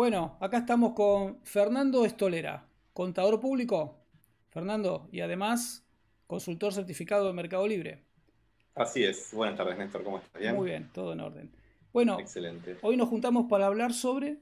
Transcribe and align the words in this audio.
Bueno, 0.00 0.38
acá 0.40 0.56
estamos 0.56 0.94
con 0.94 1.44
Fernando 1.44 2.06
Estolera, 2.06 2.64
contador 2.94 3.38
público. 3.38 3.98
Fernando, 4.48 5.10
y 5.12 5.20
además 5.20 5.84
consultor 6.26 6.72
certificado 6.72 7.26
de 7.26 7.34
Mercado 7.34 7.68
Libre. 7.68 8.02
Así 8.74 9.04
es. 9.04 9.28
Buenas 9.34 9.58
tardes, 9.58 9.76
Néstor. 9.76 10.02
¿Cómo 10.02 10.16
estás? 10.16 10.54
Muy 10.54 10.70
bien, 10.70 10.88
todo 10.94 11.12
en 11.12 11.20
orden. 11.20 11.50
Bueno, 11.92 12.18
Excelente. 12.18 12.78
hoy 12.80 12.96
nos 12.96 13.10
juntamos 13.10 13.44
para 13.50 13.66
hablar 13.66 13.92
sobre... 13.92 14.38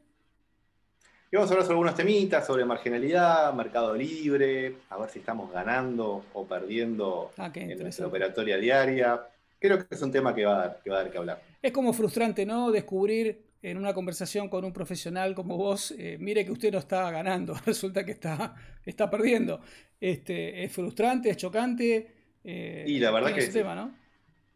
Y 1.33 1.35
vamos 1.35 1.51
a 1.51 1.55
hablar 1.55 1.65
sobre 1.65 1.75
algunos 1.75 1.97
temitas, 1.97 2.47
sobre 2.47 2.65
marginalidad, 2.65 3.53
mercado 3.53 3.97
libre, 3.97 4.77
a 4.91 4.97
ver 4.97 5.11
si 5.11 5.19
estamos 5.19 5.51
ganando 5.51 6.25
o 6.35 6.47
perdiendo 6.47 7.33
Ah, 7.37 7.51
en 7.53 7.77
nuestra 7.81 8.07
operatoria 8.07 8.59
diaria. 8.59 9.27
Creo 9.59 9.77
que 9.79 9.93
es 9.93 10.03
un 10.03 10.13
tema 10.13 10.33
que 10.33 10.45
va 10.45 10.55
a 10.55 10.59
dar 10.69 10.81
que, 10.85 10.89
va 10.91 11.01
a 11.01 11.03
dar 11.03 11.11
que 11.11 11.19
hablar. 11.19 11.43
Es 11.61 11.73
como 11.73 11.93
frustrante, 11.93 12.47
¿no? 12.47 12.71
Descubrir 12.71 13.48
en 13.63 13.77
una 13.77 13.93
conversación 13.95 14.49
con 14.49 14.65
un 14.65 14.73
profesional 14.73 15.35
como 15.35 15.57
vos, 15.57 15.93
eh, 15.99 16.17
mire 16.21 16.45
que 16.45 16.53
usted 16.53 16.73
no 16.73 16.79
está 16.79 17.11
ganando, 17.11 17.55
resulta 17.67 18.05
que 18.05 18.13
está, 18.13 18.55
está 18.85 19.11
perdiendo. 19.11 19.61
Este, 20.01 20.63
es 20.65 20.73
frustrante, 20.73 21.31
es 21.31 21.37
chocante. 21.37 22.15
eh, 22.45 22.85
Y 22.87 22.99
la 23.01 23.11
verdad 23.11 23.35
que 23.35 23.47
tema, 23.49 23.75
¿no? 23.75 23.95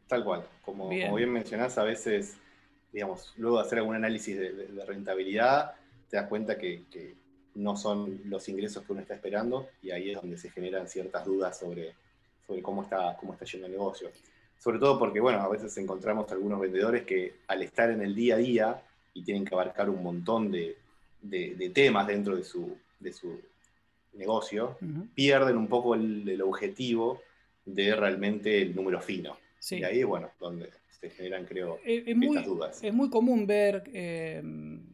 Tal 0.07 0.25
cual. 0.25 0.47
Como 0.65 0.89
Bien. 0.89 1.07
como 1.07 1.17
bien, 1.17 1.33
mencionás, 1.33 1.79
a 1.79 1.85
veces, 1.85 2.37
digamos, 2.93 3.33
luego 3.37 3.59
de 3.59 3.65
hacer 3.67 3.79
algún 3.79 3.97
análisis 3.97 4.37
de, 4.39 4.53
de- 4.53 4.67
de 4.69 4.85
rentabilidad, 4.87 5.73
te 6.09 6.17
das 6.17 6.29
cuenta 6.29 6.59
que, 6.59 6.85
que 6.91 7.15
no 7.55 7.77
son 7.77 8.21
los 8.27 8.49
ingresos 8.49 8.85
que 8.85 8.93
uno 8.93 9.01
está 9.01 9.15
esperando 9.15 9.69
y 9.83 9.91
ahí 9.91 10.11
es 10.11 10.17
donde 10.21 10.37
se 10.39 10.51
generan 10.51 10.87
ciertas 10.89 11.25
dudas 11.25 11.59
sobre, 11.59 11.95
sobre 12.47 12.63
cómo, 12.63 12.83
está, 12.83 13.17
cómo 13.19 13.33
está 13.33 13.45
yendo 13.47 13.67
el 13.67 13.73
negocio. 13.73 14.11
Sobre 14.59 14.79
todo 14.79 14.99
porque, 14.99 15.19
bueno, 15.21 15.41
a 15.41 15.49
veces 15.49 15.77
encontramos 15.79 16.31
algunos 16.31 16.61
vendedores 16.61 17.03
que 17.05 17.35
al 17.49 17.63
estar 17.63 17.91
en 17.91 18.01
el 18.03 18.15
día 18.15 18.37
a 18.37 18.39
día 18.39 18.83
y 19.15 19.23
tienen 19.23 19.45
que 19.45 19.55
abarcar 19.55 19.89
un 19.91 20.03
montón 20.03 20.51
de, 20.51 20.77
de- 21.21 21.55
de 21.57 21.71
temas 21.71 22.07
dentro 22.07 22.37
de 22.37 22.45
su, 22.45 22.77
de 23.01 23.13
su 23.13 23.41
negocio, 24.15 24.77
pierden 25.15 25.57
un 25.57 25.69
poco 25.69 25.95
el, 25.95 26.29
el 26.29 26.43
objetivo 26.43 27.21
de 27.65 27.95
realmente 27.97 28.61
el 28.63 28.75
número 28.75 29.01
fino. 29.01 29.37
Sí. 29.59 29.79
Y 29.79 29.85
ahí, 29.85 30.03
bueno, 30.03 30.31
donde 30.41 30.69
se 31.01 31.09
generan, 31.11 31.45
creo, 31.47 31.79
Es, 31.85 32.07
es 32.07 32.17
muy, 32.17 32.43
dudas. 32.43 32.83
es 32.83 32.93
muy 32.93 33.09
común 33.11 33.47
ver 33.47 33.85
eh, 33.93 34.43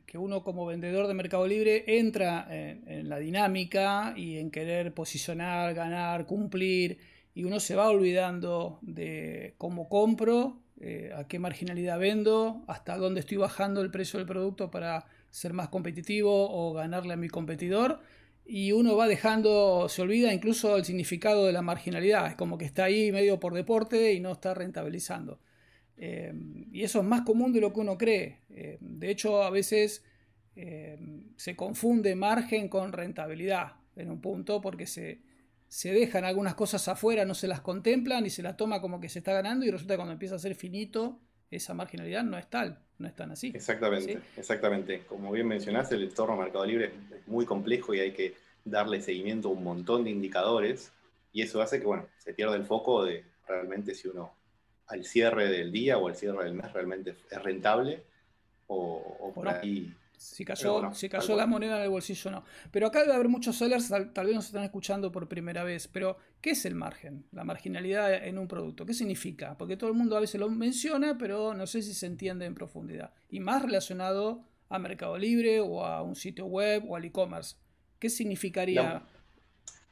que 0.07 0.19
uno 0.19 0.43
como 0.43 0.67
vendedor 0.67 1.07
de 1.07 1.15
Mercado 1.15 1.47
Libre 1.47 1.85
entra 1.99 2.47
en, 2.51 2.87
en 2.89 3.09
la 3.09 3.19
dinámica 3.19 4.15
y 4.17 4.39
en 4.39 4.51
querer 4.51 4.93
posicionar, 4.95 5.75
ganar, 5.75 6.27
cumplir, 6.27 6.99
y 7.35 7.45
uno 7.45 7.61
se 7.61 7.75
va 7.77 7.89
olvidando 7.89 8.79
de 8.83 9.55
cómo 9.59 9.89
compro, 9.89 10.59
eh, 10.81 11.11
a 11.17 11.27
qué 11.27 11.41
marginalidad 11.41 11.99
vendo, 11.99 12.63
hasta 12.69 12.97
dónde 12.97 13.21
estoy 13.21 13.37
bajando 13.37 13.81
el 13.81 13.91
precio 13.91 14.19
del 14.19 14.29
producto 14.29 14.71
para 14.71 15.07
ser 15.31 15.53
más 15.53 15.69
competitivo 15.69 16.51
o 16.51 16.73
ganarle 16.73 17.15
a 17.15 17.17
mi 17.17 17.29
competidor. 17.29 18.01
Y 18.45 18.73
uno 18.73 18.97
va 18.97 19.09
dejando, 19.09 19.89
se 19.89 20.03
olvida 20.03 20.33
incluso 20.33 20.77
el 20.77 20.85
significado 20.85 21.47
de 21.47 21.53
la 21.53 21.63
marginalidad, 21.63 22.29
es 22.29 22.35
como 22.37 22.59
que 22.59 22.65
está 22.65 22.85
ahí 22.85 23.11
medio 23.13 23.41
por 23.41 23.55
deporte 23.55 24.13
y 24.13 24.21
no 24.21 24.33
está 24.33 24.55
rentabilizando. 24.55 25.41
Eh, 25.97 26.33
y 26.71 26.85
eso 26.85 27.01
es 27.01 27.05
más 27.05 27.23
común 27.23 27.53
de 27.53 27.61
lo 27.61 27.73
que 27.73 27.81
uno 27.81 27.99
cree. 27.99 28.39
Eh, 28.51 28.79
de 28.81 29.11
hecho, 29.11 29.43
a 29.43 29.51
veces 29.51 30.05
se 31.37 31.55
confunde 31.55 32.17
margen 32.17 32.69
con 32.69 32.91
rentabilidad 32.91 33.75
en 33.95 34.11
un 34.11 34.21
punto 34.21 34.61
porque 34.61 34.87
se, 34.87 35.21
se 35.69 35.93
dejan 35.93 36.25
algunas 36.25 36.55
cosas 36.55 36.89
afuera, 36.89 37.25
no 37.25 37.35
se 37.35 37.47
las 37.47 37.61
contemplan 37.61 38.25
y 38.27 38.31
se 38.31 38.43
las 38.43 38.57
toma 38.57 38.81
como 38.81 39.01
que 39.01 39.09
se 39.09 39.19
está 39.19 39.33
ganando 39.33 39.67
y 39.67 39.71
resulta 39.71 39.95
que 39.95 39.99
cuando 39.99 40.13
empieza 40.13 40.35
a 40.35 40.39
ser 40.39 40.55
finito, 40.55 41.21
esa 41.51 41.75
marginalidad 41.75 42.25
no 42.25 42.39
es 42.39 42.49
tal, 42.49 42.81
no 42.99 43.07
es 43.07 43.15
tan 43.15 43.31
así. 43.31 43.53
Exactamente, 43.55 44.15
¿sí? 44.15 44.19
exactamente. 44.37 45.05
Como 45.07 45.31
bien 45.31 45.47
mencionaste, 45.47 45.95
el 45.95 46.05
entorno 46.05 46.37
Mercado 46.37 46.65
Libre 46.65 46.87
es, 46.87 47.29
muy 47.29 47.45
complejo 47.45 47.93
y 47.95 48.01
hay 48.01 48.13
que 48.13 48.35
darle 48.65 49.03
seguimiento 49.03 49.49
a 49.49 49.53
un 49.53 49.63
montón 49.63 50.05
de 50.05 50.11
indicadores 50.11 50.91
y 51.33 51.43
eso 51.43 51.61
hace 51.61 51.79
que, 51.79 51.87
bueno, 51.87 52.07
se 52.17 52.33
pierda 52.33 52.57
el 52.57 52.65
foco 52.65 53.05
de 53.05 53.25
realmente 53.47 53.95
si 53.95 54.09
uno 54.09 54.33
al 54.87 55.05
cierre 55.05 55.51
del 55.51 55.71
día 55.71 55.99
o 55.99 56.09
al 56.09 56.17
cierre 56.17 56.45
del 56.45 56.55
mes 56.55 56.73
realmente 56.73 57.15
es 57.31 57.43
rentable 57.43 58.03
o, 58.67 59.19
o 59.21 59.35
por 59.35 59.49
ahí 59.49 59.95
Si 60.19 60.45
cayó, 60.45 60.73
bueno, 60.75 60.95
si 60.95 61.09
cayó 61.09 61.37
la 61.37 61.47
moneda 61.47 61.77
en 61.77 61.85
el 61.85 61.91
bolsillo, 61.91 62.31
no. 62.31 62.45
Pero 62.71 62.89
acá 62.89 63.01
debe 63.03 63.15
haber 63.15 63.29
muchos 63.29 63.57
sellers, 63.57 63.89
tal, 63.89 64.13
tal 64.13 64.27
vez 64.27 64.35
nos 64.35 64.47
están 64.47 64.65
escuchando 64.65 65.13
por 65.13 65.29
primera 65.29 65.63
vez. 65.63 65.87
Pero, 65.89 66.19
¿qué 66.41 66.51
es 66.51 66.65
el 66.65 66.75
margen? 66.75 67.25
La 67.33 67.45
marginalidad 67.45 68.13
en 68.13 68.37
un 68.37 68.49
producto. 68.49 68.85
¿Qué 68.85 68.95
significa? 68.95 69.57
Porque 69.57 69.77
todo 69.77 69.89
el 69.91 69.97
mundo 69.97 70.17
a 70.17 70.21
veces 70.21 70.41
lo 70.41 70.51
menciona, 70.51 71.17
pero 71.17 71.55
no 71.55 71.67
sé 71.67 71.83
si 71.83 71.95
se 71.95 72.07
entiende 72.07 72.47
en 72.47 72.55
profundidad. 72.55 73.13
Y 73.31 73.41
más 73.41 73.63
relacionado 73.63 74.45
a 74.69 74.79
Mercado 74.79 75.17
Libre 75.17 75.61
o 75.61 75.85
a 75.85 76.03
un 76.03 76.17
sitio 76.17 76.47
web 76.47 76.85
o 76.89 76.97
al 76.97 77.05
e-commerce. 77.05 77.57
¿Qué 77.99 78.11
significaría? 78.11 79.03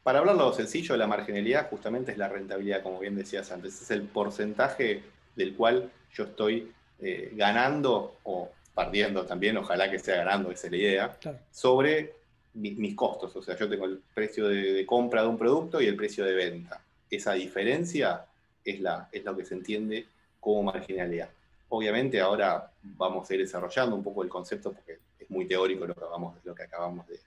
Para 0.03 0.21
hablarlo 0.21 0.53
sencillo, 0.53 0.97
la 0.97 1.07
marginalidad 1.07 1.69
justamente 1.69 2.13
es 2.13 2.19
la 2.19 2.29
rentabilidad, 2.29 2.83
como 2.83 3.01
bien 3.01 3.17
decías 3.17 3.51
antes. 3.51 3.81
Es 3.83 3.91
el 3.91 4.03
porcentaje 4.03 5.03
del 5.35 5.55
cual 5.55 5.91
yo 6.15 6.25
estoy 6.25 6.73
eh, 7.01 7.33
ganando 7.35 8.17
o 8.25 8.51
perdiendo 8.81 9.25
también, 9.25 9.57
ojalá 9.57 9.91
que 9.91 9.99
sea 9.99 10.17
ganando, 10.17 10.51
esa 10.53 10.67
es 10.67 10.71
la 10.71 10.77
idea, 10.77 11.17
Claro. 11.19 11.39
sobre 11.51 12.13
mi- 12.55 12.73
mis 12.75 12.95
costos. 12.95 13.35
O 13.35 13.43
sea, 13.43 13.57
yo 13.57 13.69
tengo 13.69 13.87
el 13.87 14.01
precio 14.15 14.47
de, 14.49 14.73
de 14.75 14.87
compra 14.87 15.23
de 15.23 15.29
un 15.29 15.39
producto 15.39 15.81
y 15.81 15.87
el 15.87 15.97
precio 15.97 16.25
de 16.25 16.35
venta. 16.35 16.81
Esa 17.11 17.33
diferencia 17.33 18.27
es, 18.65 18.81
la, 18.81 19.09
es 19.11 19.25
lo 19.25 19.35
que 19.37 19.45
se 19.47 19.55
entiende 19.55 20.07
como 20.39 20.63
marginalidad. 20.63 21.31
Obviamente 21.71 22.21
ahora 22.21 22.71
vamos 22.83 23.29
a 23.29 23.35
ir 23.35 23.41
desarrollando 23.41 23.97
un 23.97 24.05
poco 24.05 24.23
el 24.23 24.29
concepto 24.29 24.73
porque 24.73 24.99
es 25.19 25.31
muy 25.31 25.47
teórico 25.47 25.87
lo 25.87 25.95
que, 25.95 26.01
acabamos- 26.01 26.37
lo 26.45 26.55
que 26.55 26.63
acabamos 26.63 27.07
de, 27.09 27.19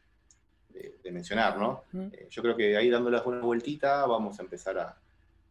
de- 0.70 0.96
de 1.04 1.12
mencionar, 1.12 1.58
¿no? 1.58 1.84
Eh, 2.14 2.28
yo 2.30 2.42
creo 2.44 2.56
que 2.56 2.78
ahí 2.78 2.90
dándoles 2.92 3.22
una 3.26 3.40
vueltita 3.42 4.06
vamos 4.06 4.40
a 4.40 4.44
empezar 4.44 4.78
a, 4.78 4.96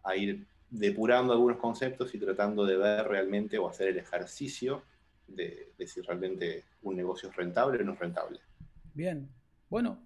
a 0.05 0.17
ir 0.17 0.45
depurando 0.71 1.33
algunos 1.33 1.57
conceptos 1.59 2.15
y 2.15 2.19
tratando 2.19 2.65
de 2.65 2.77
ver 2.77 3.07
realmente 3.09 3.59
o 3.59 3.69
hacer 3.69 3.89
el 3.89 3.99
ejercicio 3.99 4.83
de, 5.29 5.73
de 5.79 5.87
si 5.87 6.01
realmente 6.01 6.65
un 6.83 6.97
negocio 6.97 7.29
es 7.31 7.37
rentable 7.37 7.81
o 7.81 7.85
no 7.85 7.93
es 7.93 7.99
rentable. 7.99 8.41
Bien. 8.95 9.29
Bueno, 9.71 9.99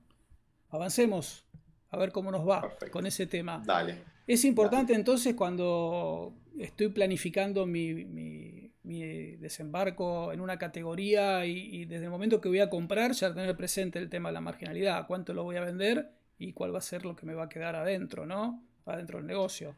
avancemos. 0.71 1.45
A 1.91 1.97
ver 1.99 2.11
cómo 2.13 2.31
nos 2.31 2.49
va 2.49 2.63
Perfecto. 2.63 2.91
con 2.91 3.07
ese 3.07 3.27
tema. 3.27 3.63
Dale. 3.65 4.03
Es 4.27 4.45
importante 4.45 4.95
entonces 4.95 5.35
cuando 5.35 6.35
estoy 6.59 6.89
planificando 6.89 7.67
mi, 7.67 7.93
mi- 8.05 8.71
mi 8.85 9.37
desembarco 9.37 10.33
en 10.33 10.41
una 10.41 10.59
categoría 10.59 11.45
y, 11.47 11.53
y 11.83 11.85
desde 11.85 12.05
el 12.07 12.11
momento 12.11 12.41
que 12.41 12.49
voy 12.49 12.61
a 12.61 12.71
comprar 12.71 13.13
ya 13.13 13.33
tener 13.33 13.57
presente 13.57 13.99
el 13.99 14.09
tema 14.09 14.31
de 14.31 14.33
la 14.35 14.41
marginalidad, 14.41 15.07
cuánto 15.07 15.35
lo 15.35 15.45
voy 15.45 15.57
a 15.57 15.61
vender 15.61 16.11
y 16.39 16.53
cuál 16.53 16.75
va 16.75 16.79
a 16.79 16.83
ser 16.83 17.05
lo 17.05 17.15
que 17.15 17.27
me 17.27 17.35
va 17.35 17.45
a 17.45 17.49
quedar 17.49 17.77
adentro, 17.77 18.27
¿no? 18.27 18.65
Adentro 18.87 19.19
del 19.19 19.27
negocio. 19.27 19.77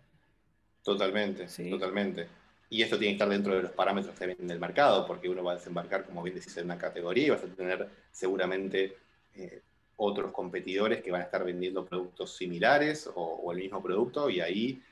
Totalmente, 0.83 1.49
Sí. 1.49 1.69
totalmente. 1.71 2.28
Y 2.74 2.82
esto 2.82 2.98
tiene 2.98 3.12
que 3.12 3.22
estar 3.22 3.28
dentro 3.28 3.54
de 3.54 3.62
los 3.62 3.70
parámetros 3.70 4.16
también 4.16 4.48
del 4.48 4.58
mercado, 4.58 5.06
porque 5.06 5.28
uno 5.28 5.44
va 5.44 5.52
a 5.52 5.54
desembarcar, 5.54 6.04
como 6.04 6.24
bien 6.24 6.34
decís, 6.34 6.56
en 6.56 6.64
una 6.64 6.76
categoría 6.76 7.26
y 7.26 7.30
vas 7.30 7.44
a 7.44 7.46
tener 7.46 7.88
seguramente 8.10 8.96
eh, 9.36 9.62
otros 9.94 10.32
competidores 10.32 11.00
que 11.00 11.12
van 11.12 11.20
a 11.20 11.24
estar 11.24 11.44
vendiendo 11.44 11.84
productos 11.84 12.36
similares 12.36 13.08
o, 13.14 13.52
el 13.52 13.58
mismo 13.58 13.80
producto 13.80 14.28
y 14.28 14.40
ahí 14.40 14.82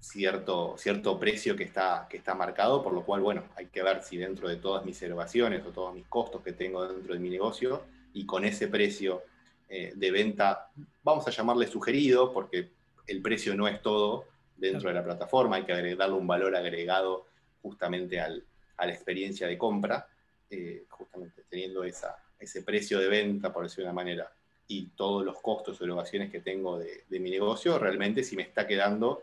cierto, 0.00 0.76
cierto 0.78 1.20
precio 1.20 1.54
que 1.54 1.64
está, 1.64 2.06
que 2.08 2.16
está 2.16 2.34
marcado, 2.34 2.82
por 2.82 2.94
lo 2.94 3.04
cual, 3.04 3.20
bueno, 3.20 3.44
hay 3.56 3.66
que 3.66 3.82
ver 3.82 4.02
si 4.02 4.16
dentro 4.16 4.48
de 4.48 4.56
todas 4.56 4.86
mis 4.86 5.02
erogaciones 5.02 5.66
o 5.66 5.68
todos 5.68 5.94
mis 5.94 6.06
costos 6.06 6.40
que 6.40 6.54
tengo 6.54 6.88
dentro 6.88 7.12
de 7.12 7.20
mi 7.20 7.28
negocio 7.28 7.82
y 8.14 8.24
con 8.24 8.46
ese 8.46 8.68
precio 8.68 9.22
eh, 9.68 9.92
de 9.94 10.10
venta, 10.10 10.70
vamos 11.02 11.28
a 11.28 11.30
llamarle 11.30 11.66
sugerido, 11.66 12.32
porque 12.32 12.70
el 13.06 13.20
precio 13.20 13.54
no 13.54 13.68
es 13.68 13.82
todo 13.82 14.31
dentro 14.62 14.88
de 14.88 14.94
la 14.94 15.04
plataforma, 15.04 15.56
hay 15.56 15.64
que 15.64 15.72
agregar- 15.72 15.98
darle 15.98 16.14
un 16.16 16.26
valor 16.26 16.54
agregado 16.54 17.26
justamente 17.62 18.20
al- 18.20 18.44
a 18.76 18.86
la 18.86 18.92
experiencia 18.92 19.46
de 19.46 19.58
compra, 19.58 20.06
eh, 20.50 20.84
justamente 20.88 21.42
teniendo 21.48 21.84
esa, 21.84 22.16
ese 22.38 22.62
precio 22.62 22.98
de 22.98 23.08
venta, 23.08 23.52
por 23.52 23.64
decirlo 23.64 23.84
de 23.84 23.90
una 23.92 23.94
manera, 24.02 24.32
y 24.68 24.86
todos 24.96 25.24
los 25.24 25.40
costos 25.40 25.80
o 25.80 25.84
erogaciones 25.84 26.30
que 26.30 26.40
tengo 26.40 26.78
de, 26.78 27.04
de 27.08 27.20
mi 27.20 27.30
negocio, 27.30 27.78
realmente 27.78 28.22
si 28.22 28.36
me 28.36 28.42
está 28.42 28.66
quedando 28.66 29.22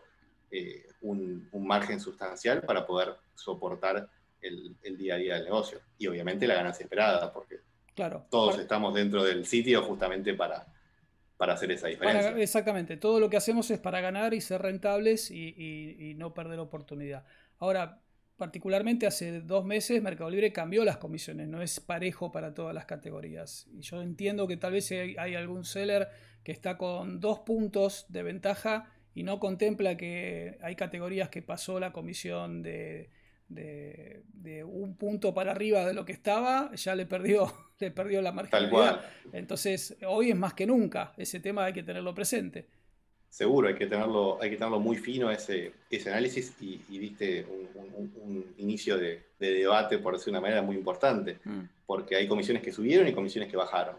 eh, 0.52 0.86
un, 1.02 1.48
un 1.52 1.68
margen 1.68 2.00
sustancial 2.00 2.62
para 2.64 2.86
poder 2.86 3.16
soportar 3.36 4.10
el, 4.42 4.76
el 4.84 4.98
día 4.98 5.16
a 5.16 5.18
día 5.18 5.36
del 5.36 5.44
negocio. 5.46 5.80
Y 5.98 6.08
obviamente 6.08 6.48
la 6.48 6.56
ganancia 6.56 6.84
esperada, 6.84 7.32
porque 7.32 7.60
Claro. 7.96 8.26
todos 8.30 8.58
estamos 8.58 8.94
dentro 8.94 9.24
del 9.24 9.46
sitio 9.46 9.82
justamente 9.84 10.34
para, 10.34 10.66
para 11.40 11.54
hacer 11.54 11.72
esa 11.72 11.88
diferencia. 11.88 12.32
para- 12.32 12.42
exactamente. 12.44 12.98
Todo 12.98 13.22
lo 13.22 13.30
que 13.30 13.38
hacemos 13.38 13.72
es 13.72 13.80
para 13.80 14.02
ganar 14.02 14.34
y 14.34 14.42
ser 14.42 14.62
rentables 14.62 15.32
y, 15.32 15.56
y- 15.58 16.10
y 16.10 16.14
no 16.16 16.34
perder 16.34 16.60
oportunidad. 16.60 17.24
Ahora, 17.60 18.02
particularmente 18.36 19.08
hace 19.08 19.40
dos 19.40 19.64
meses 19.66 20.02
Mercado 20.04 20.30
Libre 20.30 20.52
cambió 20.52 20.84
las 20.84 20.98
comisiones, 20.98 21.48
no 21.48 21.62
es 21.62 21.80
parejo 21.80 22.34
para 22.34 22.54
todas 22.54 22.76
las 22.76 22.86
categorías. 22.86 23.68
Y 23.72 23.82
yo 23.82 24.02
entiendo 24.02 24.48
que 24.50 24.58
tal 24.58 24.74
vez 24.74 24.92
hay, 24.92 25.16
hay 25.18 25.36
algún 25.36 25.64
seller 25.64 26.10
que 26.44 26.52
está 26.52 26.78
con 26.78 27.22
dos 27.22 27.40
puntos 27.40 28.06
de 28.10 28.22
ventaja 28.24 28.92
y 29.16 29.24
no 29.24 29.40
contempla 29.40 29.96
que 29.96 30.58
hay 30.62 30.76
categorías 30.76 31.30
que 31.30 31.42
pasó 31.42 31.80
la 31.80 31.94
comisión 31.94 32.62
de, 32.64 33.10
de, 33.50 34.24
un 34.66 34.96
punto 34.96 35.34
para 35.34 35.52
arriba 35.52 35.86
de 35.86 35.94
lo 35.94 36.06
que 36.06 36.12
estaba, 36.12 36.74
ya 36.76 36.96
le 36.96 37.06
perdió, 37.06 37.52
le 37.80 37.92
perdió 37.92 38.22
la 38.22 38.32
marginalidad. 38.32 39.02
Entonces, 39.34 39.98
hoy 40.08 40.32
es 40.32 40.36
más 40.36 40.54
que 40.54 40.66
nunca, 40.66 41.14
ese 41.18 41.40
tema 41.40 41.66
hay 41.66 41.74
que 41.74 41.84
tenerlo 41.84 42.14
presente. 42.14 42.68
Seguro, 43.30 43.68
hay 43.68 43.76
que 43.76 43.86
tenerlo, 43.86 44.42
hay 44.42 44.50
que 44.50 44.56
tenerlo 44.56 44.80
muy 44.80 44.98
fino 44.98 45.30
ese, 45.30 45.74
ese 45.90 46.10
análisis 46.10 46.56
y, 46.60 46.80
viste 46.88 47.46
un, 47.46 48.54
inicio 48.58 48.98
de, 48.98 49.22
debate, 49.38 50.00
por 50.00 50.14
decir 50.14 50.32
una 50.32 50.42
manera, 50.42 50.62
muy 50.62 50.76
importante, 50.76 51.40
mm. 51.44 51.62
porque 51.86 52.16
hay 52.16 52.28
comisiones 52.28 52.64
que 52.64 52.72
subieron 52.72 53.08
y 53.08 53.14
comisiones 53.14 53.50
que 53.50 53.58
bajaron. 53.58 53.96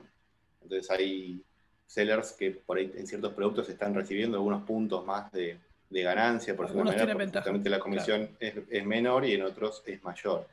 Entonces 0.62 0.90
hay 0.90 1.42
sellers 1.86 2.32
que 2.32 2.50
por 2.50 2.78
ahí 2.78 2.92
en 2.96 3.06
ciertos 3.06 3.32
productos 3.32 3.68
están 3.68 3.94
recibiendo 3.94 4.36
algunos 4.36 4.62
puntos 4.64 5.06
más 5.06 5.30
de, 5.32 5.58
de 5.90 6.02
ganancia, 6.02 6.56
por 6.56 6.66
decirlo 6.66 6.84
manera, 6.84 7.42
porque 7.44 7.68
la 7.68 7.80
comisión 7.80 8.30
es, 8.38 8.86
menor 8.86 9.24
y 9.24 9.34
en 9.34 9.42
otros 9.42 9.82
es 9.84 10.02
mayor. 10.04 10.46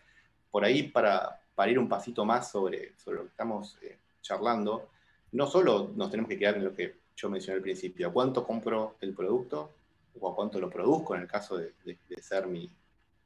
Por 0.49 0.65
ahí, 0.65 0.83
para, 0.83 1.39
para 1.53 1.71
ir 1.71 1.77
un 1.77 1.87
pasito 1.87 2.25
más 2.25 2.51
sobre, 2.51 2.93
sobre 2.97 3.17
lo 3.17 3.23
que 3.23 3.29
estamos 3.29 3.77
eh, 3.83 3.97
charlando, 4.21 4.89
no 5.31 5.45
solo 5.45 5.91
nos 5.95 6.09
tenemos 6.09 6.29
que 6.29 6.39
quedar 6.39 6.57
en 6.57 6.65
lo 6.65 6.73
que 6.73 6.95
yo 7.15 7.29
mencioné 7.29 7.57
al 7.57 7.61
principio, 7.61 8.07
a 8.07 8.11
cuánto 8.11 8.43
compro 8.43 8.95
el 9.01 9.13
producto 9.13 9.71
o 10.19 10.31
a 10.31 10.35
cuánto 10.35 10.59
lo 10.59 10.69
produzco 10.69 11.15
en 11.15 11.21
el 11.21 11.27
caso 11.27 11.57
de, 11.57 11.73
ser 12.19 12.47
mi, 12.47 12.69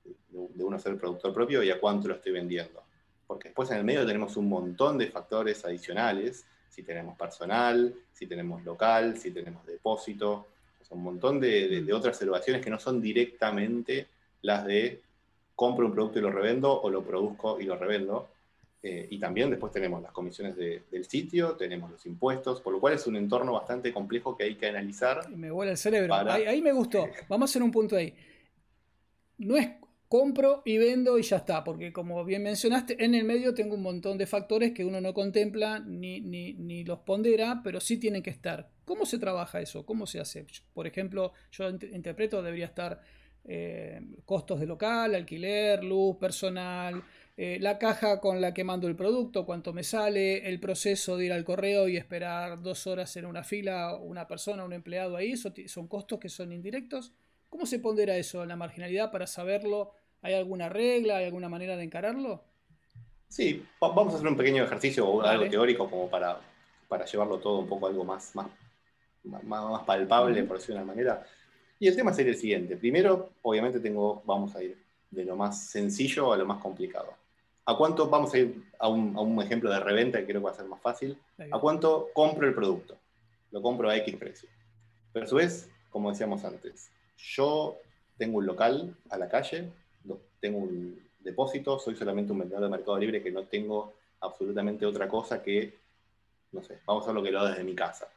de, 0.04 0.64
uno 0.64 0.80
ser 0.80 0.94
el 0.94 0.98
productor 0.98 1.34
propio 1.34 1.64
y 1.64 1.72
a 1.72 1.80
cuánto 1.80 2.10
lo 2.10 2.16
estoy 2.16 2.34
vendiendo. 2.34 2.84
Porque 3.26 3.50
después 3.50 3.72
en 3.72 3.78
el 3.78 3.84
medio 3.86 4.06
tenemos 4.06 4.36
un 4.36 4.50
montón 4.50 4.98
de 4.98 5.08
factores 5.08 5.64
adicionales, 5.64 6.46
si 6.68 6.84
tenemos 6.84 7.18
personal, 7.18 7.94
si 8.12 8.28
tenemos 8.28 8.64
local, 8.64 9.18
si 9.18 9.32
tenemos 9.32 9.66
depósito, 9.66 10.48
un 10.92 11.04
montón 11.04 11.40
de, 11.40 11.88
otras 11.94 12.22
evaluaciones 12.22 12.64
que 12.64 12.70
no 12.70 12.80
son 12.80 13.02
directamente 13.02 14.08
las 14.42 14.66
de 14.66 15.02
compro 15.56 15.86
un 15.86 15.94
producto 15.94 16.20
y 16.20 16.22
lo 16.22 16.32
revendo 16.32 16.82
o 16.82 16.90
lo 16.90 17.04
produzco 17.04 17.60
y 17.60 17.66
lo 17.66 17.76
revendo. 17.76 18.30
Eh, 18.84 19.08
y 19.12 19.20
también 19.20 19.52
después 19.52 19.72
tenemos 19.72 20.02
las 20.02 20.12
comisiones 20.12 20.56
del 20.56 21.06
sitio, 21.06 21.52
tenemos 21.52 21.92
los 21.92 22.04
impuestos, 22.08 22.62
por 22.62 22.74
lo 22.74 22.80
cual 22.80 22.96
es 22.96 23.06
un 23.06 23.16
entorno 23.16 23.54
bastante 23.54 23.94
complejo 23.94 24.36
que 24.36 24.46
hay 24.46 24.56
que 24.56 24.68
analizar. 24.68 25.30
Me 25.30 25.52
vuela 25.52 25.72
el 25.72 25.78
cerebro. 25.78 26.14
Ahí, 26.14 26.46
ahí, 26.46 26.62
me 26.62 26.74
gustó. 26.74 27.08
Vamos 27.30 27.50
a 27.50 27.52
hacer 27.52 27.62
un 27.62 27.72
punto 27.72 27.96
ahí. 27.96 28.16
No 29.38 29.56
es 29.56 29.70
compro 30.12 30.62
y 30.66 30.78
vendo 30.78 31.18
y 31.18 31.22
ya 31.22 31.38
está, 31.38 31.64
porque 31.64 31.94
como 31.94 32.26
bien 32.26 32.44
mencionaste, 32.44 33.02
en 33.02 33.16
el 33.16 33.24
medio 33.24 33.54
tengo 33.54 33.76
un 33.76 33.82
montón 33.82 34.18
de 34.18 34.28
factores 34.28 34.74
que 34.74 34.84
uno 34.84 35.00
no 35.00 35.14
contempla 35.14 35.80
ni, 35.80 36.20
ni, 36.20 36.84
los 36.84 37.00
pondera, 37.00 37.62
pero 37.64 37.80
sí 37.80 37.98
tienen 37.98 38.22
que 38.22 38.30
estar. 38.30 38.70
¿Cómo 38.92 39.06
se 39.06 39.20
trabaja 39.20 39.62
eso? 39.62 39.86
¿Cómo 39.86 40.06
se 40.06 40.20
hace? 40.20 40.46
Por 40.74 40.86
ejemplo, 40.86 41.32
yo 41.54 41.70
interpreto, 41.70 42.44
debería 42.44 42.66
estar 42.66 43.02
eh, 43.46 44.02
costos 44.26 44.60
de 44.60 44.66
local, 44.66 45.16
alquiler, 45.16 45.82
luz, 45.82 46.18
personal, 46.18 47.02
eh, 47.38 47.58
la 47.62 47.80
caja 47.80 48.20
con 48.20 48.42
la 48.42 48.54
que 48.54 48.66
mando 48.66 48.90
el 48.90 48.98
producto, 48.98 49.46
cuánto 49.46 49.72
me 49.72 49.86
sale, 49.86 50.46
el 50.46 50.60
proceso 50.60 51.16
de 51.16 51.28
ir 51.28 51.32
al 51.32 51.46
correo 51.46 51.88
y 51.88 51.96
esperar 51.96 52.62
dos 52.62 52.86
horas 52.86 53.16
en 53.16 53.28
una 53.28 53.46
fila, 53.46 53.96
una 53.96 54.28
persona, 54.28 54.66
un 54.66 54.74
empleado 54.74 55.16
ahí, 55.16 55.38
son 55.38 55.88
costos 55.88 56.20
que 56.20 56.28
son 56.28 56.52
indirectos. 56.52 57.14
¿Cómo 57.48 57.66
se 57.66 57.80
pondera 57.80 58.18
eso 58.18 58.44
en 58.44 58.50
la 58.50 58.58
marginalidad 58.58 59.10
para 59.10 59.26
saberlo 59.26 59.94
¿Hay 60.22 60.34
alguna 60.34 60.68
regla, 60.68 61.16
hay 61.16 61.26
alguna 61.28 61.48
manera 61.48 61.78
de 61.78 61.84
encararlo? 61.86 62.44
Sí, 63.30 63.66
vamos 63.80 64.14
a 64.14 64.18
hacer 64.18 64.28
un 64.28 64.36
pequeño 64.36 64.66
ejercicio 64.66 65.08
o 65.08 65.22
algo 65.22 65.50
teórico 65.50 65.90
como 65.90 66.10
para, 66.10 66.42
para 66.90 67.06
llevarlo 67.06 67.40
todo 67.40 67.60
un 67.60 67.68
poco 67.70 67.88
a 67.88 67.90
algo 67.90 68.04
más, 68.04 68.36
más, 68.36 68.48
más, 69.24 69.84
palpable, 69.84 70.44
por 70.44 70.58
decirlo 70.58 70.78
de 70.78 70.84
una 70.84 70.94
manera. 70.94 71.26
Y 71.80 71.88
el 71.88 71.96
tema 71.96 72.14
sería 72.14 72.32
el 72.32 72.38
siguiente. 72.38 72.78
Primero, 72.78 73.32
obviamente 73.42 73.80
tengo, 73.80 74.22
vamos 74.26 74.56
a 74.56 74.64
ir 74.64 74.78
de 75.10 75.26
lo 75.26 75.36
más 75.36 75.66
sencillo 75.66 76.32
a 76.32 76.38
lo 76.38 76.46
más 76.46 76.62
complicado. 76.62 77.14
¿A 77.66 77.76
cuánto, 77.76 78.10
vamos 78.10 78.34
a 78.34 78.40
ir 78.40 78.64
a 78.80 78.88
un, 78.88 79.16
a 79.16 79.22
un 79.22 79.42
ejemplo 79.42 79.70
de 79.72 79.80
reventa 79.80 80.20
que 80.20 80.26
creo 80.26 80.42
que 80.42 80.46
va 80.46 80.52
a 80.52 80.56
ser 80.56 80.66
más 80.66 80.82
fácil? 80.82 81.18
¿A 81.52 81.60
cuánto 81.60 82.10
compro 82.14 82.48
el 82.48 82.54
producto? 82.54 82.98
Lo 83.52 83.62
compro 83.62 83.90
a 83.90 83.98
X 83.98 84.16
precio. 84.16 84.50
Pero 85.14 85.26
a 85.26 85.28
su 85.28 85.36
vez, 85.36 85.70
como 85.90 86.10
decíamos 86.10 86.44
antes, 86.44 86.90
yo 87.18 87.78
tengo 88.18 88.40
un 88.40 88.46
local 88.46 88.96
a 89.10 89.18
la 89.18 89.28
calle, 89.30 89.72
tengo 90.40 90.58
un 90.58 91.00
depósito, 91.20 91.80
soy 91.80 91.96
solamente 91.96 92.32
un 92.32 92.40
vendedor 92.40 92.64
de 92.64 92.70
Mercado 92.70 92.98
Libre 92.98 93.22
que 93.22 93.32
no 93.32 93.44
tengo 93.44 93.94
absolutamente 94.20 94.86
otra 94.86 95.08
cosa 95.08 95.42
que, 95.42 95.78
no 96.52 96.64
sé, 96.64 96.80
vamos 96.86 97.04
a 97.04 97.08
ver 97.08 97.16
lo 97.16 97.24
que 97.24 97.32
lo 97.32 97.40
hago 97.40 97.50
desde 97.50 97.64
mi 97.64 97.76
casa. 97.76 98.08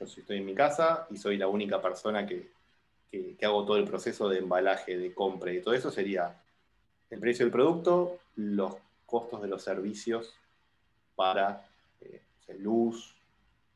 Yo 0.00 0.20
estoy 0.22 0.38
en 0.38 0.46
mi 0.46 0.54
casa 0.54 1.06
y 1.10 1.16
soy 1.16 1.36
la 1.36 1.46
única 1.46 1.80
persona 1.80 2.26
que, 2.26 2.50
que, 3.10 3.36
hago 3.44 3.64
todo 3.64 3.76
el 3.76 3.84
proceso 3.84 4.28
de 4.28 4.38
embalaje, 4.38 4.96
de 4.96 5.12
compra 5.12 5.52
y 5.52 5.60
todo 5.60 5.74
eso 5.74 5.90
sería 5.90 6.42
el 7.10 7.20
precio 7.20 7.44
del 7.44 7.52
producto, 7.52 8.18
los 8.36 8.76
costos 9.04 9.42
de 9.42 9.48
los 9.48 9.62
servicios 9.62 10.34
para 11.14 11.66
eh, 12.00 12.22
luz, 12.58 13.14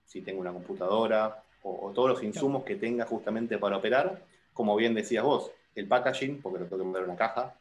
si 0.06 0.22
tengo 0.22 0.40
una 0.40 0.52
computadora, 0.52 1.42
o, 1.62 1.92
todos 1.94 2.08
los 2.10 2.22
insumos 2.22 2.64
que 2.64 2.76
tenga 2.76 3.06
justamente 3.06 3.58
para 3.58 3.76
operar, 3.76 4.22
como 4.52 4.76
bien 4.76 4.94
decías 4.94 5.24
vos, 5.24 5.50
el 5.74 5.88
packaging, 5.88 6.40
porque 6.40 6.60
lo 6.60 6.66
tengo 6.66 6.78
que 6.78 6.84
mandar 6.84 7.04
una 7.04 7.16
caja, 7.16 7.54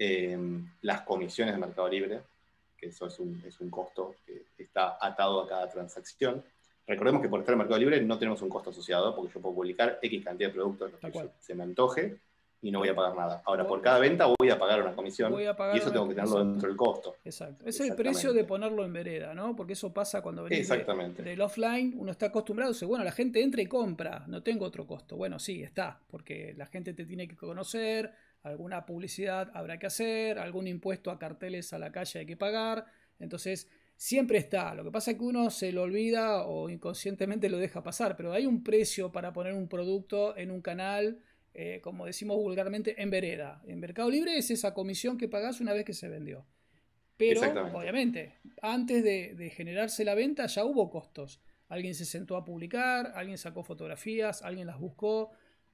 Em, 0.00 0.70
las 0.82 1.00
comisiones 1.00 1.54
de 1.54 1.60
Mercado 1.60 1.88
Libre, 1.88 2.22
que 2.76 2.86
eso 2.86 3.06
es 3.06 3.18
un, 3.18 3.42
es 3.44 3.60
un 3.60 3.68
costo 3.68 4.14
que 4.24 4.44
está 4.56 4.96
atado 5.00 5.40
a 5.40 5.48
cada 5.48 5.68
transacción. 5.68 6.44
Recordemos 6.88 7.20
que 7.20 7.28
por 7.28 7.40
estar 7.40 7.52
en 7.52 7.58
Mercado 7.58 7.78
Libre 7.78 8.00
no 8.00 8.18
tenemos 8.18 8.40
un 8.40 8.48
costo 8.48 8.70
asociado, 8.70 9.14
porque 9.14 9.32
yo 9.34 9.40
puedo 9.42 9.54
publicar 9.54 9.98
X 10.00 10.24
cantidad 10.24 10.48
de 10.48 10.54
productos 10.54 10.90
que 11.00 11.30
se 11.38 11.54
me 11.54 11.62
antoje 11.62 12.16
y 12.62 12.70
no 12.70 12.78
voy 12.80 12.88
a 12.88 12.94
pagar 12.94 13.14
nada. 13.14 13.42
Ahora, 13.44 13.66
por 13.66 13.82
cada 13.82 13.98
venta 13.98 14.26
voy 14.26 14.48
a 14.48 14.58
pagar 14.58 14.82
una 14.82 14.94
comisión 14.94 15.32
y 15.38 15.44
eso 15.76 15.92
tengo 15.92 16.08
que 16.08 16.14
tenerlo 16.14 16.44
dentro 16.44 16.66
del 16.66 16.76
costo. 16.78 17.16
Exacto. 17.24 17.66
Es 17.66 17.78
el 17.80 17.94
precio 17.94 18.32
de 18.32 18.44
ponerlo 18.44 18.86
en 18.86 18.92
vereda, 18.94 19.34
¿no? 19.34 19.54
Porque 19.54 19.74
eso 19.74 19.92
pasa 19.92 20.22
cuando 20.22 20.44
venís 20.44 20.66
de, 20.66 21.22
del 21.22 21.40
offline, 21.42 21.94
uno 21.98 22.10
está 22.10 22.26
acostumbrado, 22.26 22.72
dice, 22.72 22.86
bueno, 22.86 23.04
la 23.04 23.12
gente 23.12 23.42
entra 23.42 23.60
y 23.60 23.66
compra, 23.66 24.24
no 24.26 24.42
tengo 24.42 24.64
otro 24.64 24.86
costo. 24.86 25.16
Bueno, 25.16 25.38
sí, 25.38 25.62
está, 25.62 26.00
porque 26.08 26.54
la 26.56 26.66
gente 26.66 26.94
te 26.94 27.04
tiene 27.04 27.28
que 27.28 27.36
conocer, 27.36 28.12
alguna 28.42 28.86
publicidad 28.86 29.50
habrá 29.52 29.78
que 29.78 29.86
hacer, 29.86 30.38
algún 30.38 30.66
impuesto 30.66 31.10
a 31.10 31.18
carteles 31.18 31.72
a 31.74 31.78
la 31.78 31.92
calle 31.92 32.20
hay 32.20 32.26
que 32.26 32.36
pagar. 32.36 32.86
Entonces, 33.20 33.68
siempre 33.98 34.38
está. 34.38 34.74
Lo 34.74 34.84
que 34.84 34.92
pasa 34.92 35.10
es 35.10 35.18
que 35.18 35.24
uno 35.24 35.50
se 35.50 35.72
lo 35.72 35.82
olvida 35.82 36.46
o 36.46 36.70
inconscientemente 36.70 37.50
lo 37.50 37.58
deja 37.58 37.82
pasar, 37.82 38.16
pero 38.16 38.32
hay 38.32 38.46
un 38.46 38.62
precio 38.62 39.10
para 39.12 39.32
poner 39.32 39.52
un 39.52 39.68
producto 39.68 40.36
en 40.36 40.52
un 40.52 40.62
canal, 40.62 41.18
eh, 41.52 41.80
como 41.82 42.06
decimos 42.06 42.36
vulgarmente, 42.36 43.02
en 43.02 43.10
vereda. 43.10 43.60
En 43.66 43.80
Mercado 43.80 44.08
Libre 44.08 44.38
es 44.38 44.50
esa 44.52 44.72
comisión 44.72 45.18
que 45.18 45.28
pagás 45.28 45.60
una 45.60 45.72
vez 45.72 45.84
que 45.84 45.94
se 45.94 46.08
vendió. 46.08 46.46
Pero, 47.16 47.40
obviamente, 47.74 48.36
antes 48.62 49.02
de, 49.02 49.34
de 49.34 49.50
generarse 49.50 50.04
la 50.04 50.14
venta 50.14 50.46
ya 50.46 50.64
hubo 50.64 50.88
costos. 50.88 51.42
Alguien 51.66 51.96
se 51.96 52.04
sentó 52.04 52.36
a 52.36 52.44
publicar, 52.44 53.12
alguien 53.16 53.36
sacó 53.36 53.64
fotografías, 53.64 54.42
alguien 54.42 54.68
las 54.68 54.78
buscó, 54.78 55.32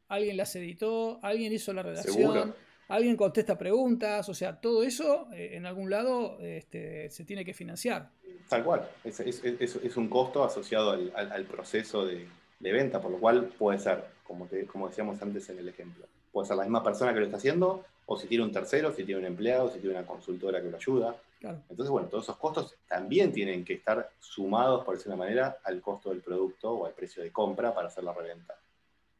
alguien 0.09 0.39
las 0.39 0.57
editó, 0.57 1.21
alguien 1.23 1.53
hizo 1.53 1.75
la 1.75 1.83
redacción, 1.83 2.55
alguien 2.95 3.17
contesta 3.17 3.59
preguntas, 3.59 4.29
o 4.29 4.35
sea, 4.35 4.61
todo 4.61 4.83
eso 4.83 5.29
eh, 5.33 5.51
en 5.53 5.67
algún 5.67 5.91
lado 5.91 6.39
este, 6.41 7.11
se 7.11 7.25
tiene 7.25 7.45
que 7.45 7.55
financiar. 7.55 8.11
Tal 8.49 8.63
cual, 8.63 8.89
es, 9.05 9.97
un 9.97 10.09
costo 10.09 10.45
asociado 10.45 10.91
al, 10.93 11.45
proceso 11.45 12.05
de, 12.05 12.27
venta, 12.61 13.01
por 13.01 13.11
lo 13.11 13.19
cual 13.19 13.51
puede 13.59 13.79
ser, 13.79 14.05
como, 14.27 14.49
como 14.71 14.89
decíamos 14.89 15.21
antes 15.23 15.49
en 15.49 15.59
el 15.59 15.69
ejemplo, 15.69 16.07
puede 16.31 16.47
ser 16.47 16.57
la 16.57 16.65
misma 16.65 16.83
persona 16.83 17.13
que 17.13 17.21
lo 17.21 17.27
está 17.27 17.39
haciendo, 17.39 17.85
o 18.07 18.19
si 18.19 18.27
tiene 18.27 18.45
un 18.45 18.53
tercero, 18.53 18.93
si 18.93 19.05
tiene 19.05 19.21
un 19.21 19.27
empleado, 19.27 19.71
si 19.71 19.79
tiene 19.79 19.97
una 19.97 20.07
consultora 20.07 20.61
que 20.61 20.71
lo 20.71 20.77
ayuda. 20.77 21.17
Entonces, 21.41 21.91
bueno, 21.91 22.09
todos 22.09 22.25
esos 22.25 22.37
costos 22.37 22.75
también 22.89 23.33
tienen 23.33 23.65
que 23.65 23.75
estar 23.75 24.11
sumados, 24.19 24.85
por 24.85 24.95
decir 24.95 25.13
una 25.13 25.25
manera, 25.25 25.59
al 25.65 25.81
costo 25.81 26.11
del 26.11 26.21
producto 26.21 26.73
o 26.73 26.87
al 26.87 26.93
precio 26.93 27.23
de 27.23 27.31
compra 27.31 27.75
para 27.75 27.89
hacer 27.89 28.05
la 28.05 28.13
reventa. 28.13 28.55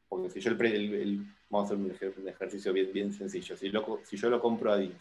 Porque 0.09 0.29
si 0.29 0.39
yo 0.39 0.51
el, 0.51 1.25
vamos 1.49 1.71
a 1.71 1.73
hacer 1.73 1.77
un, 1.77 2.27
ejercicio 2.27 2.73
bien, 2.73 3.13
sencillo. 3.13 3.57
Si, 3.57 3.71
si 4.03 4.17
yo 4.17 4.29
lo 4.29 4.39
compro 4.39 4.71
a 4.71 4.77
10 4.77 4.93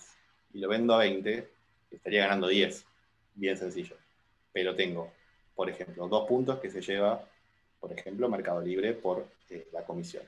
y 0.55 0.59
lo 0.59 0.69
vendo 0.69 0.95
a 0.95 0.99
20, 0.99 1.49
estaría 1.91 2.25
ganando 2.25 2.49
10. 2.49 2.85
Bien 3.35 3.57
sencillo. 3.57 3.97
Pero 4.53 4.75
tengo, 4.75 5.13
por 5.55 5.69
ejemplo, 5.69 6.09
dos 6.09 6.27
puntos 6.29 6.59
que 6.59 6.71
se 6.71 6.81
lleva, 6.81 7.25
por 7.81 7.93
ejemplo, 7.93 8.29
Mercado 8.29 8.61
Libre 8.61 8.93
por 8.93 9.27
eh, 9.51 9.69
la 9.73 9.85
comisión. 9.85 10.23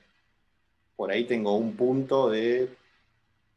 Por 0.95 1.11
ahí 1.11 1.25
tengo 1.25 1.55
un 1.55 1.75
punto 1.75 2.29
de 2.29 2.69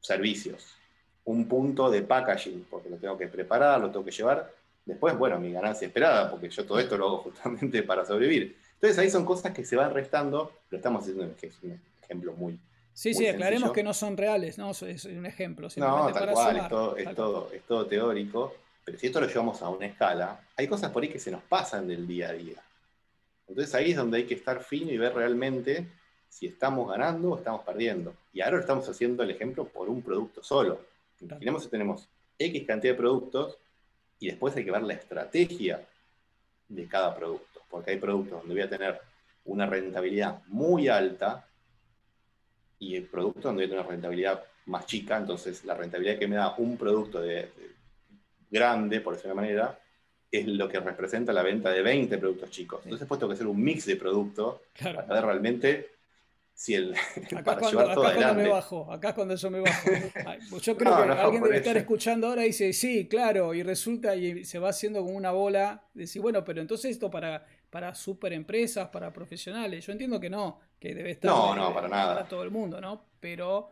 servicios, 0.00 0.77
un 1.25 1.49
punto 1.49 1.91
de 1.91 2.03
packaging, 2.03 2.67
porque 2.71 2.91
lo 2.91 2.97
tengo 2.97 3.17
que 3.17 3.29
preparar, 3.29 3.81
lo 3.81 3.91
tengo 3.91 4.05
que 4.05 4.11
llevar. 4.11 4.53
Después, 4.85 5.17
bueno, 5.19 5.39
mi 5.39 5.53
ganancia 5.53 5.87
esperada, 5.87 6.31
porque 6.31 6.49
yo 6.50 6.65
todo 6.65 6.79
esto 6.79 6.97
lo 6.97 7.07
hago 7.07 7.19
justamente 7.25 7.83
para 7.83 8.05
sobrevivir. 8.05 8.57
Entonces 8.80 8.99
ahí 8.99 9.10
son 9.10 9.26
cosas 9.26 9.52
que 9.52 9.64
se 9.64 9.76
van 9.76 9.92
restando, 9.92 10.52
lo 10.70 10.76
estamos 10.78 11.02
haciendo 11.02 11.25
un 11.25 11.80
ejemplo 12.02 12.32
muy... 12.32 12.58
Sí, 12.94 13.12
sí, 13.12 13.26
aclaremos 13.26 13.72
que 13.72 13.82
no 13.82 13.92
son 13.92 14.16
reales, 14.16 14.56
¿no? 14.56 14.70
Es 14.70 15.04
un 15.04 15.26
ejemplo. 15.26 15.68
No, 15.76 16.12
tal 16.12 16.32
cual, 16.32 16.56
es, 16.56 16.68
todo, 16.68 16.96
es, 16.96 17.14
todo, 17.14 17.50
es 17.52 17.62
todo 17.62 17.87
teórico, 17.87 18.54
pero 18.84 18.99
si 18.99 19.06
esto 19.06 19.20
lo 19.20 19.26
llevamos 19.26 19.60
a 19.62 19.68
una 19.68 19.87
escala, 19.87 20.40
hay 20.56 20.66
cosas 20.66 20.90
por 20.90 21.02
ahí 21.02 21.10
que 21.10 21.18
se 21.18 21.30
nos 21.30 21.42
pasan 21.42 21.87
del 21.87 22.06
día 22.06 22.30
a 22.30 22.32
día. 22.32 22.62
Entonces 23.46 23.75
ahí 23.75 23.90
es 23.90 23.96
donde 23.96 24.18
hay 24.18 24.25
que 24.25 24.34
estar 24.34 24.62
fino 24.62 24.90
y 24.92 24.96
ver 24.96 25.14
realmente 25.14 25.87
si 26.28 26.46
estamos 26.46 26.88
ganando 26.88 27.32
o 27.32 27.38
estamos 27.38 27.62
perdiendo. 27.62 28.14
Y 28.32 28.40
ahora 28.40 28.60
estamos 28.60 28.88
haciendo 28.88 29.22
el 29.22 29.30
ejemplo 29.30 29.66
por 29.66 29.90
un 29.90 30.00
producto 30.00 30.42
solo. 30.42 30.80
Imaginemos 31.20 31.64
que 31.64 31.68
tenemos 31.68 32.08
X 32.38 32.66
cantidad 32.66 32.94
de 32.94 32.99
productos 32.99 33.58
y 34.20 34.28
después 34.28 34.56
hay 34.56 34.64
que 34.64 34.70
ver 34.70 34.82
la 34.82 34.94
estrategia 34.94 35.84
de 36.68 36.87
cada 36.87 37.14
producto, 37.14 37.50
porque 37.71 37.93
hay 37.93 37.99
productos 37.99 38.41
donde 38.41 38.55
voy 38.55 38.62
a 38.62 38.69
tener 38.69 39.00
una 39.45 39.67
rentabilidad 39.67 40.43
muy 40.49 40.89
alta 40.89 41.47
y 42.79 42.97
el 42.97 43.05
producto 43.05 43.49
donde 43.49 43.62
voy 43.62 43.67
a 43.67 43.69
tener 43.69 43.85
una 43.85 43.91
rentabilidad 43.91 44.45
más 44.67 44.87
chica, 44.87 45.17
entonces 45.17 45.65
la 45.65 45.75
rentabilidad 45.75 46.19
que 46.19 46.29
me 46.29 46.37
da 46.37 46.55
un 46.57 46.77
producto 46.77 47.21
de, 47.21 47.50
grande, 48.50 49.00
por 49.00 49.15
decirlo 49.15 49.35
de 49.35 49.41
manera, 49.41 49.79
es 50.31 50.47
lo 50.47 50.69
que 50.69 50.81
representa 50.81 51.33
la 51.33 51.43
venta 51.43 51.71
de 51.71 51.83
20 51.83 52.19
productos 52.19 52.50
chicos. 52.50 52.81
Entonces, 52.85 53.07
pues 53.07 53.19
tengo 53.19 53.31
que 53.31 53.35
hacer 53.35 53.47
un 53.47 53.62
mix 53.62 53.87
de 53.87 53.97
productos 53.97 54.61
para 54.81 55.03
ver 55.03 55.25
realmente 55.25 55.91
si 56.55 56.75
el. 56.75 56.95
Acá, 57.37 57.57
cuando, 57.59 57.81
acá 57.81 57.95
cuando, 57.95 58.35
me 58.35 58.49
bajo, 58.49 58.93
acá 58.93 59.15
cuando 59.15 59.35
yo 59.35 59.50
me 59.50 59.61
bajo. 59.61 59.91
Pues 60.50 60.62
yo 60.62 60.77
creo 60.79 60.95
que 60.95 61.12
alguien 61.12 61.43
debe 61.43 61.57
estar 61.57 61.77
escuchando 61.77 62.29
ahora 62.29 62.45
y 62.45 62.49
dice, 62.49 62.73
sí, 62.73 63.09
claro, 63.09 63.55
y 63.55 63.62
resulta 63.62 64.15
y 64.15 64.45
se 64.45 64.59
va 64.59 64.69
haciendo 64.69 65.00
como 65.00 65.17
una 65.17 65.33
bola. 65.33 65.85
Decir, 65.95 66.23
bueno, 66.23 66.45
pero 66.45 66.61
entonces 66.61 66.93
esto 66.93 67.11
para, 67.11 67.47
para 67.71 67.95
super 67.95 68.33
empresas, 68.33 68.89
para 68.89 69.12
profesionales. 69.12 69.87
Yo 69.87 69.93
entiendo 69.93 70.21
que 70.21 70.29
no, 70.29 70.61
que 70.79 70.95
debe 70.95 71.12
estar 71.12 71.31
no, 71.31 71.55
no, 71.55 71.73
para, 71.73 71.89
nada. 71.89 72.15
para 72.15 72.29
todo 72.29 72.43
el 72.43 72.50
mundo, 72.50 72.81
¿no? 72.81 73.07
Pero 73.21 73.71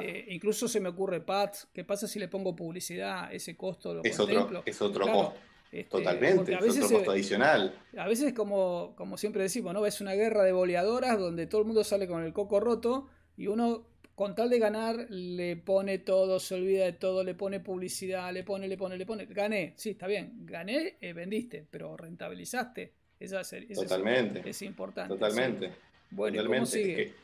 eh, 0.00 0.26
incluso 0.30 0.68
se 0.68 0.80
me 0.80 0.88
ocurre, 0.88 1.20
Pat, 1.20 1.56
¿qué 1.72 1.84
pasa 1.84 2.08
si 2.08 2.18
le 2.18 2.28
pongo 2.28 2.54
publicidad? 2.54 3.32
Ese 3.32 3.56
costo 3.56 3.94
lo 3.94 4.02
es 4.02 4.18
Otro, 4.18 4.62
es 4.64 4.82
otro 4.82 5.06
costo. 5.06 5.34
Este, 5.70 5.90
Totalmente, 5.90 6.54
es 6.54 6.78
otro 6.78 6.96
costo 6.96 7.10
adicional. 7.10 7.78
A 7.96 8.08
veces, 8.08 8.32
como, 8.32 8.94
como 8.96 9.18
siempre 9.18 9.42
decimos, 9.42 9.74
¿no? 9.74 9.84
Es 9.84 10.00
una 10.00 10.14
guerra 10.14 10.42
de 10.42 10.52
boleadoras 10.52 11.18
donde 11.18 11.46
todo 11.46 11.60
el 11.60 11.66
mundo 11.66 11.84
sale 11.84 12.08
con 12.08 12.24
el 12.24 12.32
coco 12.32 12.58
roto 12.58 13.08
y 13.36 13.48
uno, 13.48 13.86
con 14.14 14.34
tal 14.34 14.48
de 14.48 14.58
ganar, 14.58 15.06
le 15.10 15.56
pone 15.56 15.98
todo, 15.98 16.40
se 16.40 16.54
olvida 16.54 16.86
de 16.86 16.94
todo, 16.94 17.22
le 17.22 17.34
pone 17.34 17.60
publicidad, 17.60 18.32
le 18.32 18.44
pone, 18.44 18.66
le 18.66 18.78
pone, 18.78 18.96
le 18.96 19.04
pone. 19.04 19.26
Gané, 19.26 19.74
sí, 19.76 19.90
está 19.90 20.06
bien, 20.06 20.46
gané, 20.46 20.96
eh, 21.02 21.12
vendiste, 21.12 21.66
pero 21.70 21.96
rentabilizaste. 21.98 22.94
Esa, 23.20 23.42
Totalmente. 23.74 24.48
Es, 24.48 24.62
importante. 24.62 25.12
Totalmente. 25.12 25.72
Bueno, 26.10 26.44
¿cómo 26.46 26.66
sigue? 26.66 27.14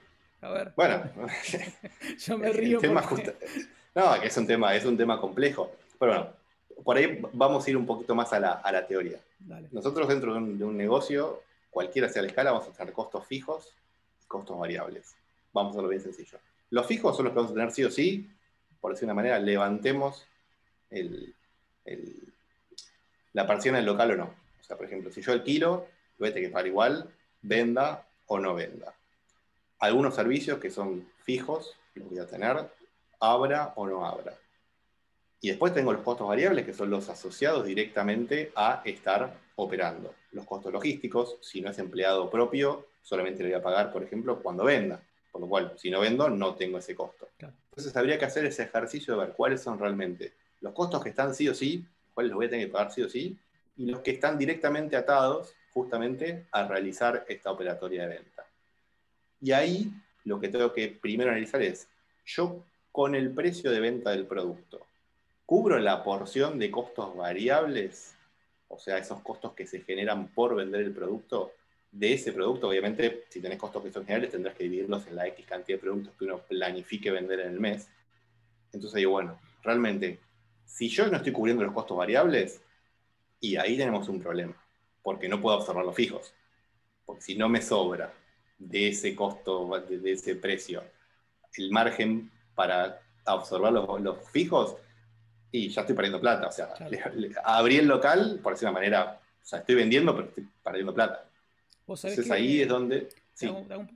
A 0.40 0.50
ver. 0.50 0.72
Bueno, 0.76 1.02
yo 2.18 2.38
me 2.38 2.52
río. 2.52 2.80
No, 3.94 4.20
que 4.20 4.26
es 4.26 4.36
un 4.36 4.46
tema, 4.46 4.74
es 4.74 4.84
un 4.84 4.96
tema 4.96 5.20
complejo. 5.20 5.70
Pero 5.98 6.12
bueno, 6.12 6.30
por 6.82 6.96
ahí 6.96 7.22
vamos 7.32 7.66
a 7.66 7.70
ir 7.70 7.76
un 7.76 7.86
poquito 7.86 8.14
más 8.14 8.32
a 8.32 8.40
la, 8.40 8.86
teoría. 8.86 9.18
Nosotros 9.70 10.08
dentro 10.08 10.34
de 10.34 10.64
un, 10.64 10.76
negocio, 10.76 11.42
cualquiera 11.70 12.08
sea 12.08 12.22
la 12.22 12.28
escala, 12.28 12.52
vamos 12.52 12.68
a 12.68 12.72
tener 12.72 12.92
costos 12.92 13.26
fijos 13.26 13.72
y 14.22 14.26
costos 14.26 14.58
variables. 14.58 15.14
Vamos 15.52 15.70
a 15.70 15.72
hacerlo 15.74 15.88
bien 15.88 16.02
sencillo. 16.02 16.38
Los 16.70 16.86
fijos 16.86 17.16
son 17.16 17.26
los 17.26 17.32
que 17.32 17.36
vamos 17.36 17.52
a 17.52 17.54
tener 17.54 17.70
sí 17.70 17.84
o 17.84 17.90
sí, 17.90 18.28
por 18.80 18.92
decir 18.92 19.06
una 19.06 19.14
manera, 19.14 19.38
levantemos 19.38 20.26
la 23.32 23.46
parcial 23.46 23.76
del 23.76 23.86
local 23.86 24.10
o 24.10 24.16
no. 24.16 24.43
O 24.64 24.66
sea, 24.66 24.78
por 24.78 24.86
ejemplo, 24.86 25.10
si 25.10 25.20
yo 25.20 25.32
alquilo, 25.32 25.86
lo 26.16 26.20
voy 26.20 26.30
a 26.30 26.32
tener 26.32 26.48
que 26.48 26.52
pagar 26.52 26.66
igual, 26.66 27.10
venda 27.42 28.08
o 28.26 28.38
no 28.38 28.54
venda. 28.54 28.94
Algunos 29.78 30.14
servicios 30.14 30.58
que 30.58 30.70
son 30.70 31.06
fijos, 31.22 31.76
los 31.94 32.08
voy 32.08 32.18
a 32.18 32.26
tener, 32.26 32.70
abra 33.20 33.74
o 33.76 33.86
no 33.86 34.06
abra. 34.06 34.32
Y 35.42 35.48
después 35.48 35.74
tengo 35.74 35.92
los 35.92 36.00
costos 36.00 36.26
variables, 36.26 36.64
que 36.64 36.72
son 36.72 36.88
los 36.88 37.10
asociados 37.10 37.66
directamente 37.66 38.52
a 38.56 38.80
estar 38.86 39.34
operando. 39.56 40.14
Los 40.32 40.46
costos 40.46 40.72
logísticos, 40.72 41.36
si 41.42 41.60
no 41.60 41.70
es 41.70 41.78
empleado 41.78 42.30
propio, 42.30 42.86
solamente 43.02 43.42
le 43.42 43.50
voy 43.50 43.58
a 43.58 43.62
pagar, 43.62 43.92
por 43.92 44.02
ejemplo, 44.02 44.42
cuando 44.42 44.64
venda. 44.64 45.02
Por 45.30 45.42
lo 45.42 45.46
cual, 45.46 45.74
si 45.76 45.90
no 45.90 46.00
vendo, 46.00 46.30
no 46.30 46.54
tengo 46.54 46.78
ese 46.78 46.94
costo. 46.94 47.28
Entonces 47.38 47.94
habría 47.94 48.18
que 48.18 48.24
hacer 48.24 48.46
ese 48.46 48.62
ejercicio 48.62 49.12
de 49.12 49.26
ver 49.26 49.34
cuáles 49.36 49.60
son 49.60 49.78
realmente 49.78 50.32
los 50.62 50.72
costos 50.72 51.02
que 51.02 51.10
están 51.10 51.34
sí 51.34 51.46
o 51.50 51.54
sí, 51.54 51.84
cuáles 52.14 52.30
los 52.30 52.36
voy 52.36 52.46
a 52.46 52.50
tener 52.50 52.66
que 52.66 52.72
pagar 52.72 52.90
sí 52.90 53.02
o 53.02 53.08
sí, 53.10 53.36
y 53.76 53.86
los 53.86 54.00
que 54.00 54.12
están 54.12 54.38
directamente 54.38 54.96
atados 54.96 55.54
justamente 55.72 56.46
a 56.52 56.66
realizar 56.66 57.24
esta 57.28 57.50
operatoria 57.50 58.02
de 58.02 58.16
venta. 58.16 58.46
Y 59.40 59.52
ahí 59.52 59.92
lo 60.24 60.40
que 60.40 60.48
tengo 60.48 60.72
que 60.72 60.88
primero 60.88 61.30
analizar 61.30 61.60
es, 61.62 61.88
yo 62.24 62.64
con 62.92 63.14
el 63.14 63.30
precio 63.32 63.70
de 63.70 63.80
venta 63.80 64.10
del 64.10 64.26
producto, 64.26 64.86
¿cubro 65.44 65.78
la 65.78 66.02
porción 66.02 66.58
de 66.58 66.70
costos 66.70 67.16
variables? 67.16 68.16
O 68.68 68.78
sea, 68.78 68.98
esos 68.98 69.20
costos 69.20 69.52
que 69.52 69.66
se 69.66 69.80
generan 69.80 70.28
por 70.28 70.54
vender 70.54 70.80
el 70.82 70.92
producto. 70.92 71.52
De 71.90 72.12
ese 72.12 72.32
producto, 72.32 72.68
obviamente, 72.68 73.24
si 73.28 73.40
tenés 73.40 73.58
costos 73.58 73.82
que 73.82 73.92
son 73.92 74.04
generales, 74.04 74.30
tendrás 74.32 74.56
que 74.56 74.64
dividirlos 74.64 75.06
en 75.06 75.14
la 75.14 75.28
X 75.28 75.46
cantidad 75.46 75.78
de 75.78 75.82
productos 75.82 76.14
que 76.18 76.24
uno 76.24 76.38
planifique 76.38 77.10
vender 77.10 77.40
en 77.40 77.52
el 77.52 77.60
mes. 77.60 77.88
Entonces 78.72 78.96
digo, 78.96 79.12
bueno, 79.12 79.38
realmente, 79.62 80.18
si 80.64 80.88
yo 80.88 81.06
no 81.06 81.18
estoy 81.18 81.32
cubriendo 81.32 81.62
los 81.62 81.72
costos 81.72 81.96
variables, 81.96 82.60
y 83.44 83.56
ahí 83.56 83.76
tenemos 83.76 84.08
un 84.08 84.20
problema, 84.20 84.56
porque 85.02 85.28
no 85.28 85.38
puedo 85.38 85.58
observar 85.58 85.84
los 85.84 85.94
fijos. 85.94 86.32
Porque 87.04 87.20
si 87.20 87.34
no 87.36 87.46
me 87.50 87.60
sobra 87.60 88.10
de 88.58 88.88
ese 88.88 89.14
costo, 89.14 89.68
de, 89.86 90.12
ese 90.12 90.36
precio, 90.36 90.82
el 91.58 91.70
margen 91.70 92.30
para 92.54 93.02
absorber 93.26 93.70
los, 93.70 94.30
fijos, 94.30 94.76
y 95.52 95.68
ya 95.68 95.82
estoy 95.82 95.94
perdiendo 95.94 96.22
plata. 96.22 96.48
O 96.48 96.52
sea, 96.52 96.72
abrí 97.44 97.76
el 97.76 97.86
local, 97.86 98.40
por 98.42 98.54
decir 98.54 98.66
una 98.66 98.78
manera, 98.78 99.20
o 99.42 99.46
sea, 99.46 99.58
estoy 99.58 99.74
vendiendo, 99.74 100.16
pero 100.16 100.28
estoy 100.28 100.48
perdiendo 100.62 100.94
plata. 100.94 101.28
Entonces 101.80 102.30
ahí 102.30 102.62
es 102.62 102.68
donde... 102.68 103.08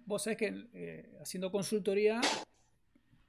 Vos 0.04 0.24
sabés 0.24 0.36
que 0.36 0.66
eh, 0.74 1.08
haciendo 1.22 1.50
consultoría, 1.50 2.20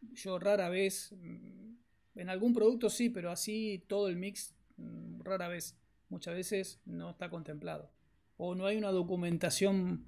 yo 0.01 0.37
rara 0.37 0.67
vez, 0.67 1.13
mm, 1.13 1.75
en 2.15 2.29
algún 2.29 2.53
producto 2.53 2.89
sí, 2.89 3.09
pero 3.09 3.31
así 3.31 3.81
todo 3.87 4.09
el 4.09 4.17
mix, 4.17 4.53
mm, 4.75 5.21
rara 5.21 5.47
vez, 5.47 5.77
muchas 6.09 6.35
veces 6.35 6.81
no 6.85 7.11
está 7.11 7.29
contemplado. 7.29 7.89
O 8.37 8.55
no 8.55 8.65
hay 8.65 8.77
una 8.77 8.91
documentación 8.91 10.05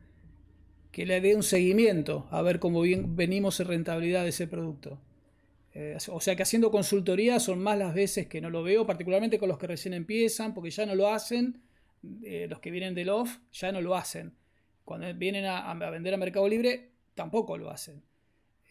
que 0.91 1.05
le 1.05 1.22
dé 1.22 1.36
un 1.36 1.43
seguimiento 1.43 2.27
a 2.31 2.41
ver 2.41 2.60
cómo 2.60 2.81
bien 2.81 3.15
venimos 3.15 3.60
en 3.60 3.67
rentabilidad 3.67 4.24
de 4.24 4.29
ese 4.29 4.48
producto. 4.48 5.00
Eh, 5.74 5.98
o 6.10 6.20
sea 6.20 6.36
que 6.36 6.43
haciendo 6.43 6.70
consultoría 6.70 7.39
son 7.39 7.60
más 7.60 7.77
las 7.77 7.93
veces 7.93 8.27
que 8.27 8.41
no 8.41 8.50
lo 8.50 8.62
veo, 8.62 8.86
particularmente 8.86 9.39
con 9.39 9.48
los 9.48 9.58
que 9.58 9.67
recién 9.67 9.93
empiezan, 9.93 10.53
porque 10.53 10.70
ya 10.70 10.86
no 10.86 10.96
lo 10.96 11.08
hacen, 11.08 11.62
eh, 12.24 12.48
los 12.50 12.60
que 12.60 12.72
vienen 12.72 12.93
del 12.93 13.10
off 13.10 13.38
ya 13.53 13.72
no 13.72 13.81
lo 13.81 13.96
hacen. 13.96 14.34
Cuando 14.84 15.13
vienen 15.13 15.46
a, 15.46 15.74
vender 15.74 16.13
a 16.13 16.17
Mercado 16.17 16.48
Libre, 16.50 16.89
tampoco 17.15 17.58
lo 17.58 17.70
hacen. 17.70 18.01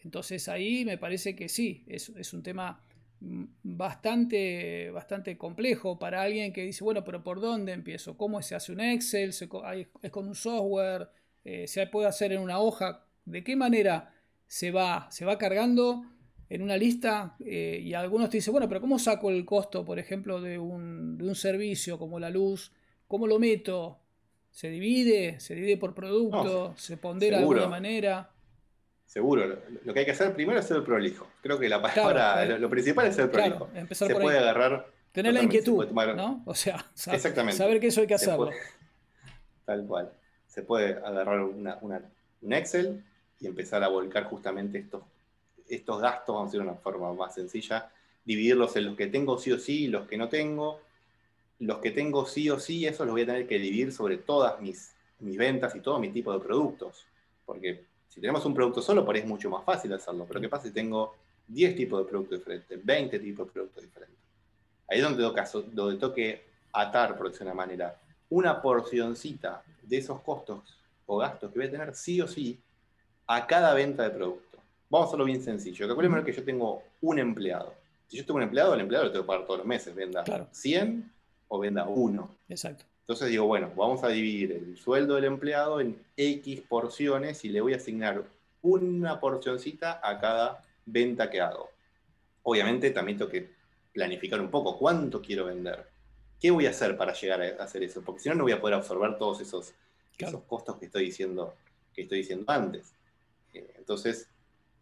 Entonces 0.03 0.47
ahí 0.47 0.85
me 0.85 0.97
parece 0.97 1.35
que 1.35 1.49
sí, 1.49 1.83
es, 1.87 2.33
un 2.33 2.43
tema 2.43 2.83
bastante, 3.21 4.89
bastante 4.91 5.37
complejo 5.37 5.99
para 5.99 6.23
alguien 6.23 6.51
que 6.51 6.63
dice, 6.63 6.83
bueno, 6.83 7.03
pero 7.03 7.23
¿por 7.23 7.39
dónde 7.39 7.71
empiezo? 7.71 8.17
¿Cómo 8.17 8.41
se 8.41 8.55
hace 8.55 8.71
un 8.71 8.81
Excel? 8.81 9.29
¿Es 9.29 10.11
con 10.11 10.27
un 10.27 10.35
software? 10.35 11.09
Eh, 11.43 11.67
se 11.67 11.85
puede 11.87 12.07
hacer 12.07 12.31
en 12.31 12.41
una 12.41 12.59
hoja, 12.59 13.05
de 13.25 13.43
qué 13.43 13.55
manera 13.55 14.13
se 14.47 14.71
va, 14.71 15.07
se 15.11 15.25
va 15.25 15.37
cargando 15.37 16.03
en 16.49 16.61
una 16.61 16.77
lista 16.77 17.35
eh, 17.39 17.79
y 17.81 17.93
algunos 17.93 18.29
te 18.29 18.37
dicen, 18.37 18.51
bueno, 18.51 18.67
pero 18.67 18.81
¿cómo 18.81 18.99
saco 18.99 19.29
el 19.29 19.45
costo, 19.45 19.85
por 19.85 19.99
ejemplo, 19.99 20.41
de 20.41 20.59
un, 20.59 21.17
de 21.17 21.25
un, 21.25 21.35
servicio 21.35 21.97
como 21.97 22.19
la 22.19 22.29
luz? 22.29 22.73
¿Cómo 23.07 23.27
lo 23.27 23.39
meto? 23.39 23.99
¿Se 24.49 24.69
divide? 24.69 25.39
¿Se 25.39 25.55
divide 25.55 25.77
por 25.77 25.93
producto? 25.93 26.73
¿Se 26.75 26.97
pondera 26.97 27.37
de 27.37 27.43
alguna 27.43 27.67
manera? 27.67 28.29
Seguro, 29.11 29.45
lo, 29.83 29.93
que 29.93 29.99
hay 29.99 30.05
que 30.05 30.11
hacer 30.11 30.33
primero 30.33 30.57
es 30.57 30.65
ser 30.65 30.77
el 30.77 30.83
prolijo. 30.83 31.27
Creo 31.41 31.59
que 31.59 31.67
la 31.67 31.81
palabra, 31.81 32.45
lo, 32.45 32.69
principal 32.69 33.07
es 33.07 33.15
ser 33.17 33.29
prolijo. 33.29 33.69
se 33.91 34.15
puede 34.15 34.37
agarrar. 34.37 34.87
Tener 35.11 35.33
la 35.33 35.43
inquietud, 35.43 35.85
¿no? 35.89 36.41
O 36.45 36.55
sea, 36.55 36.85
saber 36.95 37.81
que 37.81 37.87
eso 37.87 37.99
hay 37.99 38.07
que 38.07 38.13
hacerlo. 38.13 38.51
tal 39.65 39.85
cual 39.85 40.13
se 40.47 40.61
puede 40.61 40.93
agarrar 40.93 41.41
un 41.41 42.53
Excel 42.53 43.03
y 43.41 43.47
empezar 43.47 43.83
a 43.83 43.89
volcar 43.89 44.23
justamente 44.23 44.77
estos, 44.77 45.03
estos 45.67 46.01
gastos, 46.01 46.33
vamos 46.33 46.43
a 46.43 46.45
decir 46.47 46.61
de 46.61 46.67
una 46.69 46.77
forma 46.77 47.11
más 47.13 47.35
sencilla, 47.35 47.91
dividirlos 48.23 48.77
en 48.77 48.85
los 48.85 48.95
que 48.95 49.07
tengo 49.07 49.37
sí 49.37 49.51
o 49.51 49.59
sí 49.59 49.83
y 49.83 49.87
los 49.87 50.07
que 50.07 50.15
no 50.15 50.29
tengo. 50.29 50.79
Los 51.59 51.79
que 51.79 51.91
tengo 51.91 52.25
sí 52.25 52.49
o 52.49 52.61
sí, 52.61 52.87
eso 52.87 53.03
los 53.03 53.11
voy 53.11 53.23
a 53.23 53.25
tener 53.25 53.45
que 53.45 53.59
dividir 53.59 53.91
sobre 53.91 54.15
todas 54.15 54.61
mis, 54.61 54.93
mis 55.19 55.35
ventas 55.35 55.75
y 55.75 55.81
todo 55.81 55.99
mi 55.99 56.07
tipo 56.11 56.31
de 56.31 56.39
productos. 56.39 57.05
Porque 57.45 57.90
si 58.11 58.19
tenemos 58.19 58.45
un 58.45 58.53
producto 58.53 58.81
solo, 58.81 59.05
por 59.05 59.15
ahí 59.15 59.21
es 59.21 59.27
mucho 59.27 59.49
más 59.49 59.63
fácil 59.63 59.93
hacerlo. 59.93 60.25
Pero 60.27 60.41
¿qué 60.41 60.49
pasa 60.49 60.67
si 60.67 60.73
tengo 60.73 61.15
10 61.47 61.75
tipos 61.77 62.03
de 62.03 62.09
productos 62.09 62.39
diferentes, 62.39 62.85
20 62.85 63.19
tipos 63.19 63.47
de 63.47 63.53
productos 63.53 63.83
diferentes? 63.83 64.19
Ahí 64.89 64.97
es 64.97 65.03
donde 65.03 65.23
tengo, 65.23 65.65
donde 65.71 65.97
tengo 65.97 66.13
que 66.13 66.43
atar, 66.73 67.17
por 67.17 67.31
decir 67.31 67.47
una 67.47 67.53
manera, 67.53 67.97
una 68.29 68.61
porcioncita 68.61 69.63
de 69.81 69.97
esos 69.97 70.19
costos 70.19 70.59
o 71.05 71.19
gastos 71.19 71.53
que 71.53 71.59
voy 71.59 71.69
a 71.69 71.71
tener 71.71 71.95
sí 71.95 72.19
o 72.19 72.27
sí 72.27 72.59
a 73.27 73.47
cada 73.47 73.73
venta 73.73 74.03
de 74.03 74.09
producto. 74.09 74.57
Vamos 74.89 75.05
a 75.05 75.07
hacerlo 75.07 75.23
bien 75.23 75.41
sencillo. 75.41 75.87
Calculemos 75.87 76.25
que 76.25 76.33
yo 76.33 76.43
tengo 76.43 76.83
un 76.99 77.17
empleado. 77.17 77.73
Si 78.09 78.17
yo 78.17 78.25
tengo 78.25 78.39
un 78.39 78.43
empleado, 78.43 78.73
el 78.73 78.81
empleado 78.81 79.05
lo 79.05 79.11
tengo 79.13 79.23
que 79.23 79.27
pagar 79.27 79.45
todos 79.45 79.59
los 79.59 79.67
meses, 79.67 79.95
venda 79.95 80.25
100 80.51 81.13
o 81.47 81.59
venda 81.59 81.87
1. 81.87 82.29
Exacto. 82.49 82.83
Entonces 83.01 83.29
digo, 83.29 83.45
bueno, 83.45 83.71
vamos 83.75 84.03
a 84.03 84.09
dividir 84.09 84.51
el 84.51 84.77
sueldo 84.77 85.15
del 85.15 85.25
empleado 85.25 85.81
en 85.81 86.01
X 86.15 86.61
porciones 86.61 87.43
y 87.43 87.49
le 87.49 87.61
voy 87.61 87.73
a 87.73 87.77
asignar 87.77 88.23
una 88.61 89.19
porcioncita 89.19 89.99
a 90.03 90.19
cada 90.19 90.63
venta 90.85 91.29
que 91.29 91.41
hago. 91.41 91.69
obviamente 92.43 92.91
también 92.91 93.17
tengo 93.17 93.29
que 93.29 93.49
planificar 93.93 94.39
un 94.39 94.49
poco 94.49 94.77
cuánto 94.77 95.21
quiero 95.21 95.45
vender. 95.45 95.87
¿Qué 96.39 96.49
voy 96.49 96.65
a 96.65 96.71
hacer 96.71 96.97
para 96.97 97.13
llegar 97.13 97.41
a 97.41 97.63
hacer 97.63 97.83
eso? 97.83 98.01
Porque 98.01 98.21
si 98.21 98.29
no, 98.29 98.35
no 98.35 98.43
voy 98.43 98.53
a 98.53 98.61
poder 98.61 98.75
absorber 98.75 99.17
todos 99.17 99.41
esos, 99.41 99.73
esos 100.17 100.43
costos 100.43 100.77
que 100.77 100.85
estoy 100.85 101.05
diciendo, 101.05 101.53
que 101.93 102.03
estoy 102.03 102.19
diciendo 102.19 102.45
antes. 102.51 102.93
Eh, 103.53 103.73
entonces, 103.77 104.27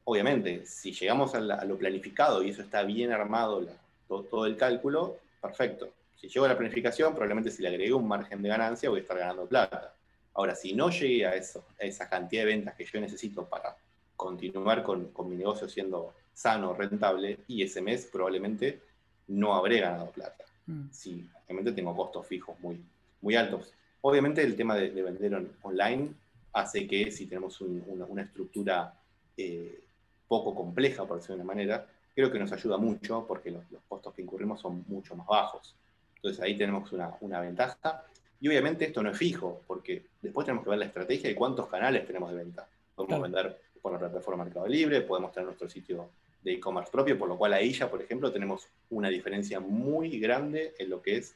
obviamente, 0.06 0.66
si 0.66 0.94
llegamos 0.94 1.36
a, 1.36 1.40
lo 1.40 1.78
planificado 1.78 2.44
y 2.44 2.50
eso 2.50 2.62
está 2.62 2.84
bien 2.84 3.12
armado, 3.12 3.68
todo, 4.08 4.46
el 4.46 4.56
cálculo, 4.56 5.18
perfecto. 5.42 5.90
Si 6.20 6.28
llego 6.28 6.46
a 6.46 6.50
la 6.50 6.58
planificación, 6.58 7.14
probablemente 7.14 7.50
si 7.50 7.62
le 7.62 7.70
agrego 7.70 7.98
un 7.98 8.08
margen 8.08 8.42
de 8.42 8.50
ganancia 8.50 8.90
voy 8.90 9.00
a 9.00 9.02
estar 9.04 9.18
ganando 9.18 9.48
plata. 9.48 9.96
Ahora, 10.34 10.54
si 10.54 10.74
no 10.74 10.90
llegué 10.90 11.26
a, 11.26 11.34
eso, 11.34 11.66
a 11.80 11.86
esa 11.86 12.10
cantidad 12.10 12.44
de 12.44 12.48
ventas 12.48 12.76
que 12.76 12.86
yo 12.86 13.00
necesito 13.00 13.48
para 13.48 13.78
continuar 14.16 14.84
con, 14.84 15.14
mi 15.30 15.36
negocio 15.38 15.70
siendo 15.70 16.14
sano, 16.34 16.74
rentable, 16.74 17.40
y 17.48 17.64
ese 17.64 17.82
mes 17.82 18.10
probablemente 18.12 18.82
no 19.28 19.56
habré 19.56 19.80
ganado 19.80 20.12
plata. 20.12 20.44
Mm. 20.66 20.90
Si 20.92 21.26
obviamente 21.46 21.72
tengo 21.72 21.96
costos 21.96 22.28
fijos 22.28 22.60
muy, 22.60 22.84
muy 23.22 23.36
altos. 23.36 23.74
Obviamente 24.02 24.42
el 24.42 24.56
tema 24.58 24.76
de, 24.76 24.90
vender 24.90 25.50
online 25.62 26.14
hace 26.52 26.86
que 26.86 27.12
si 27.12 27.28
tenemos 27.28 27.62
una, 27.62 28.24
estructura 28.24 28.94
eh, 29.38 29.84
poco 30.28 30.54
compleja, 30.54 31.06
por 31.06 31.18
decirlo 31.18 31.38
de 31.38 31.44
una 31.44 31.54
manera, 31.54 31.88
creo 32.14 32.30
que 32.30 32.40
nos 32.40 32.52
ayuda 32.52 32.78
mucho 32.78 33.26
porque 33.26 33.52
los, 33.52 33.64
costos 33.88 34.14
que 34.14 34.22
incurrimos 34.22 34.60
son 34.60 34.84
mucho 34.88 35.16
más 35.16 35.28
bajos. 35.28 35.76
Entonces 36.22 36.44
ahí 36.44 36.58
tenemos 36.58 36.92
una, 36.92 37.14
una, 37.22 37.40
ventaja. 37.40 38.04
Y 38.42 38.48
obviamente 38.48 38.86
esto 38.86 39.02
no 39.02 39.12
es 39.12 39.18
fijo, 39.18 39.62
porque 39.68 40.06
después 40.22 40.46
tenemos 40.46 40.64
que 40.64 40.70
ver 40.70 40.80
la 40.80 40.86
estrategia 40.86 41.30
y 41.30 41.36
cuántos 41.36 41.68
canales 41.68 42.06
tenemos 42.06 42.30
de 42.32 42.38
venta. 42.38 42.68
Podemos 42.96 43.22
vender 43.22 43.62
por 43.82 43.94
la 43.94 44.00
plataforma 44.00 44.44
Mercado 44.44 44.68
Libre, 44.68 45.02
podemos 45.02 45.32
tener 45.32 45.46
nuestro 45.46 45.70
sitio 45.70 46.10
de 46.42 46.54
e-commerce 46.54 46.92
propio, 46.92 47.18
por 47.18 47.28
lo 47.28 47.38
cual 47.38 47.54
ahí 47.54 47.72
ya, 47.72 47.90
por 47.90 48.02
ejemplo, 48.02 48.32
tenemos 48.32 48.68
una 48.90 49.10
diferencia 49.10 49.60
muy 49.60 50.20
grande 50.20 50.74
en 50.78 50.90
lo 50.90 51.02
que 51.02 51.18
es 51.18 51.36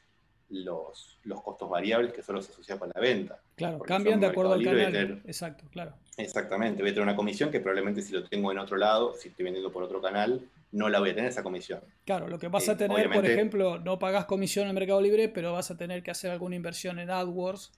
los, 0.50 1.18
los 1.24 1.42
costos 1.42 1.68
variables 1.68 2.12
que 2.12 2.22
solo 2.22 2.40
se 2.42 2.52
asocian 2.52 2.78
con 2.78 2.90
la 2.94 3.00
venta. 3.00 3.40
Claro, 3.54 3.78
cambian 3.80 4.20
de 4.20 4.26
acuerdo 4.26 4.52
al 4.52 4.62
canal. 4.62 5.22
Exacto, 5.24 5.64
claro. 5.70 5.94
Exactamente, 6.16 6.82
voy 6.82 6.90
a 6.90 6.94
tener 6.94 7.08
una 7.08 7.16
comisión 7.16 7.50
que 7.50 7.60
probablemente 7.60 8.02
si 8.02 8.12
lo 8.12 8.24
tengo 8.24 8.52
en 8.52 8.58
otro 8.58 8.76
lado, 8.76 9.14
si 9.14 9.28
estoy 9.28 9.44
vendiendo 9.44 9.72
por 9.72 9.82
otro 9.82 10.00
canal, 10.00 10.40
no 10.74 10.88
la 10.88 10.98
voy 10.98 11.10
a 11.10 11.14
tener 11.14 11.30
esa 11.30 11.44
comisión. 11.44 11.80
Claro, 12.04 12.28
lo 12.28 12.38
que 12.38 12.48
vas 12.48 12.68
a 12.68 12.72
eh, 12.72 12.76
tener, 12.76 13.08
por 13.08 13.24
ejemplo, 13.24 13.78
no 13.78 13.98
pagas 13.98 14.24
comisión 14.24 14.68
en 14.68 14.74
Mercado 14.74 15.00
Libre, 15.00 15.28
pero 15.28 15.52
vas 15.52 15.70
a 15.70 15.76
tener 15.76 16.02
que 16.02 16.10
hacer 16.10 16.32
alguna 16.32 16.56
inversión 16.56 16.98
en 16.98 17.10
AdWords. 17.10 17.72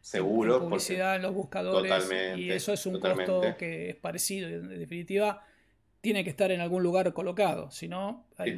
Seguro. 0.00 0.56
En 0.56 0.64
publicidad 0.64 1.16
en 1.16 1.22
los 1.22 1.32
buscadores. 1.32 2.10
y 2.36 2.50
eso 2.50 2.72
es 2.72 2.84
un 2.86 2.98
costo 2.98 3.42
que 3.56 3.90
es 3.90 3.96
parecido. 3.96 4.48
En 4.48 4.68
definitiva, 4.80 5.44
tiene 6.00 6.24
que 6.24 6.30
estar 6.30 6.50
en 6.50 6.60
algún 6.60 6.82
lugar 6.82 7.12
colocado, 7.12 7.70
si 7.70 7.86
no 7.86 8.26
hay, 8.36 8.50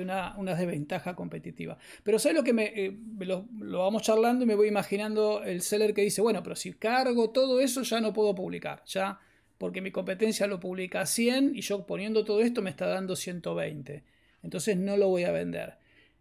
una, 0.00 0.34
desventaja 0.54 1.14
competitiva. 1.14 1.78
Pero 2.02 2.18
¿sabes 2.18 2.36
lo 2.36 2.44
que 2.44 2.52
me, 2.52 2.64
eh, 2.66 2.98
lo, 3.20 3.46
vamos 3.78 4.02
charlando 4.02 4.44
y 4.44 4.46
me 4.46 4.56
voy 4.56 4.68
imaginando 4.68 5.42
el 5.42 5.62
seller 5.62 5.94
que 5.94 6.02
dice, 6.02 6.20
bueno, 6.20 6.42
pero 6.42 6.54
si 6.54 6.74
cargo 6.74 7.30
todo 7.30 7.60
eso 7.60 7.82
ya 7.82 8.00
no 8.00 8.12
puedo 8.12 8.34
publicar, 8.34 8.82
ya 8.84 9.18
porque 9.58 9.80
mi 9.80 9.90
competencia 9.90 10.46
lo 10.46 10.60
publica 10.60 11.00
a 11.00 11.06
100 11.06 11.52
y 11.54 11.60
yo 11.60 11.86
poniendo 11.86 12.24
todo 12.24 12.42
esto 12.42 12.62
me 12.62 12.70
está 12.70 12.86
dando 12.86 13.16
120, 13.16 14.02
entonces 14.42 14.76
no 14.76 14.96
lo 14.96 15.08
voy 15.08 15.24
a 15.24 15.32
vender. 15.32 15.74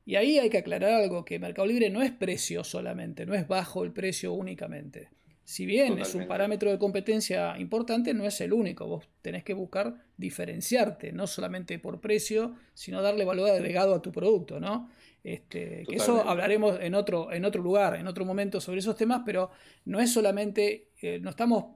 Y 0.06 0.16
ahí 0.16 0.38
hay 0.38 0.50
que 0.50 0.58
aclarar 0.58 1.02
algo, 1.02 1.24
que 1.24 1.40
Mercado 1.40 1.68
Libre 1.68 1.90
no 1.90 2.02
es 2.02 2.12
precio 2.12 2.63
solamente, 2.63 3.25
no 3.25 3.34
es 3.34 3.48
bajo 3.48 3.84
el 3.84 3.92
precio 3.92 4.34
únicamente. 4.34 5.10
Si 5.46 5.66
bien 5.66 6.00
es 6.00 6.16
un 6.16 6.25
parámetro 6.25 6.72
de 6.72 6.80
competencia 6.80 7.58
importante, 7.60 8.13
no 8.13 8.25
es 8.25 8.40
el 8.40 8.54
único. 8.54 8.88
Vos 8.88 9.10
tenés 9.22 9.44
que 9.44 9.54
buscar 9.54 9.96
diferenciarte, 10.16 11.12
no 11.12 11.28
solamente 11.28 11.78
por 11.80 12.00
precio, 12.00 12.56
sino 12.74 13.02
darle 13.02 13.25
valor 13.25 13.50
agregado 13.50 13.94
a 13.94 14.02
tu 14.02 14.12
producto, 14.12 14.62
¿no? 14.62 14.90
Este, 15.22 15.84
que 15.88 15.96
eso 15.96 16.22
hablaremos 16.28 16.80
en 16.82 16.96
otro, 16.96 17.32
en 17.32 17.44
otro 17.44 17.62
lugar, 17.62 17.96
en 17.96 18.08
otro 18.08 18.24
momento 18.25 18.62
sobre 18.62 18.80
esos 18.80 18.96
temas, 18.96 19.22
pero 19.25 19.52
no 19.86 20.00
es 20.00 20.12
solamente, 20.12 20.92
eh, 21.02 21.20
no 21.22 21.30
estamos 21.30 21.75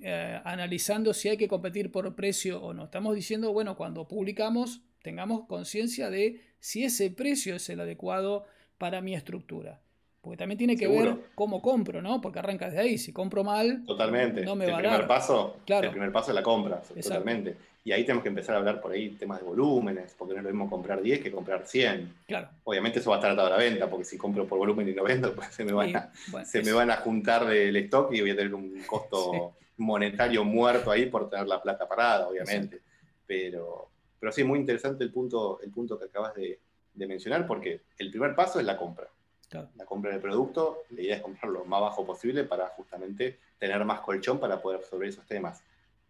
eh, 0.00 0.40
analizando 0.44 1.12
si 1.12 1.28
hay 1.28 1.36
que 1.36 1.48
competir 1.48 1.92
por 1.92 2.14
precio 2.14 2.62
o 2.62 2.72
no. 2.72 2.84
Estamos 2.84 3.14
diciendo, 3.14 3.52
bueno, 3.52 3.76
cuando 3.76 4.08
publicamos, 4.08 4.82
tengamos 5.02 5.46
conciencia 5.46 6.10
de 6.10 6.40
si 6.60 6.84
ese 6.84 7.10
precio 7.10 7.56
es 7.56 7.68
el 7.68 7.80
adecuado 7.80 8.46
para 8.78 9.00
mi 9.00 9.14
estructura. 9.14 9.82
Porque 10.28 10.36
también 10.36 10.58
tiene 10.58 10.76
que 10.76 10.86
ver 10.86 11.16
cómo 11.34 11.62
compro, 11.62 12.02
¿no? 12.02 12.20
Porque 12.20 12.40
arrancas 12.40 12.74
de 12.74 12.80
ahí. 12.80 12.98
Si 12.98 13.14
compro 13.14 13.44
mal, 13.44 13.82
totalmente. 13.86 14.44
no 14.44 14.56
me 14.56 14.66
el 14.66 14.74
primer 14.74 15.06
Paso, 15.06 15.56
El 15.66 15.88
primer 15.88 16.12
paso 16.12 16.32
es 16.32 16.34
la 16.34 16.42
compra, 16.42 16.82
totalmente. 16.82 17.56
Y 17.82 17.92
ahí 17.92 18.02
tenemos 18.04 18.22
que 18.22 18.28
empezar 18.28 18.54
a 18.54 18.58
hablar 18.58 18.78
por 18.82 18.92
ahí 18.92 19.08
temas 19.12 19.40
de 19.40 19.46
volúmenes, 19.46 20.14
porque 20.18 20.34
no 20.34 20.40
es 20.40 20.44
lo 20.44 20.50
mismo 20.50 20.68
comprar 20.68 21.00
10 21.00 21.20
que 21.20 21.32
comprar 21.32 21.66
100. 21.66 22.14
Claro. 22.26 22.50
Obviamente 22.64 22.98
eso 22.98 23.08
va 23.08 23.16
a 23.16 23.20
estar 23.20 23.30
atado 23.30 23.46
a 23.46 23.50
la 23.52 23.56
venta, 23.56 23.88
porque 23.88 24.04
si 24.04 24.18
compro 24.18 24.46
por 24.46 24.58
volumen 24.58 24.86
y 24.86 24.92
no 24.92 25.02
vendo, 25.02 25.32
pues 25.34 25.48
se 25.48 25.64
me 25.64 25.72
van, 25.72 25.96
a, 25.96 26.12
se 26.44 26.62
me 26.62 26.72
van 26.72 26.90
a 26.90 26.96
juntar 26.96 27.46
del 27.46 27.74
stock 27.76 28.12
y 28.12 28.20
voy 28.20 28.32
a 28.32 28.36
tener 28.36 28.52
un 28.52 28.82
costo 28.86 29.54
monetario 29.78 30.44
muerto 30.44 30.90
ahí 30.90 31.06
por 31.06 31.30
tener 31.30 31.46
la 31.46 31.62
plata 31.62 31.88
parada, 31.88 32.28
obviamente. 32.28 32.82
Pero, 33.26 33.88
pero 34.20 34.30
sí, 34.30 34.44
muy 34.44 34.58
interesante 34.58 35.04
el 35.04 35.10
punto, 35.10 35.58
el 35.62 35.70
punto 35.70 35.98
que 35.98 36.04
acabas 36.04 36.34
de 36.34 36.58
mencionar, 37.06 37.46
porque 37.46 37.80
el 37.96 38.10
primer 38.10 38.34
paso 38.34 38.60
es 38.60 38.66
la 38.66 38.76
compra 38.76 39.08
la 39.50 39.84
compra 39.86 40.10
del 40.10 40.20
producto, 40.20 40.82
la 40.90 41.02
idea 41.02 41.16
es 41.16 41.22
comprarlo 41.22 41.60
lo 41.60 41.64
más 41.64 41.80
bajo 41.80 42.04
posible 42.04 42.44
para 42.44 42.68
justamente 42.68 43.38
tener 43.58 43.84
más 43.84 44.00
colchón 44.00 44.38
para 44.38 44.60
poder 44.60 44.80
absorber 44.80 45.08
esos 45.08 45.26
temas. 45.26 45.62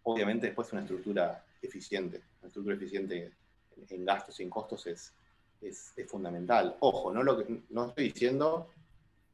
Obviamente 0.02 0.46
después 0.46 0.72
una 0.72 0.82
estructura 0.82 1.44
eficiente, 1.62 2.22
una 2.40 2.48
estructura 2.48 2.76
eficiente 2.76 3.32
en 3.90 4.04
gastos 4.04 4.40
y 4.40 4.42
en 4.42 4.50
costos 4.50 4.86
es, 4.86 5.12
es, 5.60 5.94
fundamental. 6.08 6.76
Ojo, 6.80 7.12
no, 7.12 7.22
lo 7.22 7.44
no 7.70 7.86
estoy 7.86 8.04
diciendo 8.12 8.70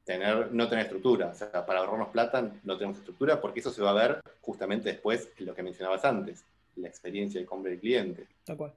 tener, 0.04 0.52
no 0.52 0.68
tener 0.68 0.84
estructura, 0.84 1.28
o 1.28 1.34
sea, 1.34 1.64
para 1.64 1.80
ahorrarnos 1.80 2.08
plata 2.08 2.52
no 2.62 2.76
tenemos 2.76 2.98
estructura 2.98 3.40
porque 3.40 3.60
eso 3.60 3.70
se 3.70 3.82
va 3.82 3.90
a 3.90 3.94
ver 3.94 4.20
justamente 4.42 4.90
después 4.90 5.30
en 5.38 5.46
lo 5.46 5.54
que 5.54 5.62
mencionabas 5.62 6.04
antes, 6.04 6.44
la 6.76 6.88
experiencia 6.88 7.40
de 7.40 7.46
compra 7.46 7.70
del 7.70 7.80
cliente. 7.80 8.26
Tal 8.44 8.56
cual. 8.56 8.74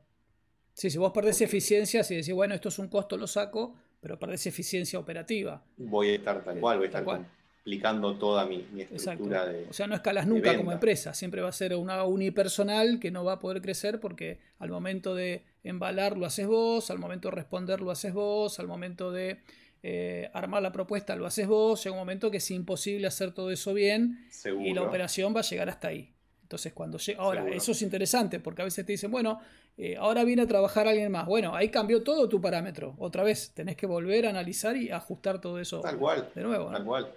Sí, 0.74 0.90
si 0.92 0.98
vos 1.00 1.12
perdés 1.12 1.42
eficiencia, 1.42 2.04
si 2.04 2.16
decís, 2.16 2.34
bueno, 2.34 2.54
esto 2.54 2.70
es 2.70 2.78
un 2.78 2.88
costo, 2.88 3.18
lo 3.18 3.26
saco, 3.26 3.74
pero 4.00 4.18
perdés 4.20 4.46
eficiencia 4.48 5.00
operativa. 5.00 5.64
Voy 5.78 6.10
a 6.10 6.16
estar 6.16 6.44
tal 6.44 6.60
cual, 6.60 6.78
voy 6.78 6.86
a 6.86 6.88
estar 6.88 7.06
aplicando 7.68 8.16
toda 8.16 8.46
mi, 8.46 8.66
estructura 8.80 9.46
de. 9.46 9.66
O 9.70 9.74
sea, 9.74 9.88
no 9.88 9.96
escalas 9.96 10.26
nunca 10.26 10.56
como 10.56 10.72
empresa, 10.72 11.14
siempre 11.14 11.42
va 11.42 11.50
a 11.50 11.54
ser 11.54 11.76
una 11.76 12.04
unipersonal 12.06 13.00
que 13.00 13.12
no 13.12 13.26
va 13.26 13.34
a 13.34 13.40
poder 13.40 13.62
crecer 13.62 14.00
porque 14.00 14.40
al 14.60 14.70
momento 14.70 15.16
de 15.16 15.44
embalar 15.64 16.18
lo 16.18 16.26
haces 16.26 16.48
vos, 16.48 16.90
al 16.92 17.00
momento 17.00 17.30
de 17.30 17.36
responder 17.36 17.82
lo 17.82 17.92
haces 17.92 18.14
vos, 18.14 18.60
al 18.60 18.68
momento 18.68 19.12
de 19.12 19.42
eh, 19.84 20.30
armar 20.34 20.64
la 20.64 20.72
propuesta 20.72 21.16
lo 21.16 21.26
haces 21.26 21.48
vos, 21.48 21.84
llega 21.84 21.94
un 21.94 22.00
momento 22.00 22.32
que 22.32 22.38
es 22.38 22.52
imposible 22.52 23.06
hacer 23.08 23.34
todo 23.34 23.52
eso 23.52 23.74
bien 23.74 24.28
y 24.62 24.74
la 24.74 24.84
operación 24.84 25.36
va 25.36 25.42
a 25.42 25.44
llegar 25.44 25.70
hasta 25.70 25.90
ahí. 25.90 26.14
Entonces, 26.42 26.72
cuando 26.72 26.98
llega. 26.98 27.22
Ahora, 27.22 27.50
eso 27.50 27.74
es 27.74 27.82
interesante 27.82 28.40
porque 28.40 28.62
a 28.62 28.66
veces 28.66 28.86
te 28.86 28.94
dicen, 28.94 29.12
bueno, 29.12 29.42
eh, 29.80 29.96
ahora 29.96 30.24
viene 30.24 30.42
a 30.42 30.48
trabajar 30.48 30.88
alguien 30.88 31.12
más. 31.12 31.28
Bueno, 31.28 31.56
ahí 31.56 31.70
cambió 31.70 32.02
todo 32.02 32.28
tu 32.28 32.42
parámetro. 32.42 32.96
Otra 32.98 33.24
vez, 33.24 33.52
tenés 33.54 33.76
que 33.78 33.86
volver 33.86 34.26
a 34.26 34.32
analizar 34.32 34.76
y 34.76 34.90
ajustar 34.90 35.40
todo 35.40 35.60
eso 35.60 35.82
tal 35.82 35.98
cual, 35.98 36.32
de 36.34 36.42
nuevo. 36.42 36.72
Tal 36.72 36.84
cual, 36.84 37.14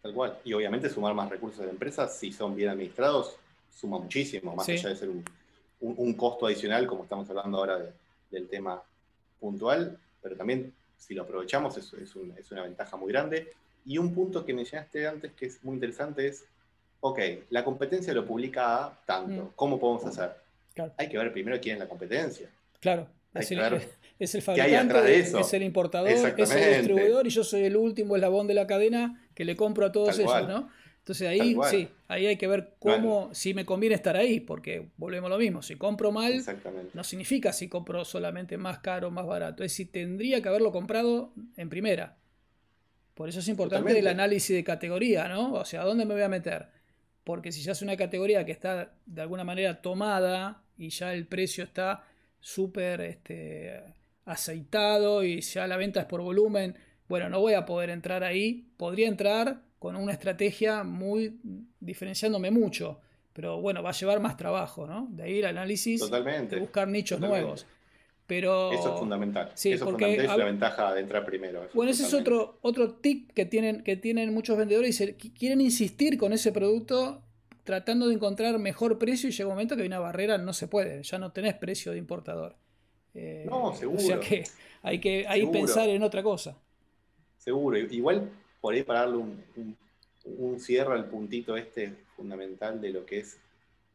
tal 0.00 0.14
cual. 0.14 0.38
Y 0.42 0.54
obviamente 0.54 0.88
sumar 0.88 1.12
más 1.12 1.28
recursos 1.28 1.60
de 1.60 1.66
la 1.66 1.72
empresa, 1.72 2.08
si 2.08 2.32
son 2.32 2.56
bien 2.56 2.70
administrados, 2.70 3.36
suma 3.70 3.98
muchísimo, 3.98 4.56
más 4.56 4.66
allá 4.68 4.88
de 4.88 4.96
ser 4.96 5.10
un, 5.80 6.14
costo 6.14 6.46
adicional, 6.46 6.86
como 6.86 7.02
estamos 7.02 7.28
hablando 7.28 7.58
ahora 7.58 7.78
del 8.30 8.48
tema 8.48 8.82
puntual, 9.38 9.98
pero 10.22 10.34
también 10.34 10.72
si 10.96 11.14
lo 11.14 11.22
aprovechamos 11.22 11.76
es, 11.76 11.92
es, 11.92 12.50
una 12.50 12.62
ventaja 12.62 12.96
muy 12.96 13.12
grande. 13.12 13.52
Y 13.84 13.98
un 13.98 14.14
punto 14.14 14.44
que 14.44 14.54
mencionaste 14.54 15.06
antes 15.06 15.32
que 15.32 15.46
es 15.46 15.62
muy 15.62 15.74
interesante 15.74 16.26
es, 16.26 16.46
ok, 17.00 17.18
la 17.50 17.64
competencia 17.64 18.14
lo 18.14 18.26
publica 18.26 18.98
tanto, 19.04 19.44
mm. 19.44 19.50
¿cómo 19.54 19.78
podemos 19.78 20.06
hacer? 20.06 20.47
Hay 20.96 21.08
que 21.08 21.18
ver 21.18 21.32
primero 21.32 21.58
quién 21.60 21.74
es 21.74 21.80
la 21.80 21.88
competencia. 21.88 22.48
Claro. 22.80 23.08
Es 23.34 23.52
el, 23.52 23.60
es 24.18 24.34
el, 24.34 24.42
fabricante, 24.42 25.20
es 25.20 25.52
el 25.52 25.62
importador, 25.62 26.08
es 26.08 26.24
el 26.24 26.34
distribuidor 26.34 27.26
y 27.26 27.30
yo 27.30 27.44
soy 27.44 27.64
el 27.64 27.76
último 27.76 28.16
eslabón 28.16 28.46
de 28.46 28.54
la 28.54 28.66
cadena 28.66 29.22
que 29.34 29.44
le 29.44 29.54
compro 29.54 29.86
a 29.86 29.92
todos 29.92 30.18
ellos, 30.18 30.48
¿no? 30.48 30.70
Entonces 31.00 31.28
ahí 31.28 31.56
sí, 31.70 31.88
ahí 32.08 32.26
hay 32.26 32.36
que 32.36 32.46
ver 32.46 32.74
cómo, 32.78 33.30
si 33.32 33.54
me 33.54 33.64
conviene 33.64 33.94
estar 33.94 34.16
ahí, 34.16 34.40
porque 34.40 34.88
volvemos 34.96 35.28
a 35.28 35.30
lo 35.30 35.38
mismo, 35.38 35.62
si 35.62 35.76
compro 35.76 36.10
mal, 36.10 36.42
no 36.92 37.04
significa 37.04 37.52
si 37.52 37.68
compro 37.68 38.04
solamente 38.04 38.58
más 38.58 38.80
caro, 38.80 39.10
más 39.10 39.26
barato, 39.26 39.64
es 39.64 39.72
si 39.72 39.86
tendría 39.86 40.42
que 40.42 40.48
haberlo 40.48 40.72
comprado 40.72 41.32
en 41.56 41.68
primera. 41.68 42.18
Por 43.14 43.28
eso 43.28 43.40
es 43.40 43.48
importante 43.48 43.98
el 43.98 44.06
análisis 44.06 44.54
de 44.54 44.62
categoría, 44.64 45.28
¿no? 45.28 45.54
O 45.54 45.64
sea, 45.64 45.82
¿a 45.82 45.84
dónde 45.84 46.04
me 46.04 46.14
voy 46.14 46.22
a 46.22 46.28
meter? 46.28 46.66
Porque 47.24 47.52
si 47.52 47.62
ya 47.62 47.72
es 47.72 47.82
una 47.82 47.96
categoría 47.96 48.44
que 48.44 48.52
está 48.52 48.92
de 49.06 49.22
alguna 49.22 49.44
manera 49.44 49.80
tomada 49.80 50.62
y 50.78 50.90
ya 50.90 51.12
el 51.12 51.26
precio 51.26 51.64
está 51.64 52.04
súper 52.40 53.00
este, 53.02 53.82
aceitado 54.24 55.24
y 55.24 55.40
ya 55.40 55.66
la 55.66 55.76
venta 55.76 56.00
es 56.00 56.06
por 56.06 56.22
volumen, 56.22 56.76
bueno, 57.08 57.28
no 57.28 57.40
voy 57.40 57.54
a 57.54 57.66
poder 57.66 57.90
entrar 57.90 58.22
ahí. 58.22 58.68
Podría 58.76 59.08
entrar 59.08 59.62
con 59.78 59.96
una 59.96 60.12
estrategia 60.12 60.84
muy 60.84 61.40
diferenciándome 61.80 62.50
mucho, 62.50 63.00
pero 63.32 63.60
bueno, 63.60 63.82
va 63.82 63.90
a 63.90 63.92
llevar 63.92 64.20
más 64.20 64.36
trabajo, 64.36 64.86
¿no? 64.86 65.08
De 65.10 65.24
ahí 65.24 65.38
el 65.38 65.46
análisis, 65.46 66.00
totalmente, 66.00 66.56
de 66.56 66.60
buscar 66.60 66.86
nichos 66.88 67.20
nuevos. 67.20 67.66
Pero, 68.26 68.72
eso 68.72 68.92
es 68.92 69.00
fundamental. 69.00 69.50
Sí, 69.54 69.72
eso 69.72 69.86
porque, 69.86 70.16
es 70.16 70.24
la 70.24 70.36
ventaja 70.36 70.92
de 70.92 71.00
entrar 71.00 71.24
primero. 71.24 71.66
bueno, 71.72 71.90
ese 71.90 72.02
es 72.02 72.12
otro, 72.12 72.58
otro 72.60 72.96
tip 72.96 73.32
que 73.32 73.46
tienen, 73.46 73.82
que 73.82 73.96
tienen 73.96 74.34
muchos 74.34 74.58
vendedores 74.58 75.00
y 75.00 75.14
quieren 75.14 75.62
insistir 75.62 76.18
con 76.18 76.34
ese 76.34 76.52
producto 76.52 77.22
tratando 77.68 78.08
de 78.08 78.14
encontrar 78.14 78.58
mejor 78.58 78.96
precio 78.96 79.28
y 79.28 79.32
llega 79.32 79.46
un 79.46 79.52
momento 79.52 79.76
que 79.76 79.82
hay 79.82 79.88
una 79.88 79.98
barrera, 79.98 80.38
no 80.38 80.54
se 80.54 80.68
puede, 80.68 81.02
ya 81.02 81.18
no 81.18 81.32
tenés 81.32 81.52
precio 81.52 81.92
de 81.92 81.98
importador. 81.98 82.56
Eh, 83.12 83.44
no, 83.46 83.74
seguro. 83.74 83.98
O 83.98 84.00
sea 84.00 84.18
que 84.18 84.44
hay 84.82 84.98
que 84.98 85.26
hay 85.28 85.46
pensar 85.48 85.86
en 85.90 86.02
otra 86.02 86.22
cosa. 86.22 86.56
Seguro, 87.36 87.76
igual 87.76 88.30
por 88.62 88.72
ahí 88.72 88.84
para 88.84 89.00
darle 89.00 89.18
un, 89.18 89.76
un, 90.24 90.58
cierre 90.58 90.94
al 90.94 91.10
puntito 91.10 91.58
este 91.58 91.92
fundamental 92.16 92.80
de 92.80 92.88
lo 92.88 93.04
que 93.04 93.18
es 93.18 93.38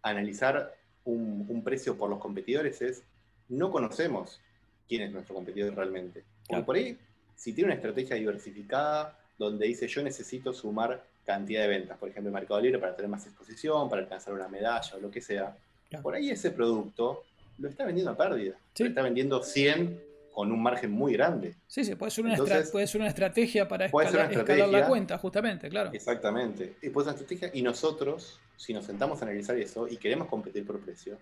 analizar 0.03 0.75
un, 1.03 1.47
un 1.49 1.63
precio 1.63 1.97
por 1.97 2.11
los 2.11 2.19
competidores 2.19 2.79
es 2.83 3.01
no 3.49 3.71
conocemos 3.71 4.39
quién 4.87 5.01
es 5.01 5.11
nuestro 5.11 5.33
competidor 5.33 5.73
realmente. 5.73 6.23
Porque 6.47 6.63
por 6.63 6.75
ahí, 6.75 6.95
si 7.35 7.53
tiene 7.53 7.69
una 7.69 7.75
estrategia 7.75 8.17
diversificada 8.17 9.17
donde 9.39 9.65
dice 9.65 9.87
yo 9.87 10.03
necesito 10.03 10.53
sumar 10.53 11.03
cantidad 11.25 11.61
de 11.61 11.67
ventas, 11.67 11.97
por 11.97 12.09
ejemplo, 12.09 12.29
en 12.29 12.33
Mercado 12.33 12.61
Libre 12.61 12.79
para 12.79 12.95
tener 12.95 13.09
más 13.09 13.25
exposición, 13.25 13.89
para 13.89 14.01
alcanzar 14.01 14.33
una 14.33 14.47
medalla 14.47 14.95
o 14.95 14.99
lo 14.99 15.09
que 15.09 15.21
sea, 15.21 15.55
por 16.01 16.15
ahí 16.15 16.29
ese 16.29 16.51
producto 16.51 17.23
lo 17.59 17.69
está 17.69 17.85
vendiendo 17.85 18.11
a 18.11 18.17
pérdida. 18.17 18.57
Lo 18.77 18.85
está 18.85 19.01
vendiendo 19.01 19.43
100 19.43 20.01
con 20.33 20.51
un 20.51 20.61
margen 20.61 20.91
muy 20.91 21.13
grande. 21.13 21.55
Sí, 21.67 21.85
sí, 21.85 21.95
puede 21.95 22.11
ser 22.11 22.25
una, 22.25 22.35
puede 22.35 22.87
ser 22.87 23.01
una 23.01 23.09
estrategia 23.09 23.67
para 23.67 23.85
escalar, 23.85 24.67
la 24.67 24.87
cuenta, 24.87 25.17
justamente, 25.17 25.69
claro. 25.69 25.91
Exactamente. 25.93 26.75
Y 26.81 26.89
puede 26.89 27.05
ser 27.05 27.13
una 27.13 27.21
estrategia, 27.21 27.51
y 27.53 27.61
nosotros, 27.61 28.39
si 28.57 28.73
nos 28.73 28.85
sentamos 28.85 29.21
a 29.21 29.25
analizar 29.25 29.55
eso 29.57 29.87
y 29.87 29.97
queremos 29.97 30.27
competir 30.27 30.65
por 30.65 30.79
precio, 30.79 31.19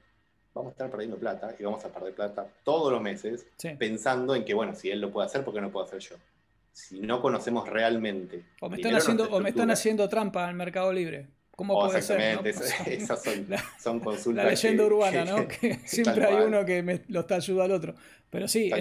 vamos 0.54 0.70
a 0.70 0.72
estar 0.72 0.90
perdiendo 0.90 1.18
plata 1.18 1.54
y 1.60 1.64
vamos 1.64 1.84
a 1.84 1.90
perder 1.90 2.14
plata 2.14 2.48
todos 2.64 2.92
los 2.92 3.02
meses 3.02 3.46
pensando 3.78 4.34
en 4.36 4.46
que, 4.46 4.54
bueno, 4.54 4.74
si 4.76 4.90
él 4.90 5.02
lo 5.02 5.12
puede 5.12 5.28
hacer, 5.28 5.44
¿por 5.44 5.54
qué 5.54 5.62
no 5.62 5.72
puedo 5.72 5.86
hacer 5.86 6.00
yo? 6.00 6.16
Si 6.72 7.00
no 7.00 7.22
conocemos 7.22 7.68
realmente. 7.68 8.46
O 8.62 8.70
me 8.70 8.78
están, 8.78 8.96
haciendo, 8.96 9.26
o 9.26 9.40
me 9.40 9.50
están 9.50 9.72
haciendo 9.72 10.08
trampa 10.08 10.48
al 10.48 10.56
Mercado 10.56 10.92
Libre. 10.94 11.28
¿Cómo 11.56 11.80
puede 11.80 12.02
ser? 12.02 12.40
esas 12.46 13.24
son, 13.80 14.00
consultas. 14.00 14.46
La 14.46 14.50
leyenda 14.50 14.86
urbana, 14.86 15.26
¿no? 15.26 15.48
Que 15.60 15.80
siempre 15.86 16.26
hay 16.26 16.46
uno 16.46 16.66
que 16.66 16.82
me, 16.82 17.02
lo 17.10 17.20
está 17.20 17.36
ayudando 17.36 17.64
al 17.66 17.72
otro. 17.72 17.96
Pero 18.30 18.48
sí, 18.48 18.72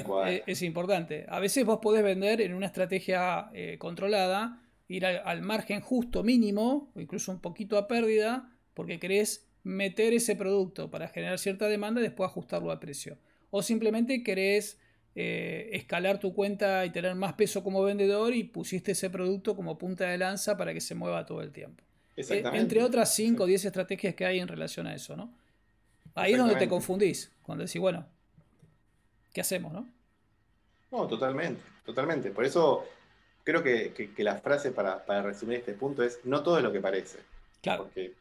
es, 0.46 0.62
importante. 0.62 1.26
A 1.29 1.40
veces 1.40 1.66
vos 1.66 1.81
podés 1.83 2.03
vender 2.03 2.40
en 2.40 2.55
una 2.55 2.66
estrategia 2.66 3.50
eh, 3.53 3.76
controlada, 3.79 4.62
ir 4.88 5.05
al, 5.05 5.20
al, 5.24 5.42
margen 5.42 5.81
justo 5.81 6.22
mínimo, 6.22 6.90
o 6.94 7.00
incluso 7.00 7.33
un 7.33 7.40
poquito 7.40 7.76
a 7.76 7.88
pérdida, 7.88 8.50
porque 8.72 8.98
querés 8.98 9.50
meter 9.62 10.14
ese 10.14 10.37
producto 10.37 10.90
para 10.90 11.09
generar 11.09 11.38
cierta 11.38 11.66
demanda 11.66 12.00
y 12.00 12.05
después 12.05 12.31
ajustarlo 12.31 12.70
a 12.70 12.81
precio. 12.81 13.18
O 13.50 13.62
simplemente 13.62 14.22
querés 14.22 14.79
eh, 15.14 15.70
escalar 15.73 16.18
tu 16.18 16.33
cuenta 16.33 16.85
y 16.85 16.90
tener 16.90 17.14
más 17.14 17.33
peso 17.35 17.64
como 17.64 17.83
vendedor 17.83 18.35
y 18.35 18.44
pusiste 18.44 18.92
ese 18.92 19.11
producto 19.11 19.57
como 19.57 19.77
punta 19.77 20.07
de 20.07 20.18
lanza 20.18 20.57
para 20.57 20.73
que 20.73 20.81
se 20.81 20.94
mueva 20.94 21.27
todo 21.27 21.42
el 21.42 21.51
tiempo. 21.51 21.83
Eh, 22.16 22.42
entre 22.55 22.83
otras 22.83 23.14
5 23.14 23.42
o 23.42 23.46
10 23.46 23.64
estrategias 23.64 24.14
que 24.14 24.27
hay 24.27 24.40
en 24.40 24.49
relación 24.49 24.87
a 24.87 24.94
eso, 24.94 25.16
¿no? 25.16 25.33
Ahí 26.14 26.33
es 26.33 26.38
donde 26.38 26.57
te 26.57 26.68
confundís, 26.68 27.33
cuando 27.42 27.64
decís, 27.64 27.81
bueno, 27.81 28.07
¿qué 29.33 29.40
hacemos, 29.40 29.73
no? 29.73 29.88
No, 30.90 31.07
totalmente, 31.07 31.62
totalmente. 31.85 32.31
Por 32.31 32.44
eso 32.44 32.85
creo 33.44 33.62
que, 33.62 34.11
la 34.18 34.37
frase 34.37 34.73
para, 34.73 35.05
para, 35.05 35.23
resumir 35.23 35.59
este 35.59 35.73
punto 35.73 36.03
es, 36.03 36.20
no 36.25 36.42
todo 36.42 36.59
es 36.59 36.64
lo 36.64 36.73
que 36.73 36.81
parece. 36.81 37.18
Claro. 37.62 37.85
Porque 37.85 38.14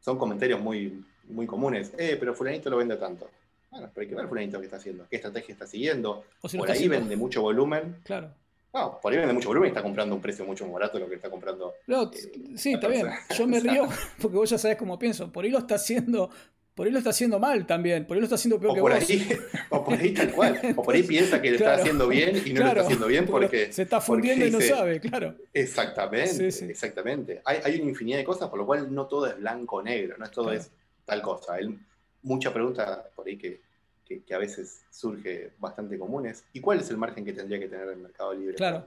son 0.00 0.16
comentarios 0.16 0.60
muy, 0.60 1.04
muy 1.28 1.46
comunes. 1.46 1.92
Eh, 1.98 2.16
pero 2.18 2.34
fulanito 2.34 2.70
lo 2.70 2.76
vende 2.76 2.96
tanto. 2.96 3.28
Bueno, 3.70 3.90
pero 3.94 4.02
hay 4.02 4.08
que 4.08 4.14
ver 4.14 4.28
fulanito 4.28 4.58
qué 4.58 4.64
está 4.64 4.76
haciendo, 4.76 5.06
qué 5.08 5.16
estrategia 5.16 5.52
está 5.52 5.66
siguiendo. 5.66 6.24
por 6.56 6.70
ahí 6.70 6.88
vende 6.88 7.16
mucho 7.16 7.42
volumen. 7.42 7.96
Claro. 8.04 8.30
No, 8.72 9.00
por 9.00 9.12
ahí 9.12 9.18
vende 9.18 9.32
mucho 9.32 9.48
volumen 9.48 9.68
y 9.68 9.70
está 9.70 9.82
comprando 9.82 10.14
un 10.14 10.20
precio 10.20 10.44
mucho 10.44 10.64
más 10.64 10.74
barato 10.74 10.98
de 10.98 11.04
lo 11.04 11.08
que 11.08 11.16
está 11.16 11.30
comprando. 11.30 11.74
Eh, 11.86 12.56
sí, 12.56 12.74
está 12.74 12.88
bien. 12.88 13.08
Yo 13.36 13.46
me 13.46 13.60
río 13.60 13.88
porque 14.20 14.36
vos 14.36 14.50
ya 14.50 14.58
sabés 14.58 14.76
cómo 14.76 14.98
pienso. 14.98 15.30
Por 15.32 15.44
ahí 15.44 15.50
lo 15.50 15.58
está 15.58 15.76
haciendo 15.76 16.30
por 16.78 16.86
ahí 16.86 16.92
lo 16.92 16.98
está 16.98 17.10
haciendo 17.10 17.40
mal 17.40 17.66
también, 17.66 18.06
por 18.06 18.14
ahí 18.14 18.20
lo 18.20 18.26
está 18.26 18.36
haciendo 18.36 18.60
peor 18.60 18.70
o 18.70 18.74
que 18.76 18.80
por 18.80 18.92
Ahí, 18.92 19.36
o 19.70 19.84
por 19.84 19.94
ahí 19.98 20.14
tal 20.14 20.30
cual, 20.30 20.60
o 20.76 20.82
por 20.84 20.94
ahí 20.94 21.02
piensa 21.02 21.42
que 21.42 21.50
lo 21.50 21.56
está 21.56 21.74
haciendo 21.74 22.06
bien 22.06 22.40
y 22.46 22.52
no 22.52 22.60
lo 22.60 22.68
está 22.68 22.82
haciendo 22.82 23.08
bien 23.08 23.26
porque... 23.26 23.72
Se 23.72 23.82
está 23.82 24.00
fundiendo 24.00 24.46
y 24.46 24.50
no 24.52 24.60
sabe, 24.60 25.00
claro. 25.00 25.34
Exactamente, 25.52 26.46
exactamente. 26.46 27.42
Hay, 27.44 27.58
hay, 27.64 27.80
una 27.80 27.90
infinidad 27.90 28.18
de 28.18 28.24
cosas, 28.24 28.48
por 28.48 28.60
lo 28.60 28.64
cual 28.66 28.94
no 28.94 29.08
todo 29.08 29.26
es 29.26 29.36
blanco 29.38 29.78
o 29.78 29.82
negro, 29.82 30.14
no 30.18 30.24
es 30.24 30.30
todo 30.30 30.52
es 30.52 30.70
tal 31.04 31.20
cosa. 31.20 31.54
Hay 31.54 31.76
mucha 32.22 32.52
pregunta 32.52 33.10
por 33.14 33.26
ahí 33.26 33.36
que, 33.36 33.60
que, 34.04 34.34
a 34.34 34.38
veces 34.38 34.84
surge 34.90 35.52
bastante 35.58 35.98
comunes. 35.98 36.44
¿Y 36.52 36.60
cuál 36.60 36.80
es 36.80 36.90
el 36.90 36.96
margen 36.96 37.24
que 37.24 37.32
tendría 37.32 37.58
que 37.58 37.68
tener 37.68 37.88
el 37.88 37.98
mercado 37.98 38.32
libre? 38.34 38.54
Claro. 38.56 38.86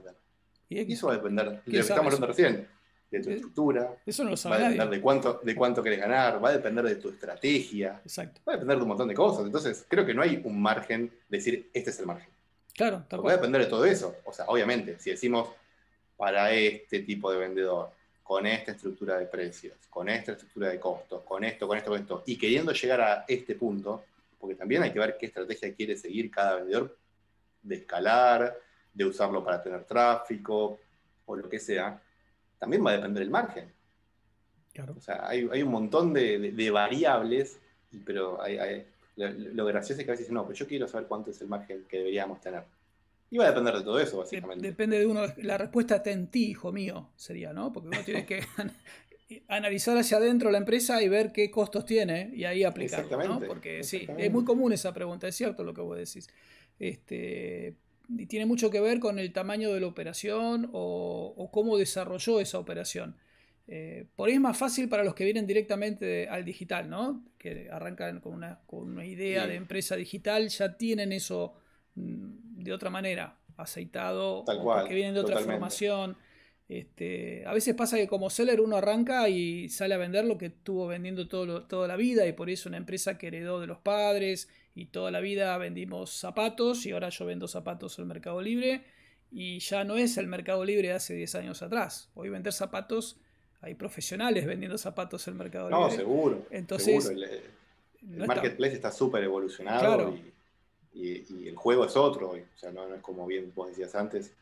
Y 0.68 0.92
eso 0.92 1.08
va 1.08 1.14
a 1.14 1.16
depender 1.16 1.46
de 1.46 1.56
lo 1.56 1.62
que 1.64 1.78
estamos 1.78 2.06
hablando 2.06 2.26
recién 2.26 2.68
de 3.10 3.20
tu 3.20 3.30
estructura. 3.30 3.96
Eso 4.06 4.24
no 4.24 4.30
lo 4.30 4.36
sabe 4.36 4.56
Va 4.56 4.66
a 4.66 4.70
depender 4.70 4.90
de 4.90 5.00
cuánto, 5.00 5.40
de 5.42 5.54
cuánto 5.54 5.82
querés 5.82 6.00
ganar, 6.00 6.42
va 6.42 6.48
a 6.48 6.52
depender 6.52 6.84
de 6.84 6.96
tu 6.96 7.10
estrategia. 7.10 8.00
Exacto. 8.04 8.40
Va 8.48 8.54
a 8.54 8.56
depender 8.56 8.76
de 8.78 8.82
un 8.82 8.88
montón 8.88 9.08
de 9.08 9.14
cosas. 9.14 9.44
Entonces, 9.44 9.84
creo 9.86 10.06
que 10.06 10.14
no 10.14 10.22
hay 10.22 10.40
un 10.44 10.60
margen 10.60 11.12
de 11.28 11.36
decir, 11.38 11.70
este 11.74 11.90
es 11.90 12.00
el 12.00 12.06
margen. 12.06 12.30
Claro, 12.74 13.04
Va 13.12 13.32
a 13.32 13.36
depender 13.36 13.60
de 13.60 13.66
todo 13.66 13.84
eso. 13.84 14.16
O 14.24 14.32
sea, 14.32 14.46
obviamente, 14.46 14.98
si 14.98 15.10
decimos 15.10 15.50
para 16.16 16.52
este 16.52 17.00
tipo 17.00 17.30
de 17.30 17.38
vendedor, 17.38 17.90
con 18.22 18.46
esta 18.46 18.72
estructura 18.72 19.18
de 19.18 19.26
precios, 19.26 19.74
con 19.90 20.08
esta 20.08 20.32
estructura 20.32 20.68
de 20.68 20.78
costos, 20.78 21.22
con 21.22 21.44
esto, 21.44 21.66
con 21.66 21.76
esto, 21.76 21.90
con 21.90 22.00
esto, 22.00 22.22
y 22.26 22.36
queriendo 22.36 22.72
llegar 22.72 23.00
a 23.00 23.24
este 23.26 23.54
punto, 23.54 24.04
porque 24.38 24.54
también 24.54 24.82
hay 24.82 24.92
que 24.92 24.98
ver 24.98 25.16
qué 25.18 25.26
estrategia 25.26 25.74
quiere 25.74 25.96
seguir 25.96 26.30
cada 26.30 26.56
vendedor 26.56 26.96
de 27.62 27.76
escalar, 27.76 28.56
de 28.92 29.04
usarlo 29.04 29.44
para 29.44 29.62
tener 29.62 29.84
tráfico 29.84 30.78
o 31.26 31.36
lo 31.36 31.48
que 31.48 31.58
sea 31.58 32.00
también 32.62 32.86
va 32.86 32.90
a 32.90 32.96
depender 32.96 33.24
del 33.24 33.30
margen. 33.30 33.72
Claro. 34.72 34.94
O 34.96 35.00
sea, 35.00 35.26
hay, 35.26 35.42
un 35.42 35.68
montón 35.68 36.12
de, 36.12 36.70
variables, 36.72 37.58
pero 38.04 38.38
lo, 39.16 39.64
gracioso 39.66 40.00
es 40.00 40.04
que 40.04 40.12
a 40.12 40.14
veces 40.14 40.26
dicen, 40.26 40.34
no, 40.34 40.44
pero 40.44 40.54
yo 40.54 40.68
quiero 40.68 40.86
saber 40.86 41.08
cuánto 41.08 41.32
es 41.32 41.40
el 41.40 41.48
margen 41.48 41.84
que 41.88 41.98
deberíamos 41.98 42.40
tener. 42.40 42.62
Y 43.32 43.38
va 43.38 43.44
a 43.44 43.48
depender 43.48 43.74
de 43.74 43.82
todo 43.82 43.98
eso, 43.98 44.18
básicamente. 44.18 44.66
Depende 44.66 44.98
de 44.98 45.06
uno. 45.06 45.22
La 45.38 45.56
respuesta 45.56 45.96
está 45.96 46.10
en 46.10 46.26
ti, 46.26 46.50
hijo 46.50 46.70
mío, 46.70 47.08
sería, 47.16 47.54
¿no? 47.54 47.72
Porque 47.72 47.88
uno 47.88 48.04
tiene 48.04 48.26
que 48.26 48.42
analizar 49.48 49.96
hacia 49.96 50.18
adentro 50.18 50.50
la 50.50 50.58
empresa 50.58 51.02
y 51.02 51.08
ver 51.08 51.32
qué 51.32 51.50
costos 51.50 51.86
tiene 51.86 52.30
y 52.34 52.44
ahí 52.44 52.62
aplicarlo, 52.62 53.24
¿no? 53.26 53.40
Porque 53.40 53.84
sí, 53.84 54.06
es 54.18 54.30
muy 54.30 54.44
común 54.44 54.74
esa 54.74 54.92
pregunta, 54.92 55.26
es 55.26 55.34
cierto 55.34 55.64
lo 55.64 55.72
que 55.72 55.80
vos 55.80 55.96
decís. 55.96 56.28
Este, 56.78 57.74
y 58.10 58.26
tiene 58.26 58.44
mucho 58.44 58.70
que 58.70 58.82
ver 58.82 59.00
con 59.00 59.18
el 59.18 59.32
tamaño 59.32 59.72
de 59.72 59.80
la 59.80 59.86
operación 59.86 60.68
o, 60.74 61.48
cómo 61.50 61.78
desarrolló 61.78 62.38
esa 62.38 62.58
operación. 62.58 63.16
Eh, 63.66 64.04
por 64.14 64.28
ahí 64.28 64.34
es 64.34 64.40
más 64.42 64.58
fácil 64.58 64.90
para 64.90 65.04
los 65.04 65.14
que 65.14 65.24
vienen 65.24 65.46
directamente 65.46 66.28
al 66.28 66.44
digital, 66.44 66.90
¿no? 66.90 67.24
Que 67.38 67.70
arrancan 67.70 68.20
con 68.20 68.34
una, 68.34 68.60
con 68.66 68.90
una 68.90 69.06
idea 69.06 69.46
de 69.46 69.54
empresa 69.54 69.96
digital, 69.96 70.50
ya 70.50 70.76
tienen 70.76 71.12
eso 71.12 71.54
de 71.94 72.72
otra 72.72 72.90
manera, 72.90 73.38
aceitado, 73.56 74.44
Tal 74.44 74.60
cual, 74.60 74.88
que 74.88 74.94
vienen 74.94 75.14
de 75.14 75.20
otra 75.20 75.40
formación. 75.40 76.16
Este, 76.68 77.44
a 77.46 77.52
veces 77.52 77.74
pasa 77.74 77.96
que 77.96 78.06
como 78.06 78.30
seller 78.30 78.60
uno 78.60 78.76
arranca 78.76 79.28
y 79.28 79.68
sale 79.68 79.94
a 79.94 79.98
vender 79.98 80.24
lo 80.24 80.38
que 80.38 80.46
estuvo 80.46 80.86
vendiendo 80.86 81.28
todo 81.28 81.64
toda 81.64 81.86
la 81.86 81.96
vida 81.96 82.26
y 82.26 82.32
por 82.32 82.48
eso 82.48 82.68
una 82.68 82.78
empresa 82.78 83.18
que 83.18 83.26
heredó 83.26 83.60
de 83.60 83.66
los 83.66 83.78
padres 83.78 84.48
y 84.74 84.86
toda 84.86 85.10
la 85.10 85.20
vida 85.20 85.58
vendimos 85.58 86.12
zapatos 86.12 86.86
y 86.86 86.92
ahora 86.92 87.10
yo 87.10 87.26
vendo 87.26 87.46
zapatos 87.46 87.98
en 87.98 88.04
el 88.04 88.08
Mercado 88.08 88.40
Libre 88.40 88.84
y 89.30 89.58
ya 89.58 89.84
no 89.84 89.96
es 89.96 90.16
el 90.18 90.28
Mercado 90.28 90.64
Libre 90.64 90.88
de 90.88 90.94
hace 90.94 91.14
10 91.14 91.34
años 91.36 91.62
atrás. 91.62 92.10
Hoy 92.14 92.28
vender 92.28 92.52
zapatos, 92.52 93.18
hay 93.60 93.74
profesionales 93.74 94.46
vendiendo 94.46 94.78
zapatos 94.78 95.26
en 95.26 95.34
el 95.34 95.38
Mercado 95.38 95.68
Libre. 95.68 95.84
No, 95.84 95.90
seguro. 95.90 96.46
Entonces, 96.50 97.06
El, 97.08 98.26
marketplace 98.26 98.74
está 98.74 98.90
súper 98.90 99.24
evolucionado 99.24 100.14
y, 100.14 100.31
el 100.94 101.56
juego 101.56 101.84
es 101.84 101.96
otro. 101.96 102.30
O 102.30 102.58
sea, 102.58 102.70
no, 102.70 102.94
es 102.94 103.00
como 103.00 103.26
bien 103.26 103.52
vos 103.54 103.68
decías 103.68 103.94
antes, 103.94 104.32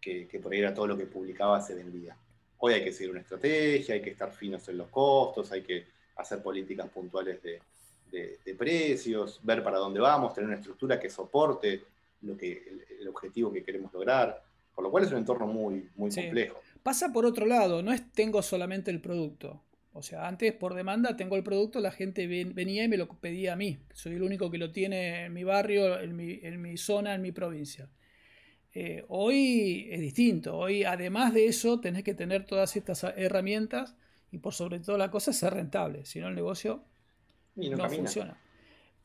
que, 0.00 0.26
que 0.26 0.40
por 0.40 0.52
ahí 0.52 0.60
era 0.60 0.74
todo 0.74 0.86
lo 0.86 0.96
que 0.96 1.06
publicaba 1.06 1.60
se 1.60 1.74
vendía. 1.74 2.16
Hoy 2.58 2.74
hay 2.74 2.84
que 2.84 2.92
seguir 2.92 3.10
una 3.10 3.20
estrategia, 3.20 3.94
hay 3.94 4.02
que 4.02 4.10
estar 4.10 4.30
finos 4.32 4.68
en 4.68 4.78
los 4.78 4.88
costos, 4.88 5.50
hay 5.52 5.62
que 5.62 5.86
hacer 6.16 6.42
políticas 6.42 6.88
puntuales 6.90 7.42
de, 7.42 7.60
de, 8.10 8.54
precios, 8.54 9.40
ver 9.42 9.62
para 9.62 9.78
dónde 9.78 10.00
vamos, 10.00 10.34
tener 10.34 10.48
una 10.48 10.58
estructura 10.58 10.98
que 10.98 11.08
soporte 11.08 11.82
lo 12.22 12.36
que, 12.36 12.82
el, 13.00 13.08
objetivo 13.08 13.52
que 13.52 13.62
queremos 13.62 13.92
lograr, 13.92 14.42
por 14.74 14.84
lo 14.84 14.90
cual 14.90 15.04
es 15.04 15.10
un 15.10 15.18
entorno 15.18 15.46
muy, 15.46 15.88
muy 15.96 16.10
complejo. 16.10 16.60
Pasa 16.82 17.12
por 17.12 17.24
otro 17.24 17.46
lado, 17.46 17.82
no 17.82 17.92
es 17.92 18.12
tengo 18.12 18.42
solamente 18.42 18.90
el 18.90 19.00
producto. 19.00 19.60
O 19.92 20.02
sea, 20.02 20.28
antes 20.28 20.52
por 20.52 20.74
demanda 20.74 21.16
tengo 21.16 21.36
el 21.36 21.42
producto, 21.42 21.80
la 21.80 21.90
gente 21.90 22.26
venía 22.26 22.84
y 22.84 22.88
me 22.88 22.96
lo 22.96 23.08
pedía 23.08 23.54
a 23.54 23.56
mí. 23.56 23.78
Soy 23.92 24.14
el 24.14 24.22
único 24.22 24.50
que 24.50 24.58
lo 24.58 24.70
tiene 24.70 25.24
en 25.24 25.32
mi 25.32 25.42
barrio, 25.42 25.98
en 25.98 26.14
mi, 26.14 26.76
zona, 26.76 27.14
en 27.14 27.22
mi 27.22 27.32
provincia. 27.32 27.88
Eh, 28.72 29.04
hoy 29.08 29.88
es 29.90 30.00
distinto. 30.00 30.56
Hoy, 30.56 30.84
además 30.84 31.34
de 31.34 31.46
eso, 31.46 31.80
tenés 31.80 32.04
que 32.04 32.14
tener 32.14 32.46
todas 32.46 32.76
estas 32.76 33.02
herramientas 33.02 33.96
y 34.30 34.38
por 34.38 34.54
sobre 34.54 34.78
todo 34.78 34.96
la 34.96 35.10
cosa 35.10 35.32
es 35.32 35.38
ser 35.38 35.54
rentable, 35.54 36.04
si 36.04 36.20
no 36.20 36.28
el 36.28 36.36
negocio 36.36 36.84
no, 37.56 37.90
funciona. 37.90 38.38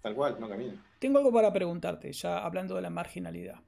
Tal 0.01 0.13
cual, 0.13 0.37
no 0.39 0.47
camina. 0.47 0.85
Tengo 0.99 1.17
algo 1.17 1.33
para 1.33 1.51
preguntarte, 1.51 2.13
ya 2.13 2.45
hablando 2.45 2.75
de 2.75 2.83
la 2.83 2.91
marginalidad. 2.91 3.59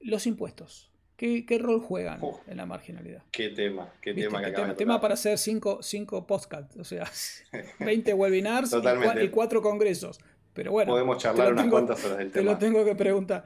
Los 0.00 0.26
impuestos. 0.26 0.89
¿Qué, 1.20 1.58
rol 1.58 1.80
juegan 1.80 2.18
en 2.46 2.56
la 2.56 2.64
marginalidad? 2.64 3.22
Qué 3.30 3.50
tema, 3.50 3.92
qué 4.00 4.14
tema 4.14 4.40
que 4.40 4.52
tema, 4.52 4.74
tema 4.74 5.00
para 5.02 5.12
hacer 5.12 5.36
cinco, 5.36 5.82
cinco 5.82 6.26
podcasts, 6.26 6.78
o 6.78 6.84
sea, 6.84 7.04
20 7.78 8.14
webinars 8.14 8.74
y, 9.20 9.28
cuatro 9.28 9.60
congresos. 9.60 10.18
Pero 10.54 10.72
bueno, 10.72 10.92
podemos 10.92 11.18
charlar 11.18 11.52
unas 11.52 11.66
cuantas 11.66 12.02
horas 12.06 12.16
del 12.16 12.32
tema. 12.32 12.42
Te 12.42 12.52
lo 12.54 12.58
tengo 12.58 12.86
que 12.86 12.94
preguntar. 12.94 13.44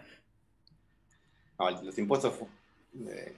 los 1.83 1.99
impuestos 1.99 2.35
eh, 3.09 3.35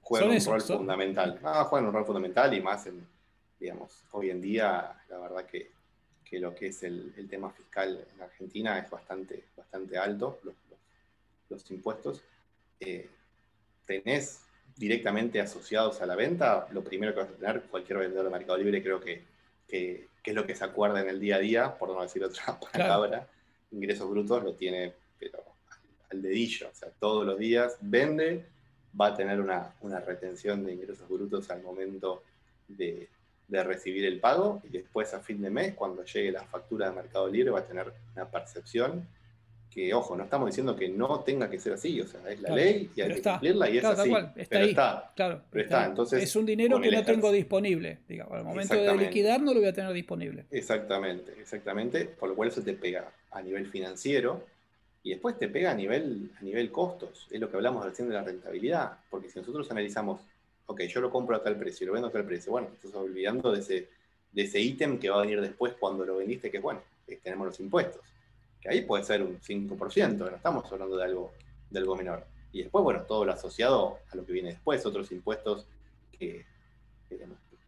juegan 0.00 0.30
un 0.30 0.44
rol 0.44 0.62
fundamental. 0.62 1.38
Ah, 1.44 1.62
juegan 1.62 1.86
un 1.86 1.94
rol 1.94 2.06
fundamental 2.06 2.54
y 2.54 2.60
más 2.60 2.88
en, 2.88 3.06
digamos, 3.60 4.02
hoy 4.10 4.30
en 4.30 4.40
día, 4.40 5.00
la 5.08 5.18
verdad 5.18 5.46
que, 5.46 5.70
lo 6.40 6.56
que 6.56 6.66
es 6.66 6.82
el, 6.82 7.28
tema 7.30 7.50
fiscal 7.50 8.04
en 8.16 8.20
Argentina 8.20 8.80
es 8.80 8.90
bastante, 8.90 9.44
bastante 9.56 9.96
alto, 9.96 10.40
los, 11.48 11.70
impuestos. 11.70 12.24
Eh, 12.80 13.08
tenés 13.86 14.40
directamente 14.76 15.40
asociados 15.40 16.02
a 16.02 16.06
la 16.06 16.16
venta, 16.16 16.68
lo 16.72 16.84
primero 16.84 17.14
que 17.14 17.20
vas 17.20 17.30
a 17.30 17.32
tener 17.32 17.62
cualquier 17.62 17.98
vendedor 17.98 18.26
de 18.26 18.30
Mercado 18.30 18.58
Libre 18.58 18.82
creo 18.82 19.00
que, 19.00 19.24
es 19.68 20.34
lo 20.34 20.46
que 20.46 20.54
se 20.54 20.64
acuerda 20.64 21.00
en 21.00 21.08
el 21.08 21.20
día 21.20 21.36
a 21.36 21.38
día, 21.38 21.78
por 21.78 21.88
no 21.88 22.02
decir 22.02 22.22
otra 22.22 22.58
palabra, 22.72 23.26
ingresos 23.70 24.08
brutos 24.10 24.42
lo 24.42 24.54
tiene 24.54 24.92
pero 25.18 25.42
al 26.10 26.22
dedillo, 26.22 26.68
o 26.70 26.74
sea, 26.74 26.90
todos 27.00 27.24
los 27.24 27.38
días 27.38 27.78
vende, 27.80 28.44
va 28.98 29.08
a 29.08 29.16
tener 29.16 29.40
una, 29.40 29.72
retención 30.04 30.64
de 30.64 30.74
ingresos 30.74 31.08
brutos 31.08 31.50
al 31.50 31.62
momento 31.62 32.22
de, 32.68 33.08
recibir 33.48 34.04
el 34.04 34.20
pago 34.20 34.60
y 34.64 34.68
después 34.68 35.14
a 35.14 35.20
fin 35.20 35.40
de 35.40 35.50
mes, 35.50 35.74
cuando 35.74 36.04
llegue 36.04 36.32
la 36.32 36.44
factura 36.44 36.90
de 36.90 36.96
Mercado 36.96 37.28
Libre, 37.28 37.50
va 37.50 37.60
a 37.60 37.64
tener 37.64 37.92
una 38.14 38.28
percepción 38.28 39.08
que, 39.76 39.92
ojo, 39.92 40.16
no 40.16 40.24
estamos 40.24 40.46
diciendo 40.46 40.74
que 40.74 40.88
no 40.88 41.20
tenga 41.20 41.50
que 41.50 41.60
ser 41.60 41.74
así, 41.74 42.00
o 42.00 42.06
sea, 42.06 42.18
es 42.30 42.40
la 42.40 42.54
ley 42.54 42.88
y 42.96 43.02
hay 43.02 43.12
que 43.12 43.20
cumplirla 43.20 43.68
y 43.68 43.76
es 43.76 43.84
así. 43.84 44.10
está 44.36 44.58
ahí, 44.58 44.74
claro, 44.74 45.42
pero 45.50 45.64
está. 45.64 45.84
Entonces, 45.84 46.22
es 46.22 46.34
un 46.34 46.46
dinero 46.46 46.80
que 46.80 46.90
no 46.90 47.04
tengo 47.04 47.30
disponible, 47.30 47.98
digamos, 48.08 48.32
al 48.32 48.44
momento 48.44 48.74
de 48.74 48.96
liquidar 48.96 49.42
no 49.42 49.52
lo 49.52 49.60
voy 49.60 49.68
a 49.68 49.74
tener 49.74 49.92
disponible. 49.92 50.46
Exactamente, 50.50 51.34
exactamente, 51.38 52.06
por 52.06 52.30
lo 52.30 52.34
cual 52.34 52.48
eso 52.48 52.62
te 52.62 52.72
pega 52.72 53.12
a 53.30 53.42
nivel 53.42 53.66
financiero 53.66 54.46
y 55.02 55.10
después 55.10 55.38
te 55.38 55.46
pega 55.48 55.72
a 55.72 55.74
nivel, 55.74 56.30
a 56.40 56.42
nivel 56.42 56.72
costos, 56.72 57.28
es 57.30 57.38
lo 57.38 57.50
que 57.50 57.56
hablamos 57.56 57.84
recién 57.84 58.08
de 58.08 58.14
la 58.14 58.22
rentabilidad, 58.22 58.92
porque 59.10 59.28
si 59.28 59.38
nosotros 59.40 59.70
analizamos, 59.70 60.22
ok, 60.64 60.84
yo 60.84 61.02
lo 61.02 61.10
compro 61.10 61.36
a 61.36 61.42
tal 61.42 61.56
precio, 61.58 61.86
lo 61.86 61.92
vendo 61.92 62.08
a 62.08 62.12
tal 62.12 62.24
precio, 62.24 62.50
bueno, 62.50 62.68
estás 62.72 62.94
olvidando 62.94 63.52
de 63.52 63.60
ese, 63.60 63.88
de 64.32 64.42
ese 64.42 64.58
ítem 64.58 64.98
que 64.98 65.10
va 65.10 65.18
a 65.18 65.20
venir 65.20 65.42
después 65.42 65.74
cuando 65.78 66.06
lo 66.06 66.16
vendiste, 66.16 66.50
que 66.50 66.56
es 66.56 66.62
bueno, 66.62 66.80
tenemos 67.22 67.46
los 67.46 67.60
impuestos, 67.60 68.00
que 68.66 68.74
ahí 68.74 68.82
puede 68.82 69.04
ser 69.04 69.22
un 69.22 69.38
5%, 69.38 70.16
no 70.18 70.28
estamos 70.28 70.70
hablando 70.72 70.96
de 70.96 71.04
algo, 71.04 71.32
de 71.70 71.78
algo 71.78 71.96
menor. 71.96 72.26
Y 72.52 72.62
después, 72.62 72.82
bueno, 72.82 73.02
todo 73.02 73.24
lo 73.24 73.32
asociado 73.32 73.98
a 74.10 74.16
lo 74.16 74.24
que 74.24 74.32
viene 74.32 74.50
después, 74.50 74.84
otros 74.84 75.12
impuestos 75.12 75.66
que, 76.10 76.44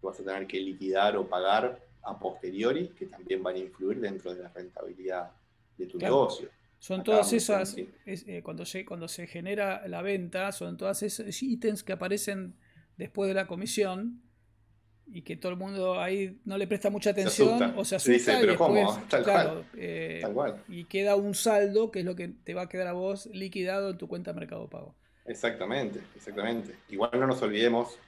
vas 0.03 0.19
a 0.19 0.25
tener 0.25 0.47
que 0.47 0.61
liquidar 0.61 1.17
o 1.17 1.29
pagar 1.29 1.81
a 2.03 2.19
posteriori, 2.19 2.89
que 2.89 3.07
también 3.07 3.43
van 3.43 3.57
a 3.57 3.59
influir 3.59 4.01
dentro 4.01 4.35
de 4.35 4.43
la 4.43 4.49
rentabilidad 4.49 5.31
de 5.77 5.87
tu 5.87 5.99
negocio. 5.99 6.49
Son 6.79 7.03
todas 7.03 7.33
esas, 7.33 7.77
eh, 7.77 8.41
cuando, 8.43 8.65
se, 8.65 8.85
cuando 8.85 9.09
se 9.09 9.27
genera 9.27 9.87
la 9.89 10.01
venta, 10.01 10.53
son 10.53 10.77
todas 10.77 11.03
esos 11.03 11.43
ítems 11.43 11.83
que 11.83 11.93
aparecen 11.93 12.55
después 12.97 13.29
de 13.29 13.35
la 13.35 13.47
comisión 13.47 14.23
y 15.13 15.23
que 15.23 15.37
todo 15.37 15.53
el 15.53 15.59
mundo 15.59 16.01
ahí 16.01 16.39
no 16.45 16.59
le 16.59 16.67
presta 16.67 16.91
mucha 16.91 17.11
atención 17.11 17.75
o 17.77 17.85
se 17.85 17.97
asusta 17.97 18.41
y 18.41 18.47
después, 18.47 18.89
claro, 19.25 19.65
eh, 19.77 20.23
y 20.69 20.85
queda 20.85 21.17
un 21.17 21.35
saldo 21.35 21.91
que 21.91 22.01
es 22.01 22.05
lo 22.05 22.15
que 22.15 22.29
te 22.29 22.55
va 22.55 22.63
a 22.63 22.69
quedar 22.69 22.89
a 22.89 22.93
vos 22.93 23.27
liquidado 23.27 23.91
en 23.91 23.99
tu 23.99 24.09
cuenta 24.09 24.33
de 24.33 24.41
Mercado 24.41 24.69
Pago. 24.69 24.95
Exactamente, 25.25 26.01
exactamente. 26.17 26.75
Igual 26.89 27.11
no 27.15 27.27
nos 27.27 27.41
olvidemos, 27.43 27.99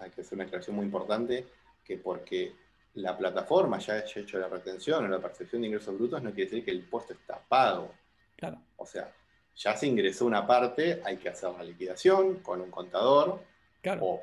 hay 0.00 0.10
que 0.10 0.22
hacer 0.22 0.34
una 0.34 0.44
aclaración 0.44 0.76
muy 0.76 0.84
importante, 0.84 1.46
que 1.84 1.98
porque 1.98 2.52
la 2.94 3.16
plataforma 3.16 3.78
ya 3.78 3.94
haya 3.94 4.20
hecho 4.20 4.38
la 4.38 4.48
retención 4.48 5.04
o 5.04 5.08
la 5.08 5.20
percepción 5.20 5.62
de 5.62 5.68
ingresos 5.68 5.96
brutos 5.96 6.22
no 6.22 6.30
quiere 6.32 6.50
decir 6.50 6.64
que 6.64 6.70
el 6.70 6.78
impuesto 6.78 7.12
está 7.12 7.38
pago. 7.38 7.92
Claro. 8.36 8.58
O 8.76 8.86
sea, 8.86 9.12
ya 9.56 9.76
se 9.76 9.86
ingresó 9.86 10.26
una 10.26 10.46
parte, 10.46 11.02
hay 11.04 11.18
que 11.18 11.28
hacer 11.28 11.50
la 11.50 11.62
liquidación 11.62 12.36
con 12.36 12.60
un 12.60 12.70
contador. 12.70 13.40
Claro. 13.82 14.04
O 14.04 14.22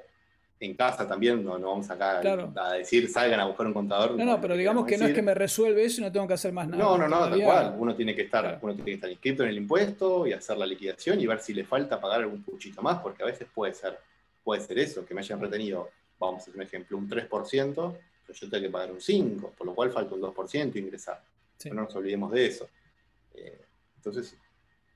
en 0.60 0.74
casa 0.74 1.08
también, 1.08 1.44
no, 1.44 1.58
no 1.58 1.70
vamos 1.70 1.90
acá 1.90 2.20
a 2.20 2.74
decir 2.74 3.10
salgan 3.10 3.40
a 3.40 3.46
buscar 3.46 3.68
un 3.68 3.74
contador. 3.74 4.16
No, 4.16 4.26
no, 4.26 4.42
pero 4.42 4.56
digamos 4.56 4.86
que 4.86 4.98
no 4.98 5.06
es 5.06 5.14
que 5.14 5.22
me 5.22 5.34
resuelve 5.34 5.86
eso 5.86 6.02
y 6.02 6.04
no 6.04 6.12
tengo 6.12 6.28
que 6.28 6.34
hacer 6.34 6.52
más 6.52 6.68
nada. 6.68 6.84
No, 6.84 6.98
no, 6.98 7.08
no, 7.08 7.30
tal 7.30 7.42
cual. 7.44 7.76
Uno 7.78 7.96
tiene, 7.96 8.16
que 8.16 8.24
estar, 8.24 8.58
uno 8.62 8.74
tiene 8.74 8.86
que 8.86 8.96
estar 8.96 9.10
inscrito 9.10 9.44
en 9.44 9.50
el 9.50 9.58
impuesto 9.58 10.26
y 10.26 10.34
hacer 10.34 10.58
la 10.58 10.66
liquidación 10.66 11.20
y 11.20 11.28
ver 11.28 11.40
si 11.40 11.54
le 11.54 11.64
falta 11.64 12.02
pagar 12.02 12.22
algún 12.22 12.42
puchito 12.44 12.82
más, 12.82 13.00
porque 13.00 13.22
a 13.22 13.28
veces 13.28 13.48
puede 13.54 13.74
ser, 13.74 14.00
puede 14.44 14.62
ser 14.62 14.80
eso, 14.80 15.06
que 15.06 15.14
me 15.14 15.22
hayan 15.22 15.40
retenido, 15.40 15.90
vamos 16.20 16.40
a 16.40 16.42
hacer 16.44 16.56
un 16.56 16.62
ejemplo, 16.64 16.98
un 16.98 17.08
3%, 17.08 17.30
pero 18.26 18.40
yo 18.40 18.50
tengo 18.50 18.64
que 18.64 18.70
pagar 18.70 18.92
un 18.92 19.00
5%, 19.00 19.52
por 19.52 19.68
lo 19.68 19.76
cual 19.76 19.92
falta 19.92 20.16
un 20.16 20.22
2% 20.22 20.76
ingresar. 20.76 21.22
No 21.66 21.84
nos 21.84 21.96
olvidemos 21.96 22.32
de 22.32 22.46
eso. 22.48 22.68
Eh, 23.36 23.62
entonces, 23.98 24.36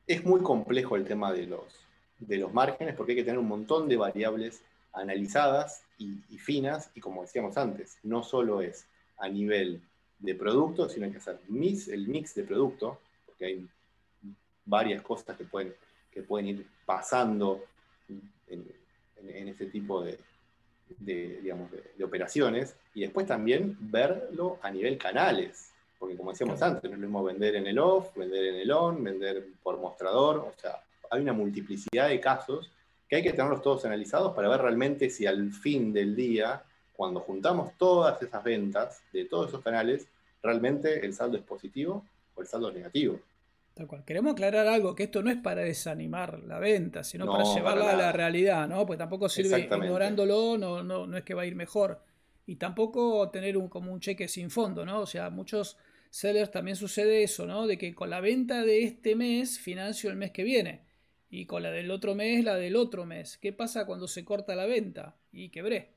es 0.08 0.26
muy 0.26 0.42
complejo 0.42 0.96
el 0.96 1.06
tema 1.06 1.32
de 1.32 1.46
los, 1.46 1.86
de 2.18 2.38
los 2.38 2.52
márgenes 2.52 2.96
porque 2.96 3.12
hay 3.12 3.18
que 3.18 3.24
tener 3.24 3.40
un 3.40 3.48
montón 3.48 3.88
de 3.88 3.98
variables 3.98 4.64
analizadas 4.94 5.84
y, 5.98 6.38
finas, 6.38 6.90
y 6.96 7.00
como 7.00 7.22
decíamos 7.22 7.58
antes, 7.58 7.98
no 8.04 8.24
solo 8.24 8.62
es 8.62 8.88
a 9.18 9.30
nivel 9.30 9.82
de 10.20 10.36
producto, 10.36 10.90
sino 10.90 11.06
hay 11.06 11.12
que 11.12 11.20
hacer 11.20 11.40
mix, 11.48 11.88
el 11.88 12.08
mix 12.08 12.34
de 12.36 12.44
producto, 12.44 13.00
porque 13.26 13.46
hay 13.46 13.68
varias 14.66 15.02
cosas 15.04 15.38
que 15.38 15.44
pueden, 15.44 15.74
que 16.12 16.24
pueden 16.24 16.48
ir 16.48 16.68
pasando 16.86 17.64
en, 18.48 18.68
en, 19.18 19.48
este 19.48 19.68
tipo 19.68 20.04
de, 20.04 20.18
digamos, 20.98 21.70
de, 21.72 22.04
operaciones, 22.04 22.76
y 22.96 23.02
después 23.02 23.28
también 23.28 23.78
verlo 23.80 24.58
a 24.62 24.72
nivel 24.72 24.98
canales, 24.98 25.72
porque 26.00 26.18
como 26.18 26.32
decíamos 26.32 26.62
antes, 26.64 26.90
no 26.90 26.96
es 26.96 27.02
lo 27.02 27.08
mismo 27.08 27.24
vender 27.24 27.56
en 27.56 27.68
el 27.68 27.78
off, 27.78 28.16
vender 28.16 28.46
en 28.46 28.56
el 28.56 28.72
on, 28.72 29.04
vender 29.04 29.46
por 29.62 29.80
mostrador, 29.80 30.38
o 30.38 30.54
sea, 30.60 30.82
hay 31.12 31.22
una 31.22 31.34
multiplicidad 31.34 32.10
de 32.10 32.20
casos 32.20 32.72
que 33.12 33.18
hay 33.18 33.24
que 33.24 33.34
tenerlos 33.34 33.62
todos 33.62 33.84
analizados 33.84 34.34
para 34.34 34.48
ver 34.48 34.62
realmente 34.62 35.10
si 35.10 35.28
al 35.28 35.52
fin 35.52 35.92
del 35.92 36.16
día, 36.16 36.64
cuando 36.94 37.20
juntamos 37.20 37.74
todas 37.78 38.22
esas 38.22 38.42
ventas 38.42 39.04
de 39.12 39.26
todos 39.26 39.50
esos 39.50 39.62
canales, 39.62 40.08
realmente 40.42 41.06
el 41.06 41.14
saldo 41.14 41.36
es 41.36 41.44
positivo 41.44 42.06
o 42.34 42.42
el 42.42 42.48
saldo 42.48 42.70
es 42.70 42.76
negativo. 42.76 43.20
Tal 43.74 43.86
cual. 43.86 44.06
Queremos 44.06 44.32
aclarar 44.32 44.66
algo, 44.68 44.96
que 44.96 45.04
esto 45.04 45.22
no 45.22 45.30
es 45.30 45.36
para 45.36 45.60
desanimar 45.60 46.40
la 46.44 46.58
venta, 46.60 47.04
sino 47.04 47.26
para 47.30 47.44
llevarla 47.54 47.92
a 47.92 47.98
la 47.98 48.14
realidad, 48.14 48.66
¿no? 48.70 48.86
Porque 48.86 49.00
tampoco 49.00 49.28
sirve 49.28 49.60
ignorándolo, 49.60 50.58
no, 50.58 50.82
no, 50.82 51.06
no 51.06 51.18
es 51.18 51.26
que 51.26 51.34
va 51.34 51.42
a 51.42 51.46
ir 51.46 51.56
mejor. 51.56 52.02
Y 52.46 52.56
tampoco 52.56 53.30
tener 53.30 53.58
un, 53.58 53.68
como 53.68 53.92
un 53.92 54.00
cheque 54.00 54.30
sin 54.30 54.50
fondo, 54.50 54.86
¿no? 54.86 55.02
O 55.02 55.06
sea, 55.06 55.30
muchos 55.30 55.78
sellers 56.10 56.50
también 56.50 56.78
sucede 56.78 57.24
eso, 57.24 57.46
¿no? 57.46 57.68
De 57.68 57.78
que 57.78 57.94
con 57.94 58.10
la 58.10 58.22
venta 58.22 58.64
de 58.64 58.86
este 58.86 59.18
mes 59.18 59.60
financio 59.60 60.10
el 60.10 60.16
mes 60.16 60.32
que 60.32 60.44
viene 60.44 60.91
y 61.34 61.46
con 61.46 61.64
la 61.64 61.72
del 61.72 61.90
otro 61.90 62.14
mes, 62.14 62.44
la 62.44 62.58
del 62.58 62.76
otro 62.76 63.06
mes. 63.06 63.38
¿Qué 63.38 63.54
pasa 63.54 63.86
cuando 63.86 64.08
se 64.08 64.26
corta 64.26 64.54
la 64.54 64.66
venta? 64.66 65.16
Y 65.32 65.50
quebré, 65.50 65.94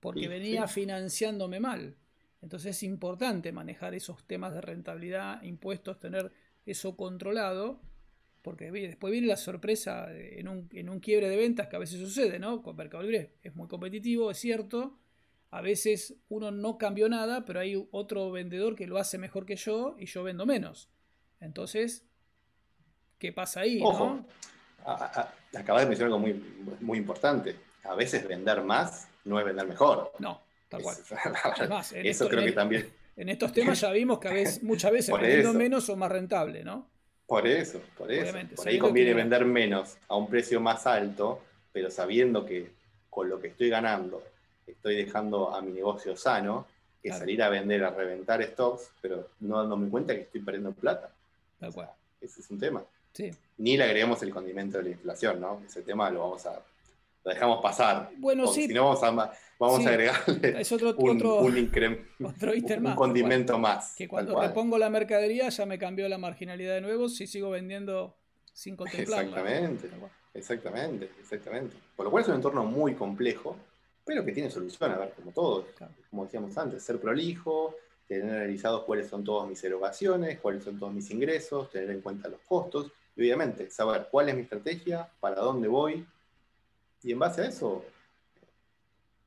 porque 0.00 0.26
venía 0.26 0.66
financiándome 0.66 1.60
mal. 1.60 1.96
Entonces 2.40 2.74
es 2.76 2.82
importante 2.82 3.52
manejar 3.52 3.94
esos 3.94 4.26
temas 4.26 4.54
de 4.54 4.62
rentabilidad, 4.62 5.42
impuestos, 5.42 6.00
tener 6.00 6.32
eso 6.64 6.96
controlado, 6.96 7.82
porque 8.40 8.70
después 8.70 9.12
viene 9.12 9.26
la 9.26 9.36
sorpresa 9.36 10.08
en 10.10 10.48
un, 10.48 10.68
en 10.72 10.88
un 10.88 10.98
quiebre 10.98 11.28
de 11.28 11.36
ventas 11.36 11.68
que 11.68 11.76
a 11.76 11.78
veces 11.78 12.00
sucede, 12.00 12.38
¿no? 12.38 12.62
Con 12.62 12.74
Mercado 12.74 13.02
Libre 13.02 13.32
es 13.42 13.54
muy 13.54 13.68
competitivo, 13.68 14.30
es 14.30 14.38
cierto. 14.38 14.98
A 15.50 15.60
veces 15.60 16.16
uno 16.28 16.50
no 16.50 16.78
cambió 16.78 17.10
nada, 17.10 17.44
pero 17.44 17.60
hay 17.60 17.86
otro 17.90 18.30
vendedor 18.30 18.76
que 18.76 18.86
lo 18.86 18.96
hace 18.96 19.18
mejor 19.18 19.44
que 19.44 19.56
yo 19.56 19.94
y 19.98 20.06
yo 20.06 20.22
vendo 20.22 20.46
menos. 20.46 20.88
Entonces, 21.38 22.06
¿qué 23.18 23.32
pasa 23.32 23.60
ahí? 23.60 23.80
¿no? 23.80 24.24
acabas 25.56 25.82
de 25.82 25.88
mencionar 25.88 26.14
algo 26.14 26.18
muy, 26.18 26.32
muy 26.80 26.98
importante. 26.98 27.56
A 27.84 27.94
veces 27.94 28.26
vender 28.26 28.62
más 28.62 29.08
no 29.24 29.38
es 29.38 29.44
vender 29.44 29.66
mejor. 29.66 30.12
No, 30.18 30.40
tal 30.68 30.82
cual. 30.82 30.96
eso 31.94 32.28
creo 32.28 32.44
que 32.44 32.52
también. 32.52 32.90
En 33.16 33.28
estos 33.28 33.52
temas 33.52 33.80
ya 33.80 33.92
vimos 33.92 34.18
que 34.18 34.28
a 34.28 34.32
veces, 34.32 34.62
muchas 34.62 34.90
veces 34.90 35.14
vendiendo 35.14 35.54
menos 35.54 35.88
o 35.88 35.96
más 35.96 36.10
rentable, 36.10 36.64
¿no? 36.64 36.88
Por 37.26 37.46
eso, 37.46 37.80
por 37.96 38.12
eso. 38.12 38.36
por 38.56 38.68
ahí 38.68 38.78
conviene 38.78 39.14
vender 39.14 39.44
menos 39.44 39.96
a 40.08 40.16
un 40.16 40.28
precio 40.28 40.60
más 40.60 40.86
alto, 40.86 41.40
pero 41.72 41.90
sabiendo 41.90 42.44
que 42.44 42.70
con 43.08 43.28
lo 43.28 43.40
que 43.40 43.48
estoy 43.48 43.70
ganando 43.70 44.22
estoy 44.66 44.96
dejando 44.96 45.54
a 45.54 45.62
mi 45.62 45.72
negocio 45.72 46.16
sano, 46.16 46.66
que 47.02 47.12
salir 47.12 47.42
a 47.42 47.48
vender, 47.48 47.84
a 47.84 47.90
reventar 47.90 48.42
stocks, 48.42 48.90
pero 49.00 49.28
no 49.40 49.58
dándome 49.58 49.90
cuenta 49.90 50.14
que 50.14 50.22
estoy 50.22 50.40
perdiendo 50.40 50.72
plata. 50.72 51.10
Tal 51.60 51.72
cual. 51.72 51.90
ese 52.20 52.40
es 52.40 52.50
un 52.50 52.58
tema. 52.58 52.82
Sí. 53.14 53.30
Ni 53.58 53.76
le 53.76 53.84
agregamos 53.84 54.22
el 54.22 54.30
condimento 54.30 54.78
de 54.78 54.84
la 54.84 54.90
inflación, 54.90 55.40
¿no? 55.40 55.62
Ese 55.64 55.82
tema 55.82 56.10
lo 56.10 56.20
vamos 56.20 56.44
a, 56.46 56.60
lo 57.24 57.30
dejamos 57.30 57.62
pasar. 57.62 58.10
Bueno, 58.18 58.46
sí. 58.48 58.66
Si 58.66 58.74
no, 58.74 58.84
vamos 58.84 59.02
a, 59.02 59.32
vamos 59.58 59.86
a 59.86 59.88
agregarle 59.88 60.60
es 60.60 60.72
otro, 60.72 60.94
un, 60.96 61.16
otro, 61.16 61.38
un, 61.38 61.56
un 61.56 62.94
condimento 62.94 63.58
más. 63.58 63.94
Que 63.94 64.08
cuando 64.08 64.40
repongo 64.40 64.76
la 64.76 64.90
mercadería 64.90 65.48
ya 65.48 65.64
me 65.64 65.78
cambió 65.78 66.08
la 66.08 66.18
marginalidad 66.18 66.74
de 66.74 66.80
nuevo 66.80 67.08
si 67.08 67.26
sigo 67.26 67.50
vendiendo 67.50 68.16
sin 68.52 68.76
contemplarla. 68.76 69.22
Exactamente, 69.22 69.90
exactamente, 70.34 71.10
exactamente. 71.20 71.76
Por 71.96 72.06
lo 72.06 72.10
cual 72.10 72.24
es 72.24 72.28
un 72.28 72.34
entorno 72.34 72.64
muy 72.64 72.94
complejo, 72.94 73.56
pero 74.04 74.24
que 74.24 74.32
tiene 74.32 74.50
solución, 74.50 74.90
a 74.90 74.98
ver, 74.98 75.12
como 75.12 75.30
todo, 75.30 75.66
como 76.10 76.24
decíamos 76.24 76.56
antes, 76.58 76.82
ser 76.82 77.00
prolijo, 77.00 77.76
tener 78.06 78.36
analizados 78.36 78.84
cuáles 78.84 79.08
son 79.08 79.24
todas 79.24 79.48
mis 79.48 79.62
erogaciones, 79.64 80.40
cuáles 80.40 80.62
son 80.62 80.78
todos 80.78 80.92
mis 80.92 81.10
ingresos, 81.10 81.70
tener 81.70 81.90
en 81.90 82.00
cuenta 82.00 82.28
los 82.28 82.40
costos, 82.40 82.92
y 83.16 83.20
obviamente 83.20 83.70
saber 83.70 84.08
cuál 84.10 84.28
es 84.28 84.34
mi 84.34 84.42
estrategia, 84.42 85.08
para 85.20 85.36
dónde 85.36 85.68
voy, 85.68 86.06
y 87.02 87.12
en 87.12 87.18
base 87.18 87.42
a 87.42 87.46
eso, 87.46 87.84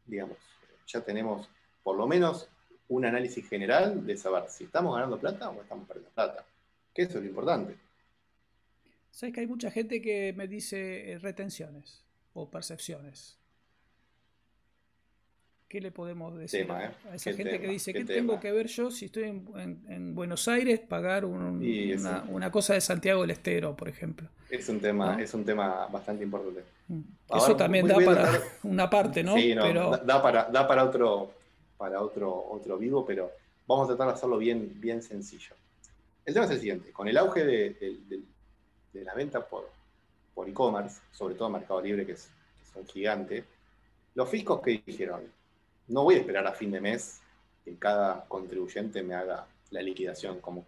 digamos, 0.06 0.38
ya 0.88 1.02
tenemos 1.02 1.50
por 1.84 1.96
lo 1.96 2.08
menos 2.08 2.50
un 2.90 3.06
análisis 3.06 3.48
general 3.48 4.06
de 4.06 4.18
saber 4.18 4.50
si 4.50 4.66
estamos 4.66 4.96
ganando 4.96 5.20
plata 5.20 5.50
o 5.50 5.62
estamos 5.62 5.88
perdiendo 5.88 6.12
plata, 6.12 6.46
que 6.94 7.04
eso 7.04 7.18
es 7.18 7.24
lo 7.24 7.30
importante. 7.30 7.78
Sabes 9.12 9.34
que 9.34 9.42
hay 9.42 9.48
mucha 9.48 9.72
gente 9.72 10.02
que 10.02 10.34
me 10.34 10.48
dice 10.48 11.12
eh, 11.12 11.20
retenciones 11.20 12.06
o 12.34 12.50
percepciones. 12.50 13.38
¿Qué 15.68 15.82
le 15.82 15.92
podemos 15.92 16.38
decir 16.38 16.62
¿eh? 16.62 16.92
a 17.12 17.16
esa 17.16 17.34
gente 17.34 17.60
que 17.60 17.68
dice, 17.68 17.92
¿qué, 17.94 18.06
tengo 18.06 18.40
que 18.40 18.54
ver 18.54 18.68
yo 18.68 18.90
si 18.90 19.06
estoy 19.06 19.24
en, 19.24 20.16
Buenos 20.16 20.48
Aires 20.48 20.80
pagar 20.80 21.26
una, 21.26 22.52
cosa 22.52 22.74
de 22.74 22.80
Santiago 22.80 23.22
del 23.22 23.32
Estero, 23.32 23.76
por 23.76 23.90
ejemplo? 23.90 24.30
Es 24.50 24.70
un 24.70 24.80
tema, 24.80 25.22
es 25.22 25.34
un 25.34 25.44
tema 25.44 25.88
bastante 25.88 26.24
importante. 26.24 26.64
Mm. 26.88 27.02
Eso 27.36 27.54
también 27.58 27.86
da 27.86 27.96
para 27.96 28.40
una 28.64 28.90
parte, 28.90 29.22
¿no? 29.24 29.36
Sí, 29.36 29.54
da, 29.54 30.22
para, 30.22 30.46
da 30.46 30.66
para 30.66 30.86
otro, 30.86 31.34
para 31.78 32.02
otro, 32.02 32.48
otro 32.50 32.78
vivo, 32.78 33.06
pero 33.06 33.30
vamos 33.68 33.86
a 33.86 33.88
tratar 33.90 34.08
de 34.08 34.14
hacerlo 34.14 34.38
bien, 34.38 34.72
bien 34.80 35.02
sencillo. 35.02 35.54
El 36.26 36.34
tema 36.34 36.46
es 36.46 36.52
el 36.52 36.60
siguiente, 36.60 36.94
con 36.94 37.10
el 37.10 37.18
auge 37.18 37.44
de, 37.44 38.24
la 38.94 39.14
venta 39.14 39.46
por, 39.46 39.70
por 40.34 40.48
e-commerce, 40.48 41.02
sobre 41.12 41.36
todo 41.36 41.50
Mercado 41.50 41.82
Libre, 41.82 42.06
que 42.06 42.14
es, 42.14 42.30
que 42.58 42.70
es 42.70 42.76
un 42.76 42.88
gigante, 42.88 43.44
los 44.16 44.30
fiscos 44.30 44.62
que 44.62 44.82
dijeron, 44.86 45.22
no 45.88 46.04
voy 46.04 46.16
a 46.16 46.18
esperar 46.20 46.46
a 46.48 46.54
fin 46.54 46.72
de 46.72 46.82
mes 46.82 47.22
que 47.64 47.76
cada 47.76 48.26
contribuyente 48.26 49.04
me 49.04 49.16
haga 49.16 49.48
la 49.72 49.82
liquidación 49.82 50.40
como 50.40 50.66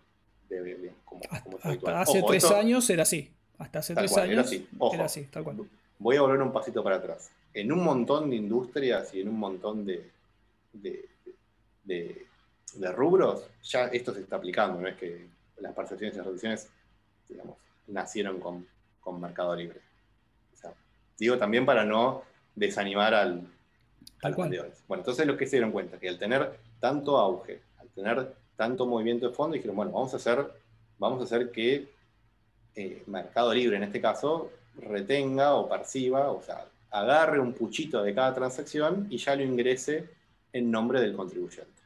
debe, 0.49 0.93
como, 1.05 1.21
hasta, 1.29 2.01
hace 2.01 2.23
tres 2.23 2.45
años 2.51 2.89
era 2.89 3.03
así. 3.03 3.31
Hasta 3.57 3.79
hace 3.79 3.93
tres 3.93 4.17
años 4.17 4.51
era 4.93 5.05
así. 5.05 5.23
tal 5.25 5.43
cual. 5.43 5.69
Voy 5.99 6.15
a 6.15 6.21
volver 6.21 6.41
un 6.41 6.51
pasito 6.51 6.83
para 6.83 6.95
atrás. 6.95 7.29
En 7.53 7.71
un 7.71 7.83
montón 7.83 8.29
de 8.29 8.37
industrias 8.37 9.13
y 9.13 9.21
en 9.21 9.29
un 9.29 9.37
montón 9.37 9.85
de, 9.85 10.09
de, 10.73 12.25
rubros, 12.93 13.43
ya 13.63 13.87
esto 13.87 14.13
se 14.13 14.21
está 14.21 14.37
aplicando. 14.37 14.79
No 14.79 14.87
es 14.87 14.95
que 14.95 15.27
las 15.59 15.73
percepciones 15.73 16.15
y 16.15 16.17
las 16.17 16.25
reducciones, 16.25 16.69
digamos, 17.27 17.57
nacieron 17.87 18.39
con, 18.39 18.65
con 19.01 19.19
Mercado 19.19 19.55
Libre. 19.55 19.81
digo 21.17 21.37
también 21.37 21.65
para 21.65 21.83
no 21.83 22.23
desanimar 22.55 23.13
al, 23.13 23.45
bueno, 24.87 25.01
entonces 25.01 25.25
lo 25.25 25.37
que 25.37 25.45
se 25.45 25.57
dieron 25.57 25.71
cuenta, 25.71 25.97
que 25.97 26.09
al 26.09 26.17
tener 26.17 26.59
tanto 26.79 27.17
auge, 27.17 27.61
al 27.77 27.87
tener 27.89 28.33
tanto 28.55 28.85
movimiento 28.85 29.29
de 29.29 29.33
fondo, 29.33 29.55
dijeron, 29.55 29.75
bueno, 29.75 29.91
vamos 29.91 30.13
a 30.13 30.17
hacer, 30.17 30.45
vamos 30.97 31.21
a 31.21 31.23
hacer 31.23 31.51
que 31.51 31.89
eh, 32.75 33.03
Mercado 33.07 33.53
Libre, 33.53 33.77
en 33.77 33.83
este 33.83 34.01
caso, 34.01 34.51
retenga 34.75 35.55
o 35.55 35.69
perciba, 35.69 36.31
o 36.31 36.41
sea, 36.41 36.65
agarre 36.91 37.39
un 37.39 37.53
puchito 37.53 38.03
de 38.03 38.13
cada 38.13 38.33
transacción 38.33 39.07
y 39.09 39.17
ya 39.17 39.35
lo 39.35 39.43
ingrese 39.43 40.09
en 40.51 40.71
nombre 40.71 40.99
del 40.99 41.15
contribuyente. 41.15 41.79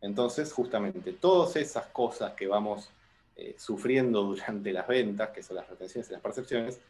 Entonces, 0.00 0.52
justamente, 0.52 1.12
todas 1.12 1.56
esas 1.56 1.86
cosas 1.86 2.32
que 2.34 2.46
vamos 2.46 2.90
eh, 3.36 3.54
sufriendo 3.58 4.22
durante 4.22 4.72
las 4.72 4.86
ventas, 4.86 5.30
que 5.30 5.42
son 5.42 5.56
las 5.56 5.68
retenciones 5.68 6.08
y 6.08 6.12
las 6.12 6.22
percepciones, 6.22 6.80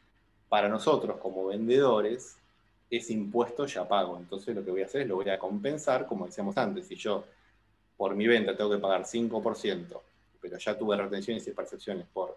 para 0.48 0.68
nosotros 0.68 1.18
como 1.18 1.46
vendedores 1.46 2.37
ese 2.90 3.12
impuesto 3.12 3.66
ya 3.66 3.87
pago. 3.87 4.16
Entonces 4.16 4.55
lo 4.55 4.64
que 4.64 4.70
voy 4.70 4.83
a 4.83 4.87
hacer 4.87 5.03
es 5.03 5.09
lo 5.09 5.16
voy 5.16 5.29
a 5.29 5.38
compensar, 5.38 6.07
como 6.07 6.27
decíamos 6.27 6.57
antes, 6.57 6.87
si 6.87 6.96
yo 6.96 7.24
por 7.96 8.14
mi 8.14 8.27
venta 8.27 8.57
tengo 8.57 8.70
que 8.70 8.79
pagar 8.79 9.03
5%, 9.03 10.01
pero 10.40 10.59
ya 10.59 10.79
tuve 10.79 10.96
retenciones 10.96 11.46
y 11.46 11.51
percepciones 11.51 12.07
por 12.12 12.37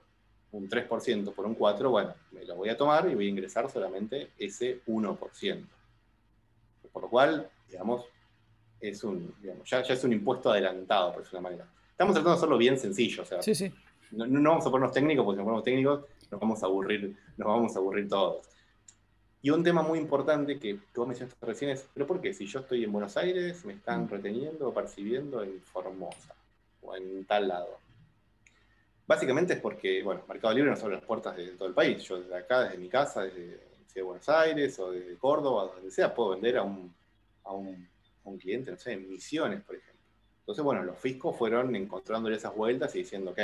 un 0.52 0.70
3%, 0.70 1.34
por 1.34 1.46
un 1.46 1.58
4%, 1.58 1.90
bueno, 1.90 2.14
me 2.32 2.44
lo 2.46 2.56
voy 2.56 2.70
a 2.70 2.78
tomar 2.78 3.10
y 3.10 3.16
voy 3.16 3.28
a 3.28 3.30
ingresar 3.30 3.70
solamente 3.70 4.32
ese 4.38 4.84
1%. 4.86 5.68
Por 6.92 7.04
lo 7.04 7.10
cual, 7.10 7.50
digamos, 7.70 8.06
es 8.82 9.04
un, 9.04 9.34
ya, 9.64 9.80
es 9.80 10.04
un 10.04 10.12
impuesto 10.12 10.52
adelantado, 10.52 11.14
por 11.14 11.22
decirlo 11.22 11.42
manera. 11.42 11.68
Estamos 11.92 12.14
tratando 12.14 12.32
de 12.32 12.38
hacerlo 12.38 12.58
bien 12.58 12.78
sencillo, 12.78 13.22
o 13.22 13.26
sea, 13.26 13.42
sí, 13.42 13.54
sí. 13.54 13.72
No, 14.12 14.26
no, 14.26 14.50
vamos 14.50 14.66
a 14.66 14.72
ponernos 14.72 14.94
técnicos, 14.94 15.24
porque 15.24 15.36
si 15.36 15.38
nos 15.38 15.46
ponemos 15.46 15.64
técnicos 15.64 16.06
nos 16.32 16.42
vamos 16.42 16.64
a 16.64 16.66
aburrir, 16.66 17.16
nos 17.38 17.48
vamos 17.48 17.76
a 17.76 17.80
aburrir 17.80 18.10
todos. 18.10 18.48
Y 19.42 19.50
un 19.50 19.64
tema 19.64 19.82
muy 19.82 19.98
importante 19.98 20.60
que 20.60 20.80
tú 20.94 21.06
mencionaste 21.06 21.46
recién 21.46 21.72
es, 21.72 21.88
¿pero 21.94 22.06
por 22.06 22.22
qué? 22.22 22.34
Si 22.34 22.46
yo 22.46 22.60
estoy 22.60 22.84
en 22.84 22.92
Buenos 22.92 23.18
Aires, 23.18 23.66
me 23.66 23.74
están 23.74 24.06
mm. 24.06 24.10
reteniendo 24.10 24.70
o 24.70 24.74
percibiendo 24.74 25.42
en 25.44 25.62
Formosa 25.62 26.36
o 26.82 26.96
en 26.96 27.26
tal 27.26 27.48
lado. 27.48 27.80
Básicamente 29.08 29.54
es 29.54 29.60
porque, 29.60 30.04
bueno, 30.04 30.22
Mercado 30.28 30.54
Libre 30.54 30.70
nos 30.70 30.84
abre 30.84 30.96
las 30.96 31.06
puertas 31.06 31.36
de 31.36 31.48
todo 31.52 31.68
el 31.68 31.74
país. 31.74 32.04
Yo 32.04 32.22
desde 32.22 32.38
acá, 32.38 32.64
desde 32.64 32.78
mi 32.78 32.88
casa, 32.88 33.24
desde 33.24 33.72
de 33.94 34.02
Buenos 34.02 34.28
Aires 34.30 34.80
o 34.80 34.92
desde 34.92 35.18
Córdoba, 35.18 35.72
donde 35.74 35.92
sea, 35.92 36.14
puedo 36.14 36.30
vender 36.30 36.58
a 36.58 36.64
un, 36.64 36.94
a 37.44 37.54
un, 37.54 37.88
cliente, 38.40 38.72
no 38.72 38.78
sé, 38.78 38.94
en 38.94 39.10
Misiones, 39.10 39.62
por 39.64 39.76
ejemplo. 39.76 40.02
Entonces, 40.40 40.64
bueno, 40.64 40.84
los 40.84 40.98
fiscos 40.98 41.36
fueron 41.36 41.76
encontrándole 41.76 42.38
esas 42.38 42.56
vueltas 42.56 42.96
y 42.96 43.00
diciendo, 43.00 43.32
ok, 43.32 43.40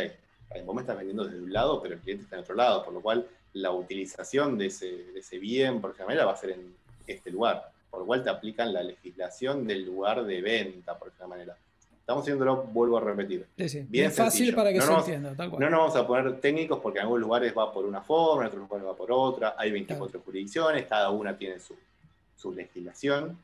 vos 0.64 0.76
me 0.76 0.82
estás 0.82 0.98
vendiendo 0.98 1.26
desde 1.26 1.42
un 1.42 1.52
lado, 1.52 1.82
pero 1.82 1.96
el 1.96 2.00
cliente 2.00 2.24
está 2.24 2.38
en 2.38 2.44
otro 2.44 2.56
lado, 2.56 2.86
por 2.86 2.94
lo 2.94 3.02
cual 3.02 3.28
la 3.62 3.72
utilización 3.72 4.58
de 4.58 4.68
ese, 4.68 5.40
bien, 5.40 5.82
por 5.82 5.92
ejemplo, 5.92 6.16
va 6.26 6.32
a 6.32 6.38
ser 6.38 6.52
en 6.52 6.76
este 7.06 7.32
lugar. 7.32 7.72
Por 7.90 8.02
lo 8.02 8.06
cual 8.06 8.24
te 8.24 8.30
aplican 8.30 8.74
la 8.74 8.84
legislación 8.84 9.66
del 9.66 9.86
lugar 9.86 10.26
de 10.26 10.42
venta, 10.42 10.98
por 10.98 11.08
esta 11.08 11.26
manera. 11.26 11.56
Estamos 12.00 12.24
haciéndolo, 12.24 12.64
vuelvo 12.64 12.98
a 12.98 13.02
repetir. 13.02 13.46
Bien, 13.90 14.12
fácil 14.12 14.54
para 14.54 14.72
que 14.72 14.82
se 14.82 14.94
entienda, 14.94 15.36
tal 15.36 15.50
cual. 15.50 15.62
No 15.62 15.70
nos 15.70 15.80
vamos 15.80 15.96
a 15.96 16.08
poner 16.08 16.40
técnicos 16.40 16.80
porque 16.80 17.00
en 17.00 17.04
algunos 17.04 17.22
lugares 17.22 17.54
va 17.58 17.72
por 17.74 17.86
una 17.86 18.02
forma, 18.02 18.44
en 18.44 18.48
otros 18.48 18.62
lugares 18.62 18.88
va 18.88 18.96
por 18.96 19.12
otra. 19.12 19.56
Hay 19.58 19.72
24 19.72 20.22
jurisdicciones, 20.22 20.86
cada 20.86 21.10
una 21.10 21.38
tiene 21.38 21.58
su, 21.60 22.54
legislación, 22.54 23.38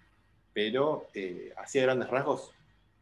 pero 0.54 1.08
eh, 1.14 1.52
así 1.58 1.80
a 1.80 1.84
grandes 1.84 2.10
rasgos, 2.10 2.52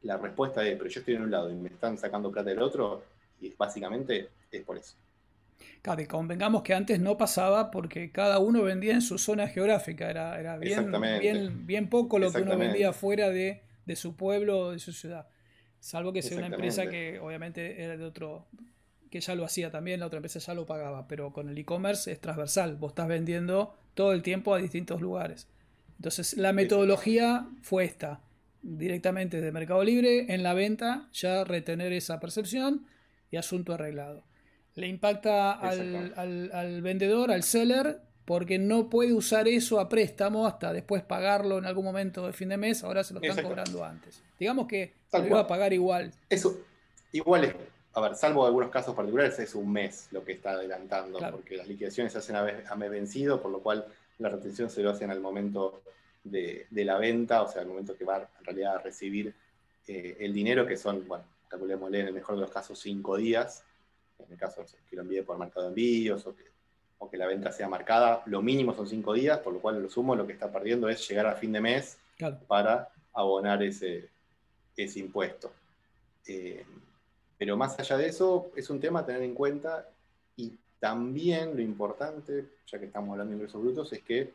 la 0.02 0.18
respuesta 0.18 0.66
es, 0.66 0.76
pero 0.78 0.90
yo 0.90 1.00
estoy 1.00 1.14
en 1.14 1.22
un 1.24 1.32
lado 1.32 1.52
y 1.52 1.54
me 1.54 1.70
están 1.70 1.96
sacando 1.96 2.32
plata 2.32 2.50
del 2.50 2.62
otro, 2.62 3.04
y 3.40 3.54
básicamente 3.56 4.30
es 4.52 4.64
por 4.64 4.78
eso. 4.78 4.96
Claro, 5.82 6.02
y 6.02 6.06
convengamos 6.06 6.62
que 6.62 6.74
antes 6.74 7.00
no 7.00 7.18
pasaba 7.18 7.72
porque 7.72 8.12
cada 8.12 8.40
uno 8.40 8.62
vendía 8.64 8.94
en 8.94 9.02
su 9.02 9.18
zona 9.18 9.48
geográfica, 9.48 10.10
era, 10.10 10.40
era 10.40 10.58
bien, 10.58 10.92
bien, 11.20 11.66
bien, 11.66 11.90
poco 11.90 12.20
lo 12.20 12.32
que 12.32 12.42
uno 12.42 12.58
vendía 12.58 12.94
fuera 12.94 13.30
de, 13.30 13.62
su 13.96 14.16
pueblo 14.16 14.60
o 14.60 14.72
de 14.72 14.80
su 14.80 14.94
ciudad. 14.94 15.28
Salvo 15.80 16.14
que 16.14 16.22
sea 16.22 16.38
una 16.38 16.48
empresa 16.48 16.88
que 16.88 17.20
obviamente 17.20 17.84
era 17.84 17.98
de 17.98 18.06
otro, 18.06 18.48
que 19.10 19.20
ya 19.20 19.36
lo 19.36 19.44
hacía 19.44 19.72
también, 19.72 20.00
la 20.00 20.06
otra 20.06 20.18
empresa 20.18 20.40
ya 20.40 20.54
lo 20.54 20.66
pagaba, 20.66 21.08
pero 21.08 21.34
con 21.34 21.50
el 21.50 21.58
e-commerce 21.58 22.12
es 22.12 22.22
transversal, 22.22 22.78
vos 22.78 22.92
estás 22.92 23.08
vendiendo 23.08 23.76
todo 23.94 24.14
el 24.14 24.22
tiempo 24.22 24.54
a 24.54 24.60
distintos 24.60 25.02
lugares. 25.02 25.48
Entonces 25.98 26.38
la 26.38 26.54
metodología 26.54 27.48
fue 27.62 27.84
esta, 27.84 28.22
directamente 28.62 29.42
de 29.42 29.52
Mercado 29.52 29.84
Libre, 29.84 30.34
en 30.34 30.44
la 30.44 30.54
venta, 30.54 31.10
ya 31.14 31.44
retener 31.44 31.94
esa 31.94 32.20
percepción 32.20 32.86
y 33.32 33.38
asunto 33.38 33.74
arreglado. 33.74 34.24
Le 34.76 34.88
impacta 34.88 35.52
al, 35.52 36.82
vendedor, 36.82 37.32
al 37.32 37.44
seller, 37.44 38.02
porque 38.26 38.58
no 38.58 38.90
puede 38.90 39.14
usar 39.14 39.48
eso 39.48 39.80
a 39.80 39.90
préstamo 39.90 40.48
hasta 40.48 40.72
después 40.72 41.04
pagarlo 41.04 41.58
en 41.58 41.66
algún 41.66 41.84
momento 41.84 42.26
de 42.26 42.34
fin 42.34 42.50
de 42.50 42.58
mes, 42.58 42.84
ahora 42.84 43.04
se 43.04 43.14
lo 43.14 43.22
están 43.22 43.44
cobrando 43.44 43.84
antes. 43.84 44.22
Digamos 44.40 44.68
que 44.68 44.94
lo 45.12 45.26
iba 45.26 45.40
a 45.42 45.48
pagar 45.48 45.74
igual. 45.74 46.12
Eso, 46.30 46.62
igual 47.12 47.44
es, 47.46 47.56
a 47.94 48.02
ver, 48.02 48.16
salvo 48.16 48.46
algunos 48.46 48.70
casos 48.70 48.96
particulares, 48.96 49.38
es 49.40 49.54
un 49.54 49.72
mes 49.72 50.08
lo 50.12 50.24
que 50.24 50.34
está 50.34 50.52
adelantando, 50.52 51.20
porque 51.32 51.58
las 51.58 51.68
liquidaciones 51.68 52.14
se 52.14 52.20
hacen 52.20 52.36
a, 52.38 52.76
mes 52.76 52.92
vencido, 52.92 53.42
por 53.42 53.52
lo 53.52 53.60
cual 53.60 53.86
la 54.20 54.30
retención 54.30 54.70
se 54.70 54.82
lo 54.82 54.92
hacen 54.92 55.12
al 55.12 55.20
momento 55.20 55.82
de, 56.24 56.68
la 56.72 56.98
venta, 56.98 57.42
o 57.42 57.52
sea, 57.52 57.62
al 57.62 57.68
momento 57.68 57.98
que 57.98 58.06
va 58.06 58.30
en 58.40 58.46
realidad 58.46 58.76
a 58.76 58.80
recibir 58.80 59.34
eh, 59.88 60.16
el 60.20 60.34
dinero, 60.34 60.66
que 60.66 60.78
son, 60.78 61.06
bueno, 61.08 61.26
calculémosle 61.50 62.00
en 62.00 62.08
el 62.08 62.14
mejor 62.14 62.36
de 62.36 62.42
los 62.42 62.52
casos 62.52 62.80
cinco 62.80 63.18
días, 63.18 63.66
en 64.26 64.32
el 64.32 64.38
caso 64.38 64.64
que 64.90 64.96
lo 64.96 65.02
envíe 65.02 65.22
por 65.22 65.38
mercado 65.38 65.64
de 65.64 65.70
envíos 65.70 66.26
o 66.26 66.36
que, 66.36 66.44
o 67.00 67.10
que 67.10 67.18
la 67.18 67.28
venta 67.28 67.52
sea 67.52 67.68
marcada, 67.68 68.24
lo 68.26 68.42
mínimo 68.42 68.74
son 68.74 68.88
cinco 68.88 69.14
días, 69.14 69.40
por 69.40 69.54
lo 69.54 69.60
cual 69.60 69.82
lo 69.82 69.90
sumo 69.90 70.16
lo 70.16 70.26
que 70.28 70.34
está 70.34 70.52
perdiendo 70.52 70.90
es 70.90 71.08
llegar 71.08 71.28
a 71.28 71.36
fin 71.36 71.52
de 71.52 71.62
mes 71.62 71.98
para 72.48 72.90
abonar 73.14 73.64
ese, 73.64 74.10
ese 74.76 75.00
impuesto. 75.00 75.52
Eh, 76.28 76.66
pero 77.38 77.58
más 77.58 77.80
allá 77.80 77.98
de 77.98 78.08
eso, 78.08 78.52
es 78.56 78.70
un 78.70 78.80
tema 78.80 79.00
a 79.00 79.06
tener 79.06 79.24
en 79.24 79.34
cuenta 79.34 79.90
y 80.36 80.54
también 80.80 81.56
lo 81.56 81.62
importante, 81.62 82.46
ya 82.68 82.80
que 82.80 82.86
estamos 82.86 83.12
hablando 83.12 83.32
de 83.32 83.38
ingresos 83.38 83.62
brutos, 83.62 83.92
es 83.94 84.04
que 84.04 84.34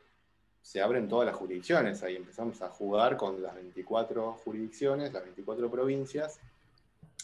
se 0.61 0.83
abren 0.83 1.09
todas 1.09 1.27
las 1.27 1.37
jurisdicciones. 1.37 2.03
Ahí 2.03 2.17
empezamos 2.17 2.61
a 2.63 2.69
jugar 2.69 3.17
con 3.17 3.41
las 3.41 3.55
24 3.55 4.33
jurisdicciones, 4.45 5.13
las 5.13 5.23
24 5.23 5.71
provincias. 5.71 6.41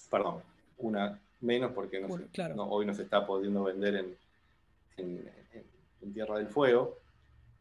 Perdón, 0.08 0.42
una 0.78 1.18
menos 1.42 1.72
porque 1.72 2.00
no, 2.00 2.64
hoy 2.64 2.86
no 2.86 2.94
se 2.94 3.02
está 3.02 3.26
pudiendo 3.26 3.64
vender 3.64 3.96
en, 3.96 4.16
en, 4.96 6.12
Tierra 6.12 6.38
del 6.38 6.48
Fuego. 6.48 6.98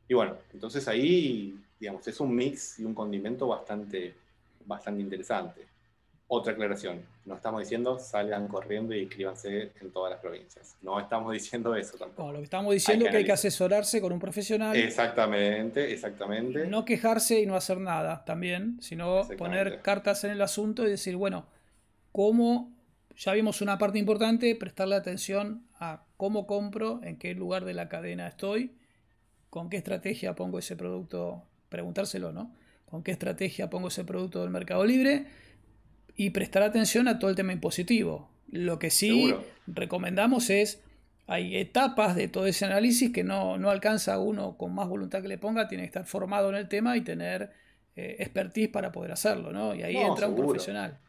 Y 0.08 0.14
bueno, 0.14 0.36
entonces 0.52 0.88
ahí, 0.88 1.58
digamos, 1.80 2.08
es 2.08 2.20
un 2.20 2.36
mix 2.36 2.80
y 2.80 2.84
un 2.84 2.94
condimento 2.94 3.48
bastante, 3.48 4.16
bastante 4.66 5.02
interesante. 5.02 5.68
Otra 6.28 6.54
aclaración, 6.54 7.02
no 7.26 7.36
estamos 7.36 7.62
diciendo 7.62 8.00
salgan 8.00 8.48
corriendo 8.48 8.96
y 8.96 9.02
inscríbanse 9.02 9.72
en 9.80 9.92
todas 9.92 10.12
las 10.12 10.22
provincias. 10.22 10.76
No 10.82 11.00
estamos 11.00 11.34
diciendo 11.34 11.76
eso 11.76 11.98
tampoco. 11.98 12.32
lo 12.32 12.40
que 12.40 12.46
estamos 12.46 12.74
diciendo 12.74 13.06
es 13.06 13.12
que 13.12 13.18
hay 13.18 13.26
que 13.26 13.32
asesorarse 13.32 14.02
con 14.02 14.12
un 14.12 14.20
profesional. 14.20 14.76
Exactamente, 14.76 15.92
exactamente. 15.92 16.68
No 16.68 16.84
quejarse 16.84 17.40
y 17.42 17.46
no 17.46 17.56
hacer 17.56 17.80
nada 17.80 18.26
también, 18.26 18.82
sino 18.82 19.28
poner 19.38 19.82
cartas 19.82 20.24
en 20.24 20.32
el 20.32 20.42
asunto 20.42 20.86
y 20.88 20.90
decir, 20.90 21.16
bueno, 21.16 21.46
¿cómo? 22.12 22.71
Ya 23.18 23.34
vimos 23.34 23.62
una 23.62 23.78
parte 23.78 24.00
importante, 24.00 24.56
prestarle 24.56 24.96
atención 24.96 25.68
a 25.80 26.06
cómo 26.18 26.48
compro, 26.48 27.02
en 27.04 27.18
qué 27.18 27.34
lugar 27.34 27.66
de 27.66 27.74
la 27.74 27.90
cadena 27.90 28.28
estoy, 28.28 28.76
con 29.50 29.70
qué 29.70 29.78
estrategia 29.78 30.36
pongo 30.36 30.60
ese 30.60 30.76
producto, 30.76 31.44
preguntárselo, 31.70 32.32
¿no? 32.32 32.54
¿Con 32.86 33.04
qué 33.04 33.12
estrategia 33.12 33.70
pongo 33.70 33.90
ese 33.90 34.04
producto 34.04 34.42
del 34.42 34.50
mercado 34.50 34.86
libre? 34.86 35.28
y 36.16 36.32
prestar 36.32 36.64
atención 36.64 37.08
a 37.08 37.20
todo 37.20 37.30
el 37.30 37.36
tema 37.36 37.54
impositivo. 37.54 38.30
Lo 38.52 38.80
que 38.80 38.90
sí 38.90 39.34
recomendamos 39.68 40.50
es, 40.50 40.82
hay 41.28 41.58
etapas 41.58 42.16
de 42.16 42.28
todo 42.28 42.48
ese 42.48 42.66
análisis 42.66 43.12
que 43.12 43.24
no, 43.24 43.54
alcanza 43.70 44.20
uno 44.20 44.58
con 44.58 44.74
más 44.74 44.88
voluntad 44.88 45.22
que 45.22 45.28
le 45.28 45.38
ponga, 45.38 45.68
tiene 45.68 45.84
que 45.84 45.88
estar 45.88 46.06
formado 46.06 46.50
en 46.50 46.56
el 46.56 46.68
tema 46.68 46.98
y 46.98 47.02
tener 47.02 47.52
eh, 47.96 48.18
expertise 48.20 48.70
para 48.70 48.92
poder 48.92 49.12
hacerlo, 49.12 49.52
¿no? 49.52 49.74
Y 49.74 49.84
ahí 49.84 49.98
entra 49.98 50.28
un 50.28 50.36
profesional. 50.36 51.00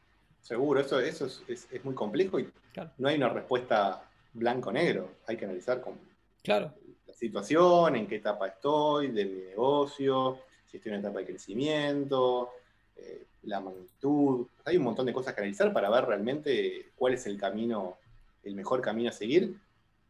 Seguro, 0.42 0.80
eso, 0.80 0.98
eso 0.98 1.26
es, 1.46 1.68
muy 1.84 1.94
complejo 1.94 2.38
y 2.40 2.50
no 2.98 3.08
hay 3.08 3.16
una 3.16 3.28
respuesta 3.28 4.02
blanco-negro, 4.34 5.10
hay 5.26 5.36
que 5.36 5.44
analizar 5.44 5.80
con 5.80 5.94
claro. 6.42 6.74
la 7.06 7.14
situación, 7.14 7.94
en 7.94 8.08
qué 8.08 8.16
etapa 8.16 8.48
estoy, 8.48 9.08
de 9.08 9.24
mi 9.24 9.40
negocio, 9.42 10.40
si 10.66 10.78
estoy 10.78 10.90
en 10.90 10.98
una 10.98 11.08
etapa 11.08 11.20
de 11.20 11.26
crecimiento, 11.26 12.50
eh, 12.96 13.24
la 13.44 13.60
magnitud. 13.60 14.46
Hay 14.64 14.76
un 14.76 14.84
montón 14.84 15.06
de 15.06 15.12
cosas 15.12 15.34
que 15.34 15.40
analizar 15.40 15.72
para 15.72 15.90
ver 15.90 16.06
realmente 16.06 16.90
cuál 16.96 17.14
es 17.14 17.26
el 17.26 17.38
camino, 17.38 17.98
el 18.42 18.54
mejor 18.54 18.80
camino 18.80 19.10
a 19.10 19.12
seguir. 19.12 19.56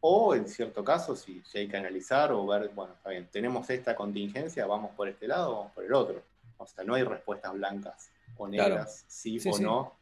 O 0.01 0.35
en 0.35 0.47
cierto 0.47 0.83
caso, 0.83 1.15
si, 1.15 1.41
hay 1.53 1.67
que 1.67 1.77
analizar 1.77 2.31
o 2.31 2.45
ver, 2.45 2.71
bueno, 2.73 2.93
está 2.93 3.11
bien, 3.11 3.27
tenemos 3.31 3.69
esta 3.69 3.95
contingencia, 3.95 4.65
vamos 4.65 4.91
por 4.95 5.07
este 5.07 5.27
lado, 5.27 5.55
vamos 5.55 5.71
por 5.73 5.85
el 5.85 5.93
otro. 5.93 6.21
O 6.57 6.65
sea, 6.65 6.83
no 6.83 6.95
hay 6.95 7.03
respuestas 7.03 7.53
blancas 7.53 8.09
o 8.37 8.47
negras, 8.47 9.05
sí, 9.07 9.37
o 9.49 9.59
no, 9.59 9.93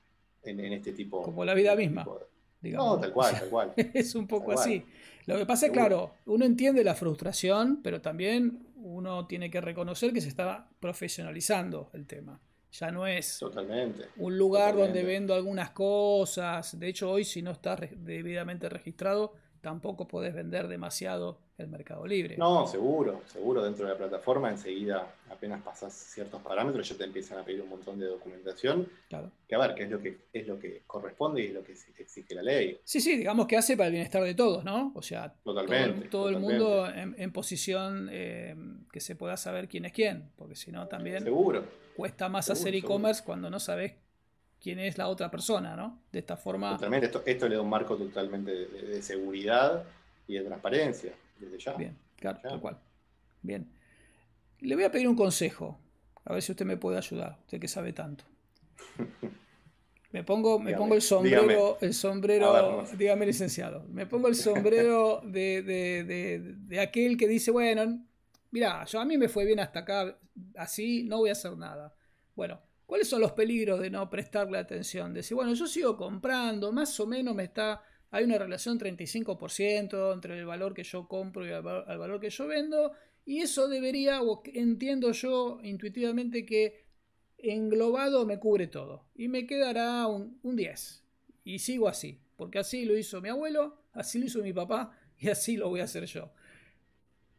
en, 0.43 0.59
este 0.73 0.93
tipo. 0.93 1.21
Como 1.21 1.45
la 1.45 1.53
vida 1.53 1.75
misma. 1.75 2.05
No, 2.61 2.99
tal 2.99 3.11
cual, 3.11 3.39
tal 3.39 3.49
cual. 3.49 3.73
es 3.93 4.15
un 4.15 4.27
poco 4.27 4.51
así. 4.51 4.83
Lo 5.25 5.37
que 5.37 5.45
pasa 5.45 5.67
es, 5.67 5.71
claro, 5.71 6.11
uno 6.25 6.45
entiende 6.45 6.83
la 6.83 6.95
frustración, 6.95 7.81
pero 7.83 8.01
también 8.01 8.67
uno 8.75 9.27
tiene 9.27 9.49
que 9.49 9.61
reconocer 9.61 10.13
que 10.13 10.21
se 10.21 10.29
está 10.29 10.67
profesionalizando 10.79 11.89
el 11.93 12.07
tema. 12.07 12.39
Ya 12.71 12.89
no 12.89 13.05
es 13.05 13.37
totalmente, 13.37 14.05
un 14.17 14.37
lugar 14.37 14.75
donde 14.77 15.03
vendo 15.03 15.35
algunas 15.35 15.71
cosas. 15.71 16.79
De 16.79 16.87
hecho, 16.87 17.11
hoy 17.11 17.25
si 17.25 17.41
no 17.41 17.51
estás 17.51 17.81
debidamente 17.97 18.69
registrado, 18.69 19.33
tampoco 19.61 20.07
podés 20.07 20.33
vender 20.33 20.67
demasiado 20.67 21.39
el 21.57 21.67
Mercado 21.67 22.05
Libre. 22.07 22.35
No, 22.37 22.65
seguro, 22.65 23.21
seguro. 23.27 23.63
Dentro 23.63 23.85
de 23.85 23.91
la 23.91 23.97
plataforma, 23.97 24.49
enseguida, 24.49 25.15
apenas 25.29 25.61
pasas 25.61 25.93
ciertos 25.93 26.41
parámetros, 26.41 26.89
ya 26.89 26.97
te 26.97 27.03
empiezan 27.03 27.37
a 27.37 27.43
pedir 27.43 27.61
un 27.61 27.69
montón 27.69 27.99
de 27.99 28.07
documentación. 28.07 28.89
Claro. 29.07 29.31
Que 29.47 29.55
a 29.55 29.59
ver, 29.59 29.75
qué 29.75 29.83
es 29.83 29.91
lo 29.91 30.01
que 30.01 30.17
es 30.33 30.47
lo 30.47 30.59
que 30.59 30.81
corresponde 30.87 31.43
y 31.43 31.47
es 31.47 31.53
lo 31.53 31.63
que 31.63 31.73
exige 31.73 32.33
la 32.33 32.41
ley. 32.41 32.79
Sí, 32.83 32.99
sí, 32.99 33.17
digamos 33.17 33.47
que 33.47 33.57
hace 33.57 33.77
para 33.77 33.87
el 33.87 33.93
bienestar 33.93 34.23
de 34.23 34.33
todos, 34.33 34.63
¿no? 34.63 34.91
O 34.95 35.01
sea, 35.01 35.33
totalmente, 35.43 36.07
todo, 36.09 36.29
el 36.29 36.39
mundo 36.39 36.87
en, 36.89 37.31
posición 37.31 38.09
eh, 38.11 38.55
que 38.91 38.99
se 38.99 39.15
pueda 39.15 39.37
saber 39.37 39.67
quién 39.67 39.85
es 39.85 39.93
quién, 39.93 40.31
porque 40.35 40.55
si 40.55 40.71
no 40.71 40.87
también 40.87 41.23
seguro. 41.23 41.63
cuesta 41.95 42.27
más 42.27 42.49
hacer 42.49 42.75
e-commerce 42.75 43.23
cuando 43.23 43.49
no 43.49 43.59
sabes 43.59 43.93
quién 44.61 44.79
es 44.79 44.97
la 44.97 45.07
otra 45.07 45.29
persona, 45.31 45.75
¿no? 45.75 46.03
De 46.11 46.19
esta 46.19 46.37
forma. 46.37 46.71
Totalmente, 46.75 47.07
esto, 47.07 47.23
esto 47.25 47.49
le 47.49 47.55
da 47.55 47.61
un 47.61 47.69
marco 47.69 47.97
totalmente 47.97 48.51
de 48.51 49.01
seguridad 49.01 49.83
y 50.27 50.35
de 50.35 50.41
transparencia. 50.41 51.13
Bien, 51.77 51.97
claro, 52.15 52.39
tal 52.41 52.59
cual. 52.59 52.77
Bien. 53.41 53.67
Le 54.59 54.75
voy 54.75 54.83
a 54.83 54.91
pedir 54.91 55.07
un 55.07 55.15
consejo. 55.15 55.79
A 56.23 56.33
ver 56.33 56.43
si 56.43 56.51
usted 56.51 56.65
me 56.65 56.77
puede 56.77 56.97
ayudar, 56.97 57.39
usted 57.41 57.59
que 57.59 57.67
sabe 57.67 57.93
tanto. 57.93 58.23
Me 60.11 60.25
pongo, 60.25 60.59
me 60.59 60.73
pongo 60.73 60.95
el 60.95 61.01
sombrero, 61.01 61.77
el 61.79 61.93
sombrero, 61.93 62.83
dígame 62.97 63.25
licenciado, 63.25 63.85
me 63.87 64.05
pongo 64.05 64.27
el 64.27 64.35
sombrero 64.35 65.21
de, 65.23 66.77
aquel 66.81 67.15
que 67.15 67.29
dice, 67.29 67.49
bueno, 67.49 68.05
mira, 68.51 68.83
yo 68.83 68.99
a 68.99 69.05
mí 69.05 69.17
me 69.17 69.29
fue 69.29 69.45
bien 69.45 69.61
hasta 69.61 69.79
acá, 69.79 70.19
así 70.57 71.03
no 71.03 71.19
voy 71.19 71.29
a 71.29 71.31
hacer 71.31 71.55
nada. 71.55 71.95
Bueno, 72.35 72.59
¿cuáles 72.91 73.07
son 73.07 73.21
los 73.21 73.31
peligros 73.31 73.79
de 73.79 73.89
no 73.89 74.09
prestarle 74.09 74.57
atención? 74.57 75.13
Decir, 75.13 75.35
bueno, 75.35 75.53
yo 75.53 75.65
sigo 75.65 75.95
comprando, 75.95 76.73
más 76.73 76.99
o 76.99 77.07
menos 77.07 77.33
me 77.33 77.45
está 77.45 77.81
hay 78.09 78.25
una 78.25 78.37
relación 78.37 78.77
35% 78.77 80.13
entre 80.13 80.37
el 80.37 80.45
valor 80.45 80.73
que 80.73 80.83
yo 80.83 81.07
compro 81.07 81.47
y 81.47 81.51
el, 81.51 81.61
valor 81.61 82.19
que 82.19 82.29
yo 82.29 82.47
vendo, 82.47 82.91
y 83.23 83.39
eso 83.39 83.69
debería, 83.69 84.21
o 84.21 84.43
entiendo 84.43 85.13
yo 85.13 85.59
intuitivamente 85.63 86.45
que 86.45 86.83
englobado 87.37 88.25
me 88.25 88.39
cubre 88.39 88.67
todo, 88.67 89.05
y 89.15 89.29
me 89.29 89.47
quedará 89.47 90.07
un, 90.07 90.37
10, 90.43 91.05
y 91.45 91.59
sigo 91.59 91.87
así, 91.87 92.19
porque 92.35 92.59
así 92.59 92.83
lo 92.83 92.97
hizo 92.97 93.21
mi 93.21 93.29
abuelo, 93.29 93.85
así 93.93 94.19
lo 94.19 94.25
hizo 94.25 94.43
mi 94.43 94.51
papá, 94.51 94.99
y 95.17 95.29
así 95.29 95.55
lo 95.55 95.69
voy 95.69 95.79
a 95.79 95.85
hacer 95.85 96.03
yo. 96.07 96.33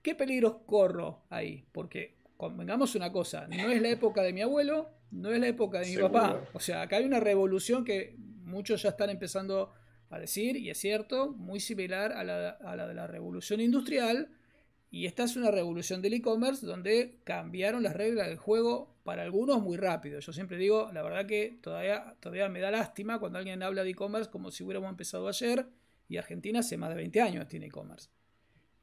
¿Qué 0.00 0.14
peligros 0.14 0.62
corro 0.64 1.24
ahí? 1.28 1.66
Porque 1.72 2.16
convengamos 2.38 2.94
una 2.94 3.12
cosa, 3.12 3.46
no 3.48 3.70
es 3.70 3.82
la 3.82 3.90
época 3.90 4.22
de 4.22 4.32
mi 4.32 4.40
abuelo, 4.40 5.01
no 5.12 5.30
es 5.30 5.38
la 5.38 5.46
época 5.46 5.80
de 5.80 5.86
mi 5.86 5.96
papá. 5.96 6.42
O 6.54 6.60
sea, 6.60 6.82
acá 6.82 6.96
hay 6.96 7.04
una 7.04 7.20
revolución 7.20 7.84
que 7.84 8.16
muchos 8.44 8.82
ya 8.82 8.88
están 8.88 9.10
empezando 9.10 9.72
a 10.10 10.18
decir, 10.18 10.56
y 10.56 10.70
es 10.70 10.78
cierto, 10.78 11.30
muy 11.30 11.60
similar 11.60 12.12
a 12.12 12.24
la, 12.24 12.86
de 12.86 12.94
la 12.94 13.06
revolución 13.06 13.60
industrial. 13.60 14.30
Y 14.90 15.06
esta 15.06 15.24
es 15.24 15.36
una 15.36 15.50
revolución 15.50 16.02
del 16.02 16.14
e-commerce 16.14 16.66
donde 16.66 17.20
cambiaron 17.24 17.82
las 17.82 17.94
reglas 17.94 18.28
del 18.28 18.36
juego 18.36 18.94
para 19.04 19.22
algunos 19.22 19.62
muy 19.62 19.76
rápido. 19.76 20.20
Yo 20.20 20.32
siempre 20.32 20.58
digo, 20.58 20.90
la 20.92 21.02
verdad 21.02 21.26
que 21.26 21.58
todavía, 21.62 22.14
todavía 22.20 22.48
me 22.48 22.60
da 22.60 22.70
lástima 22.70 23.18
cuando 23.18 23.38
alguien 23.38 23.62
habla 23.62 23.84
de 23.84 23.90
e-commerce 23.90 24.30
como 24.30 24.50
si 24.50 24.64
hubiéramos 24.64 24.90
empezado 24.90 25.28
ayer 25.28 25.66
y 26.08 26.18
Argentina 26.18 26.60
hace 26.60 26.76
más 26.76 26.90
de 26.90 26.96
20 26.96 27.20
años 27.22 27.48
tiene 27.48 27.66
e-commerce. 27.66 28.10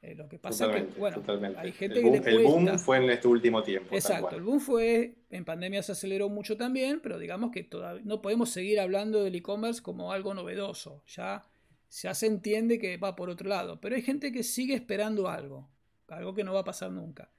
Eh, 0.02 0.14
lo 0.14 0.28
que 0.28 0.38
pasa 0.38 0.74
es 0.74 0.86
que, 0.86 0.98
bueno, 0.98 1.22
hay 1.58 1.72
gente 1.72 1.98
el 1.98 2.04
boom, 2.06 2.22
que 2.22 2.30
El 2.30 2.42
boom 2.42 2.78
fue 2.78 2.96
en 2.96 3.10
este 3.10 3.28
último 3.28 3.62
tiempo. 3.62 3.94
Exacto, 3.94 4.34
el 4.34 4.42
boom 4.42 4.58
fue, 4.58 5.16
en 5.28 5.44
pandemia 5.44 5.82
se 5.82 5.92
aceleró 5.92 6.30
mucho 6.30 6.56
también, 6.56 7.00
pero 7.02 7.18
digamos 7.18 7.50
que 7.50 7.64
todavía 7.64 8.02
no 8.06 8.22
podemos 8.22 8.48
seguir 8.48 8.80
hablando 8.80 9.22
del 9.22 9.34
e-commerce 9.34 9.82
como 9.82 10.12
algo 10.12 10.32
novedoso. 10.32 11.02
Ya, 11.06 11.44
ya 11.90 12.14
se 12.14 12.26
entiende 12.26 12.78
que 12.78 12.96
va 12.96 13.14
por 13.14 13.28
otro 13.28 13.48
lado, 13.48 13.78
pero 13.78 13.94
hay 13.94 14.00
gente 14.00 14.32
que 14.32 14.42
sigue 14.42 14.74
esperando 14.74 15.28
algo, 15.28 15.68
algo 16.08 16.34
que 16.34 16.44
no 16.44 16.54
va 16.54 16.60
a 16.60 16.64
pasar 16.64 16.90
nunca. 16.90 17.30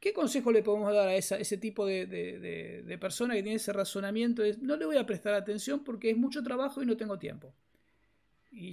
¿Qué 0.00 0.14
consejo 0.14 0.52
le 0.52 0.62
podemos 0.62 0.94
dar 0.94 1.08
a 1.08 1.16
ese 1.16 1.56
tipo 1.58 1.84
de, 1.84 2.06
de 2.06 2.98
persona 2.98 3.34
que 3.34 3.42
tiene 3.42 3.56
ese 3.56 3.74
razonamiento? 3.74 4.42
Es, 4.42 4.58
no 4.58 4.76
le 4.76 4.86
voy 4.86 4.96
a 4.96 5.04
prestar 5.04 5.34
atención 5.34 5.84
porque 5.84 6.10
es 6.10 6.16
mucho 6.16 6.42
trabajo 6.42 6.82
y 6.82 6.86
no 6.86 6.96
tengo 6.96 7.18
tiempo 7.18 7.52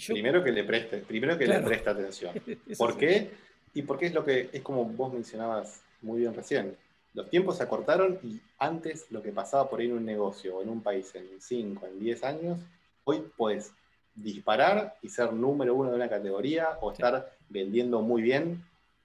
primero 0.08 0.44
que 0.44 0.52
le 0.52 0.64
preste, 0.64 0.98
primero 1.00 1.38
que 1.38 1.48
le 1.48 1.60
preste 1.60 1.90
atención. 1.90 2.34
¿Por 2.78 2.98
qué? 2.98 3.32
Y 3.74 3.82
porque 3.82 4.08
es 4.08 4.14
lo 4.14 4.24
que 4.24 4.50
es 4.52 4.62
como 4.62 4.86
vos 4.86 5.14
mencionabas 5.14 5.82
muy 6.02 6.22
bien 6.22 6.34
recién. 6.34 6.78
Los 7.14 7.30
tiempos 7.30 7.58
se 7.58 7.64
acortaron 7.64 8.20
y 8.24 8.40
antes 8.60 9.06
lo 9.10 9.22
que 9.22 9.32
pasaba 9.32 9.70
por 9.70 9.80
ahí 9.80 9.88
en 9.88 9.94
un 9.94 10.06
negocio 10.06 10.58
o 10.58 10.62
en 10.62 10.70
un 10.70 10.82
país 10.82 11.14
en 11.16 11.28
5, 11.40 11.88
en 11.88 12.00
10 12.00 12.24
años, 12.24 12.60
hoy 13.06 13.24
puedes 13.38 13.72
disparar 14.14 14.96
y 15.02 15.10
ser 15.10 15.34
número 15.34 15.76
uno 15.76 15.90
de 15.90 15.96
una 15.96 16.10
categoría 16.10 16.78
o 16.82 16.92
estar 16.92 17.34
vendiendo 17.50 18.02
muy 18.02 18.22
bien 18.22 18.64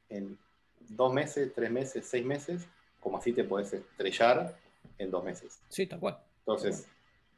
en 0.09 0.39
dos 0.89 1.12
meses, 1.12 1.53
tres 1.55 1.71
meses, 1.71 2.07
seis 2.07 2.25
meses, 2.25 2.66
como 3.01 3.18
así 3.18 3.33
te 3.33 3.45
puedes 3.45 3.73
estrellar 3.73 4.57
en 4.99 5.11
dos 5.11 5.25
meses. 5.25 5.61
Sí, 5.68 5.87
tal 5.87 6.01
cual. 6.01 6.18
Entonces, 6.41 6.87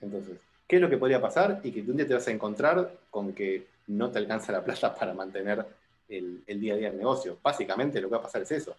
entonces 0.01 0.39
qué 0.73 0.77
es 0.77 0.83
lo 0.83 0.89
que 0.89 0.97
podría 0.97 1.21
pasar 1.21 1.61
y 1.63 1.71
que 1.71 1.83
un 1.83 1.99
día 1.99 2.09
te 2.09 2.15
vas 2.15 2.27
a 2.27 2.31
encontrar 2.31 2.91
con 3.11 3.35
que 3.35 3.67
no 3.89 4.11
te 4.11 4.17
alcanza 4.17 4.53
la 4.53 4.65
plata 4.65 4.95
para 4.99 5.13
mantener 5.13 5.67
el, 6.09 6.43
día 6.47 6.73
a 6.73 6.77
día 6.79 6.89
del 6.89 6.97
negocio. 6.97 7.37
Básicamente 7.43 8.01
lo 8.01 8.09
que 8.09 8.13
va 8.13 8.21
a 8.21 8.23
pasar 8.23 8.41
es 8.41 8.53
eso. 8.53 8.75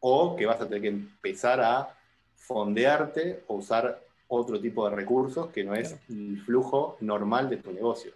O 0.00 0.34
que 0.34 0.46
vas 0.46 0.58
a 0.62 0.64
tener 0.64 0.80
que 0.80 0.88
empezar 0.88 1.60
a 1.60 1.94
fondearte 2.34 3.44
o 3.48 3.56
usar 3.56 4.00
otro 4.28 4.58
tipo 4.58 4.88
de 4.88 4.96
recursos 4.96 5.50
que 5.50 5.62
no 5.62 5.74
es 5.74 5.94
el 6.08 6.40
flujo 6.40 6.96
normal 7.00 7.50
de 7.50 7.58
tu 7.58 7.70
negocio. 7.70 8.12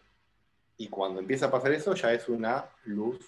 Y 0.79 0.89
cuando 0.89 1.21
empieza 1.21 1.49
a 1.49 1.51
pasar 1.51 1.73
eso, 1.73 1.93
ya 1.93 2.15
es 2.15 2.27
una 2.31 2.65
luz 2.87 3.19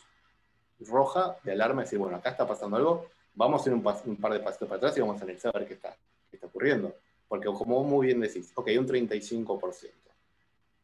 roja 0.89 1.37
de 1.45 1.53
alarma, 1.53 1.83
decir, 1.83 1.99
bueno, 1.99 2.17
acá 2.17 2.31
está 2.31 2.49
pasando 2.49 2.79
algo 2.79 3.11
vamos 3.35 3.61
a 3.61 3.63
hacer 3.63 3.75
un, 3.75 3.83
par 4.17 4.33
de 4.33 4.41
pasitos 4.41 4.67
para 4.67 4.79
atrás 4.79 4.97
y 4.97 5.01
vamos 5.01 5.21
a 5.21 5.25
analizar 5.25 5.55
a 5.55 5.59
ver 5.59 5.69
qué 5.69 5.75
está, 5.75 5.95
qué 6.31 6.37
está 6.37 6.47
ocurriendo. 6.47 6.95
Porque 7.31 7.47
como 7.47 7.85
muy 7.85 8.09
bien 8.09 8.19
decís, 8.19 8.51
ok, 8.57 8.71
un 8.77 8.89
35%. 8.89 9.89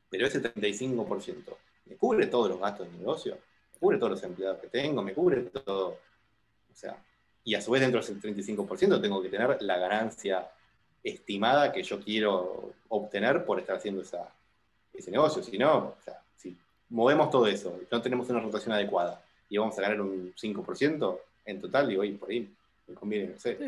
Pero 0.08 0.26
ese 0.28 0.40
35%, 0.40 1.56
¿me 1.86 1.96
cubre 1.96 2.28
todos 2.28 2.48
los 2.50 2.60
gastos 2.60 2.86
del 2.86 3.00
negocio? 3.00 3.34
¿Me 3.34 3.78
cubre 3.80 3.98
todos 3.98 4.12
los 4.12 4.22
empleados 4.22 4.60
que 4.60 4.68
tengo? 4.68 5.02
¿Me 5.02 5.12
cubre 5.12 5.42
todo? 5.42 5.88
O 5.88 6.72
sea, 6.72 6.96
y 7.42 7.56
a 7.56 7.60
su 7.60 7.72
vez 7.72 7.82
dentro 7.82 8.00
del 8.00 8.22
35% 8.22 9.02
tengo 9.02 9.20
que 9.20 9.28
tener 9.28 9.60
la 9.60 9.76
ganancia 9.76 10.48
estimada 11.02 11.72
que 11.72 11.82
yo 11.82 12.00
quiero 12.00 12.74
obtener 12.90 13.44
por 13.44 13.58
estar 13.58 13.78
haciendo 13.78 14.02
esa, 14.02 14.32
ese 14.94 15.10
negocio. 15.10 15.42
Si 15.42 15.58
no, 15.58 15.96
o 15.98 16.02
sea, 16.04 16.22
si 16.36 16.56
movemos 16.90 17.28
todo 17.28 17.48
eso, 17.48 17.76
no 17.90 18.00
tenemos 18.00 18.30
una 18.30 18.38
rotación 18.38 18.72
adecuada 18.72 19.20
y 19.50 19.58
vamos 19.58 19.76
a 19.80 19.82
ganar 19.82 20.00
un 20.00 20.32
5% 20.32 21.18
en 21.46 21.60
total, 21.60 21.88
digo, 21.88 22.04
y 22.04 22.12
por 22.12 22.30
ahí 22.30 22.48
me 22.88 22.94
conviene, 22.94 23.32
no 23.32 23.38
sé, 23.38 23.58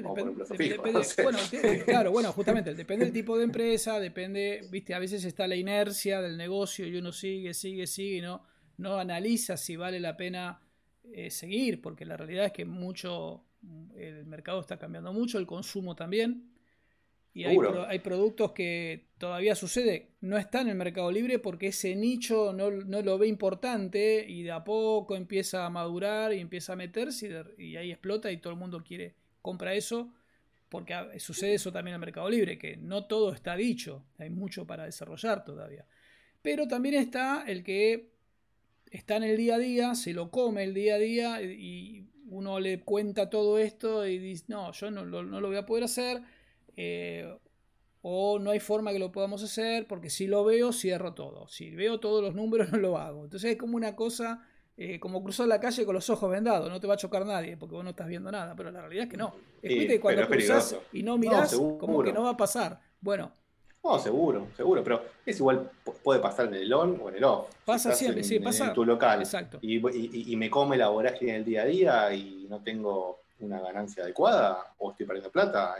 Bueno, 1.22 1.38
claro, 1.84 2.12
bueno, 2.12 2.32
justamente, 2.32 2.74
depende 2.74 3.04
del 3.04 3.12
tipo 3.12 3.36
de 3.36 3.44
empresa, 3.44 3.98
depende, 3.98 4.60
viste, 4.70 4.94
a 4.94 4.98
veces 4.98 5.24
está 5.24 5.46
la 5.48 5.56
inercia 5.56 6.20
del 6.22 6.36
negocio 6.36 6.86
y 6.86 6.96
uno 6.96 7.12
sigue, 7.12 7.52
sigue, 7.52 7.86
sigue 7.86 8.18
y 8.18 8.20
no, 8.20 8.44
no 8.76 8.96
analiza 8.96 9.56
si 9.56 9.76
vale 9.76 9.98
la 9.98 10.16
pena 10.16 10.60
eh, 11.12 11.30
seguir, 11.30 11.80
porque 11.80 12.04
la 12.04 12.16
realidad 12.16 12.46
es 12.46 12.52
que 12.52 12.64
mucho, 12.64 13.44
el 13.96 14.24
mercado 14.26 14.60
está 14.60 14.78
cambiando 14.78 15.12
mucho, 15.12 15.38
el 15.38 15.46
consumo 15.46 15.96
también. 15.96 16.52
Y 17.38 17.44
hay, 17.44 18.00
productos 18.00 18.50
que 18.50 19.04
todavía 19.16 19.54
sucede, 19.54 20.08
no 20.20 20.36
está 20.38 20.60
en 20.60 20.70
el 20.70 20.74
mercado 20.74 21.12
libre 21.12 21.38
porque 21.38 21.68
ese 21.68 21.94
nicho 21.94 22.52
no, 22.52 22.68
lo 22.68 23.16
ve 23.16 23.28
importante 23.28 24.26
y 24.28 24.42
de 24.42 24.50
a 24.50 24.64
poco 24.64 25.14
empieza 25.14 25.64
a 25.64 25.70
madurar 25.70 26.32
y 26.32 26.40
empieza 26.40 26.72
a 26.72 26.76
meterse 26.76 27.44
y, 27.56 27.76
ahí 27.76 27.92
explota 27.92 28.32
y 28.32 28.38
todo 28.38 28.54
el 28.54 28.58
mundo 28.58 28.82
quiere, 28.82 29.14
compra 29.40 29.74
eso 29.74 30.12
porque 30.68 30.96
sucede 31.20 31.54
eso 31.54 31.70
también 31.70 31.92
en 31.92 32.00
el 32.00 32.06
mercado 32.06 32.28
libre, 32.28 32.58
que 32.58 32.76
no 32.76 33.04
todo 33.04 33.32
está 33.32 33.54
dicho, 33.54 34.04
hay 34.18 34.30
mucho 34.30 34.66
para 34.66 34.86
desarrollar 34.86 35.44
todavía. 35.44 35.86
Pero 36.42 36.66
también 36.66 36.96
está 36.96 37.44
el 37.46 37.62
que 37.62 38.10
está 38.90 39.16
en 39.16 39.22
el 39.22 39.36
día 39.36 39.54
a 39.54 39.58
día, 39.58 39.94
se 39.94 40.12
lo 40.12 40.32
come 40.32 40.64
el 40.64 40.74
día 40.74 40.96
a 40.96 40.98
día 40.98 41.40
y 41.40 42.04
uno 42.30 42.58
le 42.58 42.80
cuenta 42.80 43.30
todo 43.30 43.60
esto 43.60 44.04
y 44.08 44.18
dice, 44.18 44.46
no, 44.48 44.72
yo 44.72 44.90
no, 44.90 45.04
no 45.04 45.40
lo 45.40 45.46
voy 45.46 45.56
a 45.56 45.64
poder 45.64 45.84
hacer 45.84 46.20
eh, 46.80 47.36
o 48.02 48.38
no 48.38 48.52
hay 48.52 48.60
forma 48.60 48.92
que 48.92 49.00
lo 49.00 49.10
podamos 49.10 49.42
hacer 49.42 49.88
porque 49.88 50.10
si 50.10 50.28
lo 50.28 50.44
veo 50.44 50.72
cierro 50.72 51.12
todo. 51.12 51.48
Si 51.48 51.74
veo 51.74 51.98
todos 51.98 52.22
los 52.22 52.36
números 52.36 52.70
no 52.72 52.78
lo 52.78 52.96
hago. 52.96 53.24
Entonces 53.24 53.52
es 53.52 53.56
como 53.58 53.76
una 53.76 53.96
cosa, 53.96 54.46
eh, 54.76 55.00
como 55.00 55.22
cruzar 55.24 55.48
la 55.48 55.58
calle 55.58 55.84
con 55.84 55.96
los 55.96 56.08
ojos 56.08 56.30
vendados, 56.30 56.70
no 56.70 56.78
te 56.78 56.86
va 56.86 56.94
a 56.94 56.96
chocar 56.96 57.26
nadie 57.26 57.56
porque 57.56 57.74
vos 57.74 57.82
no 57.82 57.90
estás 57.90 58.06
viendo 58.06 58.30
nada, 58.30 58.54
pero 58.54 58.70
la 58.70 58.80
realidad 58.80 59.04
es 59.04 59.10
que 59.10 59.16
no. 59.16 59.34
Es 59.60 59.86
que 59.86 60.00
cuando 60.00 60.28
cruzas 60.28 60.76
y 60.92 61.02
no 61.02 61.18
mirás, 61.18 61.52
como 61.52 62.00
que 62.04 62.12
no 62.12 62.22
va 62.22 62.30
a 62.30 62.36
pasar. 62.36 62.80
Bueno. 63.00 63.32
No, 63.82 63.98
seguro, 63.98 64.48
seguro, 64.56 64.82
pero 64.84 65.02
es 65.24 65.38
igual, 65.38 65.70
puede 66.02 66.20
pasar 66.20 66.46
en 66.46 66.54
el 66.54 66.72
on 66.72 67.00
o 67.02 67.08
en 67.08 67.16
el 67.16 67.24
off. 67.24 67.48
Pasa 67.64 67.92
siempre, 67.92 68.22
sí, 68.22 68.38
pasa. 68.38 68.68
En 68.68 68.74
tu 68.74 68.84
local. 68.84 69.20
Exacto. 69.20 69.58
Y, 69.62 70.32
y, 70.32 70.36
me 70.36 70.50
come 70.50 70.76
la 70.76 70.88
vorágine 70.88 71.36
el 71.36 71.44
día 71.44 71.62
a 71.62 71.64
día 71.64 72.12
y 72.12 72.46
no 72.48 72.60
tengo 72.62 73.20
una 73.40 73.60
ganancia 73.60 74.02
adecuada 74.02 74.74
o 74.78 74.90
estoy 74.90 75.06
perdiendo 75.06 75.30
plata 75.30 75.76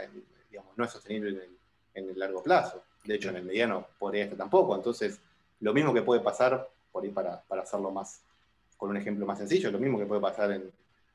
en, 0.57 0.63
no 0.75 0.83
es 0.83 0.91
sostenible 0.91 1.49
en 1.93 2.09
el, 2.09 2.19
largo 2.19 2.43
plazo. 2.43 2.83
De 3.03 3.15
hecho, 3.15 3.29
en 3.29 3.37
el 3.37 3.43
mediano 3.43 3.87
podría 3.97 4.23
estar 4.23 4.37
tampoco. 4.37 4.75
Entonces, 4.75 5.19
lo 5.59 5.73
mismo 5.73 5.93
que 5.93 6.01
puede 6.01 6.21
pasar, 6.21 6.69
por 6.91 7.03
ahí 7.03 7.09
para, 7.09 7.43
hacerlo 7.49 7.91
más, 7.91 8.21
con 8.77 8.89
un 8.89 8.97
ejemplo 8.97 9.25
más 9.25 9.37
sencillo, 9.37 9.71
lo 9.71 9.79
mismo 9.79 9.97
que 9.99 10.05
puede 10.05 10.21
pasar 10.21 10.51
en, 10.51 10.71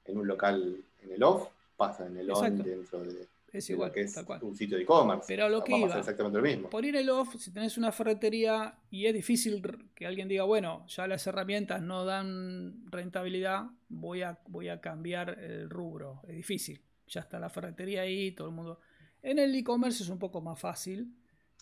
un 0.09 0.27
local 0.27 0.83
en 1.03 1.13
el 1.13 1.23
off, 1.23 1.49
pasa 1.77 2.07
en 2.07 2.17
el 2.19 2.31
on 2.31 2.63
dentro 2.63 3.03
de, 3.03 3.27
es 3.55 3.71
igual, 3.71 3.93
que 3.93 4.01
es 4.01 4.17
un 4.43 4.57
sitio 4.57 4.77
de 4.77 4.83
e-commerce. 4.83 5.27
Pero 5.29 5.49
lo 5.49 5.63
que 5.63 5.77
iba, 5.77 5.97
exactamente 5.97 6.39
lo 6.39 6.45
mismo. 6.45 6.71
Por 6.71 6.85
ir 6.85 6.97
el 6.97 7.09
off, 7.09 7.37
si 7.39 7.53
tenés 7.53 7.79
una 7.79 7.93
ferretería 7.93 8.81
y 8.91 9.07
es 9.07 9.15
difícil 9.15 9.63
que 9.95 10.07
alguien 10.07 10.27
diga, 10.27 10.43
bueno, 10.43 10.85
ya 10.89 11.07
las 11.07 11.25
herramientas 11.29 11.81
no 11.81 12.05
dan 12.05 12.91
rentabilidad, 12.91 13.67
voy 13.89 14.23
a, 14.23 14.41
voy 14.49 14.71
a 14.71 14.81
cambiar 14.81 15.39
el 15.39 15.71
rubro. 15.71 16.21
Es 16.27 16.35
difícil. 16.35 16.83
Ya 17.07 17.21
está 17.21 17.39
la 17.39 17.49
ferretería 17.49 18.03
ahí, 18.03 18.33
todo 18.33 18.49
el 18.49 18.55
mundo. 18.55 18.81
En 19.25 19.39
el 19.39 19.55
e-commerce 19.55 20.03
es 20.03 20.11
un 20.11 20.19
poco 20.19 20.43
más 20.43 20.61
fácil, 20.61 21.11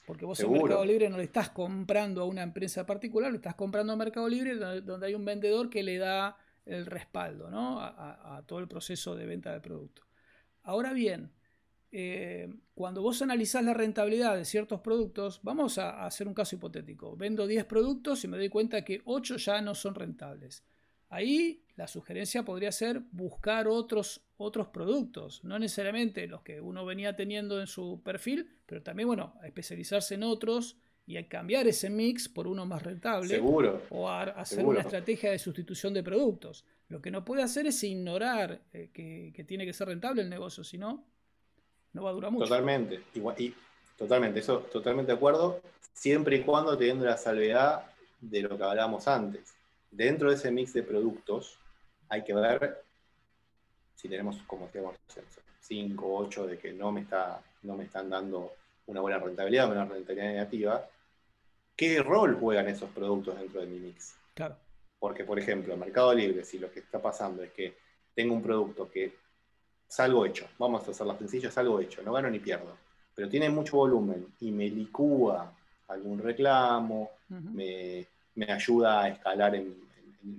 porque 0.05 0.25
vos 0.25 0.41
en 0.41 0.51
Mercado 0.51 0.85
Libre 0.85 1.09
no 1.09 1.17
le 1.17 1.23
estás 1.23 1.51
comprando 1.51 2.23
a 2.23 2.25
una 2.25 2.43
empresa 2.43 2.85
particular, 2.85 3.31
le 3.31 3.37
estás 3.37 3.55
comprando 3.55 3.93
a 3.93 3.97
Mercado 3.97 4.29
Libre 4.29 4.57
donde 4.57 5.07
hay 5.07 5.15
un 5.15 5.25
vendedor 5.25 5.71
que 5.71 5.85
le 5.85 5.97
da 5.97 6.37
el 6.67 6.87
respaldo 6.87 7.51
¿no? 7.51 7.81
a, 7.81 8.43
todo 8.47 8.59
el 8.59 8.67
proceso 8.67 9.15
de 9.15 9.27
venta 9.27 9.53
del 9.53 9.61
producto. 9.61 10.03
Ahora 10.65 10.93
bien, 10.93 11.31
eh, 11.93 12.53
cuando 12.75 13.01
vos 13.01 13.23
analizás 13.23 13.65
la 13.65 13.75
rentabilidad 13.75 14.37
de 14.37 14.45
ciertos 14.45 14.81
productos, 14.81 15.39
vamos 15.45 15.79
a, 15.79 16.05
hacer 16.05 16.27
un 16.27 16.35
caso 16.35 16.57
hipotético. 16.57 17.17
Vendo 17.17 17.47
10 17.47 17.65
productos 17.67 18.25
y 18.25 18.29
me 18.29 18.39
doy 18.39 18.49
cuenta 18.49 18.85
que 18.85 19.03
8 19.05 19.37
ya 19.37 19.63
no 19.63 19.77
son 19.77 19.95
rentables. 19.95 20.65
Ahí 21.13 21.63
la 21.77 21.89
sugerencia 21.89 22.43
podría 22.43 22.73
ser 22.73 23.03
buscar 23.13 23.69
otros, 23.69 24.23
otros 24.39 24.69
productos, 24.69 25.45
no 25.45 25.59
necesariamente 25.59 26.27
los 26.27 26.41
que 26.41 26.59
uno 26.59 26.87
venía 26.87 27.15
teniendo 27.15 27.61
en 27.61 27.67
su 27.67 28.01
perfil, 28.03 28.49
pero 28.65 28.83
también, 28.83 29.09
bueno, 29.09 29.35
especializarse 29.45 30.15
en 30.15 30.23
otros 30.23 30.79
y 31.05 31.23
cambiar 31.25 31.67
ese 31.67 31.91
mix 31.91 32.31
por 32.31 32.47
uno 32.49 32.65
más 32.65 32.83
rentable. 32.83 33.29
Seguro. 33.29 33.83
O 33.91 34.09
hacer 34.09 34.65
una 34.65 34.81
estrategia 34.81 35.31
de 35.31 35.39
sustitución 35.39 35.93
de 35.93 36.03
productos. 36.03 36.65
Lo 36.89 37.03
que 37.03 37.11
no 37.11 37.27
puede 37.27 37.43
hacer 37.43 37.67
es 37.67 37.85
ignorar 37.85 38.63
eh, 38.73 38.89
que, 38.91 39.45
tiene 39.45 39.67
que 39.67 39.75
ser 39.75 39.89
rentable 39.89 40.23
el 40.23 40.31
negocio, 40.31 40.65
si 40.65 40.79
no, 40.79 41.05
no 41.93 42.05
va 42.05 42.09
a 42.09 42.15
durar 42.15 42.31
mucho. 42.31 42.47
Totalmente. 42.47 43.03
y 43.37 43.55
totalmente, 43.99 44.41
eso, 44.41 44.61
totalmente 44.73 45.13
de 45.13 45.17
acuerdo, 45.17 45.61
siempre 45.93 46.37
y 46.37 46.41
cuando 46.41 46.79
teniendo 46.79 47.05
la 47.05 47.19
salvedad 47.19 47.85
de 48.19 48.41
lo 48.41 48.57
que 48.57 48.65
hablábamos 48.65 49.07
antes 49.07 49.57
dentro 49.93 50.31
de 50.31 50.37
ese 50.37 50.51
mix 50.51 50.73
de 50.73 50.83
productos 50.83 51.59
hay 52.09 52.25
que 52.25 52.35
ver 52.35 52.83
si 53.95 54.09
tenemos, 54.09 54.37
como 54.47 54.67
decíamos, 54.67 54.97
5 55.61 56.07
o 56.07 56.27
8 56.27 56.47
de 56.49 56.59
que 56.59 56.73
no 56.73 56.91
me, 56.91 57.03
está, 57.03 57.41
no 57.63 57.77
me 57.77 57.85
están 57.85 58.11
dando 58.11 58.53
una 58.87 59.01
buena 59.01 59.19
rentabilidad, 59.19 59.71
una 59.71 59.85
rentabilidad 59.85 60.33
negativa, 60.33 60.85
¿qué 61.77 62.03
rol 62.03 62.37
juegan 62.39 62.67
esos 62.69 62.91
productos 62.91 63.39
dentro 63.39 63.61
de 63.61 63.69
mi 63.69 63.79
mix? 63.79 64.17
Claro. 64.35 64.57
Porque, 64.99 65.25
por 65.25 65.39
ejemplo, 65.39 65.73
en 65.73 65.81
Mercado 65.81 66.13
Libre, 66.13 66.45
si 66.45 66.59
lo 66.59 66.71
que 66.73 66.81
está 66.81 67.01
pasando 67.01 67.43
es 67.43 67.53
que 67.53 67.77
tengo 68.15 68.35
un 68.35 68.43
producto 68.43 68.91
que 68.91 69.15
salgo 69.87 70.27
hecho, 70.27 70.49
vamos 70.59 70.87
a 70.89 70.91
hacerlo 70.91 71.17
sencillo, 71.19 71.51
salgo 71.51 71.79
hecho, 71.81 72.03
no 72.03 72.13
gano 72.13 72.29
ni 72.29 72.41
pierdo, 72.41 72.77
pero 73.15 73.29
tiene 73.29 73.51
mucho 73.51 73.77
volumen 73.77 74.27
y 74.41 74.51
me 74.51 74.69
licúa 74.69 75.53
algún 75.89 76.19
reclamo, 76.19 77.11
me 77.29 78.07
me 78.35 78.51
ayuda 78.51 79.03
a 79.03 79.09
escalar 79.09 79.55
en, 79.55 79.83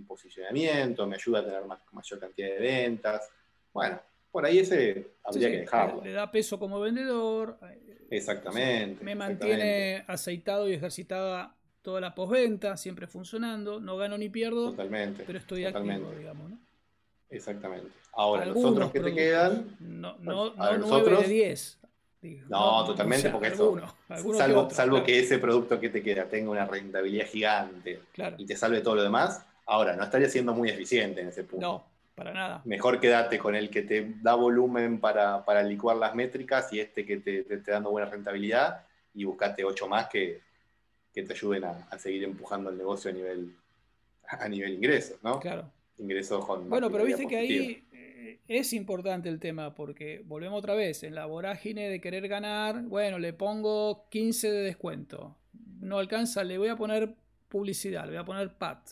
posicionamiento, 0.07 1.05
me 1.05 1.15
ayuda 1.15 1.39
a 1.39 1.45
tener 1.45 1.65
más, 1.65 1.79
mayor 1.91 2.19
cantidad 2.19 2.47
de 2.47 2.59
ventas. 2.59 3.29
Bueno, 3.73 3.99
por 4.31 4.45
ahí 4.45 4.59
ese 4.59 5.11
habría 5.23 5.51
que 5.51 5.57
dejarlo. 5.57 6.01
Le, 6.01 6.13
da 6.13 6.31
peso 6.31 6.57
como 6.57 6.79
vendedor. 6.79 7.57
Eh, 7.63 8.07
exactamente. 8.09 9.03
me 9.03 9.13
mantiene 9.13 10.05
aceitado 10.07 10.69
y 10.69 10.73
ejercitada 10.73 11.53
toda 11.81 11.99
la 11.99 12.15
postventa, 12.15 12.77
siempre 12.77 13.07
funcionando. 13.07 13.81
No 13.81 13.97
gano 13.97 14.17
ni 14.17 14.29
pierdo. 14.29 14.71
Totalmente. 14.71 15.23
Pero 15.25 15.37
estoy 15.37 15.65
activo, 15.65 16.11
digamos, 16.17 16.51
¿no? 16.51 16.59
Exactamente. 17.29 17.89
Ahora, 18.13 18.45
los 18.45 18.63
otros 18.63 18.91
que 18.91 19.01
te 19.01 19.13
quedan. 19.13 19.75
No, 19.79 20.17
no, 20.19 20.53
no 20.55 20.77
9 20.77 21.23
de 21.23 21.27
10 21.27 21.82
no, 22.49 22.85
totalmente, 22.85 23.29
porque 23.29 23.47
eso, 23.47 23.75
salvo, 24.33 24.69
salvo 24.69 25.03
que 25.03 25.19
ese 25.19 25.39
producto 25.39 25.79
que 25.79 25.89
te 25.89 26.01
queda 26.01 26.25
tenga 26.25 26.51
una 26.51 26.65
rentabilidad 26.65 27.27
gigante 27.27 28.01
y 28.37 28.45
te 28.45 28.55
salve 28.55 28.81
todo 28.81 28.95
lo 28.95 29.03
demás, 29.03 29.45
ahora 29.65 29.95
no 29.95 30.03
estaría 30.03 30.29
siendo 30.29 30.53
muy 30.53 30.69
eficiente 30.69 31.21
en 31.21 31.27
ese 31.27 31.43
punto. 31.43 31.65
No, 31.65 31.83
para 32.15 32.33
nada. 32.33 32.61
Mejor 32.65 32.99
quédate 32.99 33.37
con 33.37 33.55
el 33.55 33.69
que 33.69 33.81
te 33.81 34.15
da 34.21 34.35
volumen 34.35 34.99
para, 34.99 35.63
licuar 35.63 35.97
las 35.97 36.15
métricas 36.15 36.71
y 36.71 36.79
este 36.79 37.05
que 37.05 37.17
te, 37.17 37.43
te, 37.43 37.71
dando 37.71 37.91
buena 37.91 38.09
rentabilidad 38.09 38.85
y 39.13 39.25
buscate 39.25 39.63
ocho 39.63 39.87
más 39.87 40.07
que, 40.07 40.41
te 41.13 41.21
ayuden 41.29 41.65
a, 41.65 41.99
seguir 41.99 42.23
empujando 42.23 42.69
el 42.69 42.77
negocio 42.77 43.11
a 43.11 43.13
nivel, 43.13 43.55
a 44.27 44.47
nivel 44.47 44.73
ingresos, 44.73 45.17
¿no? 45.21 45.39
Claro. 45.39 45.69
Ingresos 45.97 46.43
con... 46.45 46.69
Bueno, 46.69 46.89
pero 46.89 47.03
viste 47.03 47.27
que 47.27 47.37
ahí 47.37 47.82
es 48.53 48.73
importante 48.73 49.29
el 49.29 49.39
tema 49.39 49.73
porque 49.75 50.23
volvemos 50.25 50.59
otra 50.59 50.75
vez, 50.75 51.03
en 51.03 51.15
la 51.15 51.25
vorágine 51.25 51.89
de 51.89 52.01
querer 52.01 52.27
ganar, 52.27 52.83
bueno, 52.83 53.19
le 53.19 53.33
pongo 53.33 54.07
15 54.09 54.51
de 54.51 54.61
descuento, 54.61 55.37
no 55.79 55.99
alcanza, 55.99 56.43
le 56.43 56.57
voy 56.57 56.69
a 56.69 56.75
poner 56.75 57.15
publicidad, 57.47 58.03
le 58.05 58.11
voy 58.11 58.19
a 58.19 58.25
poner 58.25 58.57
PAT, 58.57 58.89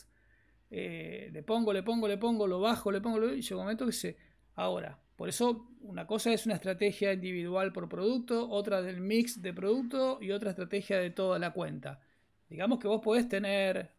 eh, 0.70 1.30
le 1.32 1.42
pongo, 1.42 1.72
le 1.72 1.82
pongo, 1.82 2.08
le 2.08 2.18
pongo, 2.18 2.46
lo 2.46 2.60
bajo, 2.60 2.90
le 2.90 3.00
pongo, 3.00 3.32
y 3.32 3.42
llega 3.42 3.56
un 3.56 3.62
momento 3.62 3.86
que 3.86 3.92
se... 3.92 4.16
Ahora, 4.54 4.98
por 5.16 5.28
eso 5.28 5.68
una 5.80 6.06
cosa 6.06 6.32
es 6.32 6.46
una 6.46 6.54
estrategia 6.54 7.12
individual 7.12 7.72
por 7.72 7.88
producto, 7.88 8.48
otra 8.48 8.82
del 8.82 9.00
mix 9.00 9.42
de 9.42 9.52
producto 9.52 10.18
y 10.20 10.30
otra 10.30 10.50
estrategia 10.50 10.98
de 10.98 11.10
toda 11.10 11.38
la 11.38 11.52
cuenta. 11.52 12.00
Digamos 12.48 12.78
que 12.78 12.88
vos 12.88 13.00
podés 13.02 13.28
tener 13.28 13.90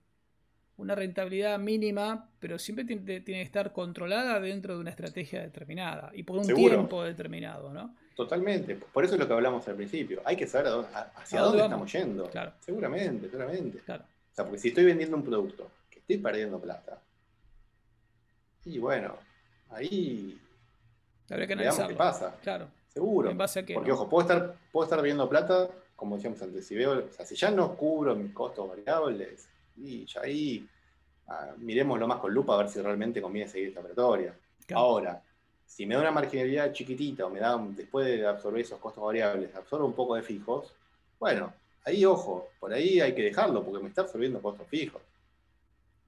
una 0.77 0.95
rentabilidad 0.95 1.59
mínima, 1.59 2.29
pero 2.39 2.57
siempre 2.57 2.85
tiene, 2.85 3.21
tiene, 3.21 3.41
que 3.41 3.45
estar 3.45 3.71
controlada 3.71 4.39
dentro 4.39 4.75
de 4.75 4.81
una 4.81 4.89
estrategia 4.89 5.41
determinada 5.41 6.11
y 6.13 6.23
por 6.23 6.39
un 6.39 6.47
tiempo 6.47 7.03
determinado, 7.03 7.71
¿no? 7.71 7.95
Totalmente. 8.15 8.75
Por 8.75 9.03
eso 9.03 9.15
es 9.15 9.19
lo 9.19 9.27
que 9.27 9.33
hablamos 9.33 9.67
al 9.67 9.75
principio. 9.75 10.21
Hay 10.25 10.35
que 10.35 10.47
saber 10.47 10.71
hacia 11.15 11.41
dónde, 11.41 11.63
estamos 11.63 11.91
yendo. 11.91 12.29
Claro. 12.29 12.53
Seguramente, 12.59 13.29
seguramente. 13.29 13.79
Claro. 13.79 14.03
O 14.03 14.35
sea, 14.35 14.45
porque 14.45 14.59
si 14.59 14.67
estoy 14.69 14.85
vendiendo 14.85 15.17
un 15.17 15.23
producto 15.23 15.69
que 15.89 15.99
estoy 15.99 16.17
perdiendo 16.17 16.59
plata, 16.59 16.99
y 18.65 18.79
bueno, 18.79 19.17
ahí 19.69 20.39
Habría 21.29 21.47
que 21.47 21.55
veamos 21.55 21.87
qué 21.87 21.95
pasa. 21.95 22.35
Claro. 22.41 22.67
Seguro. 22.89 23.31
¿En 23.31 23.37
base 23.37 23.59
a 23.59 23.65
qué, 23.65 23.73
porque, 23.73 23.91
ojo, 23.91 24.07
puedo 24.07 24.21
estar, 24.21 24.55
puedo 24.71 24.83
estar 24.83 25.01
viendo 25.01 25.27
plata, 25.27 25.67
como 25.95 26.15
decíamos 26.15 26.39
antes, 26.43 26.67
si 26.67 26.75
veo, 26.75 27.05
o 27.09 27.11
sea, 27.11 27.25
si 27.25 27.35
ya 27.35 27.49
no 27.49 27.75
cubro 27.75 28.15
mis 28.15 28.31
costos 28.31 28.69
variables, 28.69 29.49
y 29.77 30.05
ya 30.05 30.21
ahí 30.21 30.67
ah, 31.27 31.51
miremos 31.57 31.99
lo 31.99 32.07
más 32.07 32.19
con 32.19 32.33
lupa 32.33 32.55
a 32.55 32.57
ver 32.57 32.69
si 32.69 32.81
realmente 32.81 33.21
conviene 33.21 33.49
seguir 33.49 33.69
esta 33.69 33.79
operatoria. 33.79 34.35
Ahora, 34.73 35.21
si 35.65 35.85
me 35.85 35.95
da 35.95 36.01
una 36.01 36.11
marginalidad 36.11 36.71
chiquitita 36.71 37.25
o 37.25 37.29
me 37.29 37.39
da, 37.39 37.57
después 37.57 38.05
de 38.05 38.27
absorber 38.27 38.61
esos 38.61 38.79
costos 38.79 39.03
variables, 39.03 39.55
absorbo 39.55 39.85
un 39.85 39.93
poco 39.93 40.15
de 40.15 40.21
fijos, 40.21 40.73
bueno, 41.19 41.53
ahí 41.85 42.05
ojo, 42.05 42.49
por 42.59 42.73
ahí 42.73 42.99
hay 42.99 43.15
que 43.15 43.23
dejarlo 43.23 43.63
porque 43.63 43.81
me 43.81 43.89
está 43.89 44.01
absorbiendo 44.01 44.41
costos 44.41 44.67
fijos. 44.67 45.01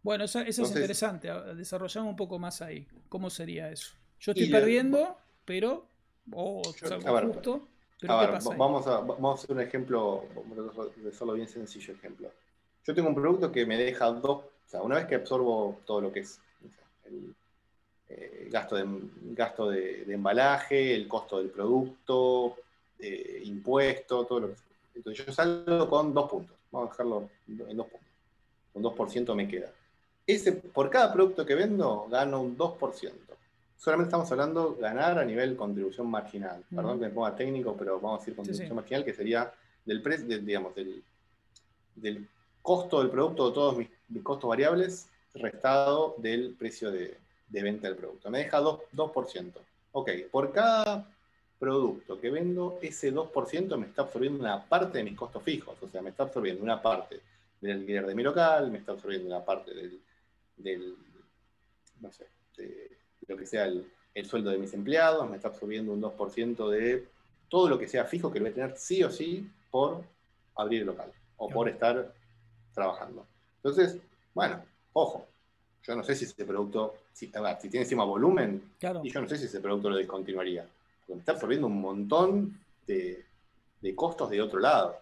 Bueno, 0.03 0.25
eso, 0.25 0.39
es 0.39 0.59
interesante, 0.59 1.29
desarrollamos 1.55 2.11
un 2.11 2.15
poco 2.15 2.37
más 2.37 2.61
ahí. 2.61 2.87
¿Cómo 3.09 3.29
sería 3.31 3.71
eso? 3.71 3.95
Yo 4.19 4.33
estoy 4.33 4.51
perdiendo, 4.51 5.17
pero... 5.45 5.87
Oh, 6.31 6.61
a 7.07 7.11
ver, 7.11 7.25
justo, 7.25 7.67
pero 7.99 8.19
¿qué 8.19 8.27
pasa 8.27 8.55
vamos, 8.55 8.87
a, 8.87 8.99
vamos 8.99 9.39
a 9.39 9.43
hacer 9.43 9.55
un 9.55 9.61
ejemplo, 9.61 10.25
de 10.97 11.11
solo 11.11 11.33
bien 11.33 11.47
sencillo 11.47 11.93
ejemplo. 11.93 12.31
Yo 12.85 12.93
tengo 12.93 13.09
un 13.09 13.15
producto 13.15 13.51
que 13.51 13.65
me 13.65 13.77
deja 13.77 14.11
dos, 14.11 14.37
o 14.37 14.67
sea, 14.67 14.81
una 14.81 14.95
vez 14.95 15.05
que 15.05 15.15
absorbo 15.15 15.79
todo 15.85 16.01
lo 16.01 16.11
que 16.11 16.19
es 16.19 16.39
el, 17.05 17.33
eh, 18.09 18.47
gasto, 18.51 18.75
de, 18.75 18.85
gasto 19.33 19.69
de, 19.69 20.05
embalaje, 20.07 20.93
el 20.93 21.07
costo 21.07 21.39
del 21.39 21.49
producto, 21.49 22.57
eh, 22.99 23.41
impuesto, 23.45 24.25
todo 24.25 24.39
lo 24.41 24.47
que 24.49 24.55
Entonces 24.95 25.25
yo 25.25 25.33
salgo 25.33 25.89
con 25.89 26.13
dos 26.13 26.29
puntos. 26.29 26.55
Vamos 26.71 26.89
a 26.89 26.91
dejarlo 26.91 27.29
en 27.47 27.77
dos 27.77 27.87
puntos. 27.87 28.05
Un 28.75 28.83
2% 28.83 29.35
me 29.35 29.47
queda. 29.47 29.71
Ese, 30.27 30.51
por 30.51 30.89
cada 30.89 31.13
producto 31.13 31.45
que 31.45 31.55
vendo, 31.55 32.07
gano 32.09 32.41
un 32.41 32.57
2%. 32.57 33.11
Solamente 33.77 34.09
estamos 34.09 34.31
hablando 34.31 34.71
de 34.71 34.81
ganar 34.81 35.17
a 35.17 35.25
nivel 35.25 35.55
contribución 35.55 36.07
marginal. 36.07 36.63
Perdón 36.69 36.99
que 36.99 37.05
me 37.05 37.11
ponga 37.11 37.35
técnico, 37.35 37.75
pero 37.77 37.99
vamos 37.99 38.17
a 38.17 38.19
decir 38.19 38.35
contribución 38.35 38.75
marginal, 38.75 39.05
que 39.05 39.13
sería 39.13 39.51
del 39.85 40.01
precio, 40.01 40.27
digamos, 40.39 40.75
del, 40.75 41.01
del 41.95 42.27
costo 42.65 42.99
del 42.99 43.11
producto, 43.11 43.47
de 43.47 43.53
todos 43.53 43.77
mis, 43.77 43.87
mis 44.09 44.23
costos 44.23 44.49
variables, 44.49 45.07
restado 45.35 46.15
del 46.17 46.55
precio 46.57 46.91
de, 46.91 47.15
de 47.47 47.63
venta 47.63 47.87
del 47.87 47.95
producto. 47.95 48.29
Me 48.29 48.39
deja 48.39 48.59
2%. 48.59 49.51
Ok, 49.91 50.09
por 50.31 50.51
cada 50.51 51.07
producto 51.59 52.19
que 52.19 52.29
vendo, 52.29 52.79
ese 52.81 53.13
2% 53.13 53.77
me 53.77 53.85
está 53.85 54.01
absorbiendo 54.01 54.39
una 54.39 54.65
parte 54.65 54.97
de 54.97 55.03
mis 55.03 55.15
costos 55.15 55.43
fijos. 55.43 55.75
O 55.81 55.87
sea, 55.87 56.01
me 56.01 56.09
está 56.09 56.23
absorbiendo 56.23 56.63
una 56.63 56.81
parte 56.81 57.19
del 57.61 57.79
alquiler 57.79 58.05
de 58.05 58.15
mi 58.15 58.23
local, 58.23 58.71
me 58.71 58.79
está 58.79 58.93
absorbiendo 58.93 59.27
una 59.27 59.45
parte 59.45 59.71
del, 60.57 60.95
no 62.01 62.11
sé, 62.11 62.25
de 62.57 62.91
lo 63.27 63.37
que 63.37 63.45
sea 63.45 63.65
el, 63.65 63.85
sueldo 64.25 64.49
de 64.49 64.57
mis 64.57 64.73
empleados, 64.73 65.29
me 65.29 65.35
está 65.35 65.49
absorbiendo 65.49 65.91
un 65.91 66.01
2% 66.01 66.69
de 66.69 67.05
todo 67.49 67.69
lo 67.69 67.77
que 67.77 67.87
sea 67.87 68.05
fijo 68.05 68.31
que 68.31 68.39
lo 68.39 68.45
voy 68.45 68.51
a 68.51 68.55
tener 68.55 68.77
sí 68.77 69.03
o 69.03 69.11
sí 69.11 69.49
por 69.69 70.03
abrir 70.55 70.81
el 70.81 70.87
local 70.87 71.11
o 71.37 71.49
por 71.49 71.67
estar 71.67 72.13
trabajando. 72.75 73.25
Entonces, 73.57 73.97
bueno, 74.33 74.61
ojo, 74.93 75.25
yo 75.83 75.95
no 75.95 76.03
sé 76.03 76.15
si 76.15 76.25
ese 76.25 76.45
producto, 76.45 76.95
si, 77.13 77.27
si 77.27 77.69
tiene 77.69 77.83
encima 77.83 78.03
volumen, 78.03 78.73
y 79.03 79.09
yo 79.09 79.21
no 79.21 79.27
sé 79.27 79.37
si 79.37 79.45
ese 79.45 79.59
producto 79.59 79.89
lo 79.89 79.97
discontinuaría. 79.97 80.63
Porque 80.99 81.13
me 81.13 81.19
está 81.19 81.31
absorbiendo 81.31 81.67
un 81.67 81.79
montón 81.79 82.59
de, 82.85 83.25
costos 83.95 84.29
de 84.29 84.41
otro 84.41 84.59
lado. 84.59 84.97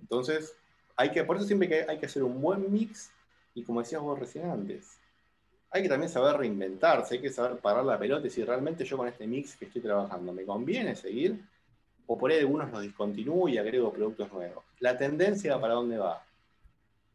Entonces, 0.00 0.54
hay 0.96 1.10
que, 1.10 1.24
por 1.24 1.36
eso 1.36 1.46
siempre 1.46 1.68
que 1.68 1.84
hay 1.88 1.98
que 1.98 2.06
hacer 2.06 2.22
un 2.22 2.40
buen 2.40 2.72
mix, 2.72 3.10
y 3.54 3.64
como 3.64 3.80
decías 3.80 4.00
vos 4.00 4.18
recién 4.18 4.50
antes, 4.50 4.98
hay 5.70 5.82
que 5.82 5.88
también 5.88 6.10
saber 6.10 6.36
reinventarse, 6.36 7.16
hay 7.16 7.20
que 7.20 7.30
saber 7.30 7.58
parar 7.58 7.84
la 7.84 7.98
pelota 7.98 8.26
y 8.26 8.30
si 8.30 8.42
realmente 8.42 8.84
yo 8.84 8.96
con 8.96 9.08
este 9.08 9.26
mix 9.26 9.56
que 9.56 9.66
estoy 9.66 9.82
trabajando 9.82 10.32
me 10.32 10.44
conviene 10.44 10.94
seguir, 10.94 11.44
o 12.08 12.16
por 12.16 12.30
ahí 12.30 12.38
algunos 12.38 12.70
los 12.72 12.80
discontinúo 12.80 13.48
y 13.48 13.58
agrego 13.58 13.92
productos 13.92 14.32
nuevos. 14.32 14.64
La 14.80 14.96
tendencia 14.96 15.60
para 15.60 15.74
dónde 15.74 15.98
va. 15.98 16.24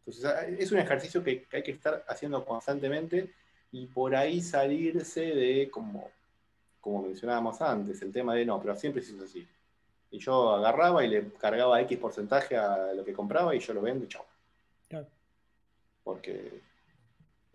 Entonces, 0.06 0.26
ah, 0.26 0.46
es 0.46 0.72
un 0.72 0.78
ejercicio 0.78 1.24
que, 1.24 1.48
hay 1.52 1.64
que 1.64 1.72
estar 1.72 2.06
haciendo 2.08 2.46
constantemente 2.46 3.34
y 3.72 3.88
por 3.88 4.16
ahí 4.16 4.40
salirse 4.40 5.22
de, 5.22 5.70
como, 5.72 6.12
como 6.80 7.02
mencionábamos 7.02 7.60
antes, 7.62 8.04
el 8.04 8.12
tema 8.12 8.36
de 8.36 8.46
no, 8.46 8.62
pero 8.62 8.76
siempre 8.76 9.02
se 9.02 9.14
hizo 9.14 9.24
así. 9.24 9.48
Y 10.12 10.20
yo 10.20 10.52
agarraba 10.52 11.04
y 11.04 11.10
le 11.10 11.30
cargaba 11.40 11.82
X 11.82 11.98
porcentaje 11.98 12.56
a 12.56 12.94
lo 12.94 13.04
que 13.04 13.14
compraba 13.14 13.56
y 13.56 13.60
yo 13.60 13.74
lo 13.74 13.82
vendo 13.82 14.06
y 14.06 14.08
chao. 14.08 14.26
Porque 16.04 16.62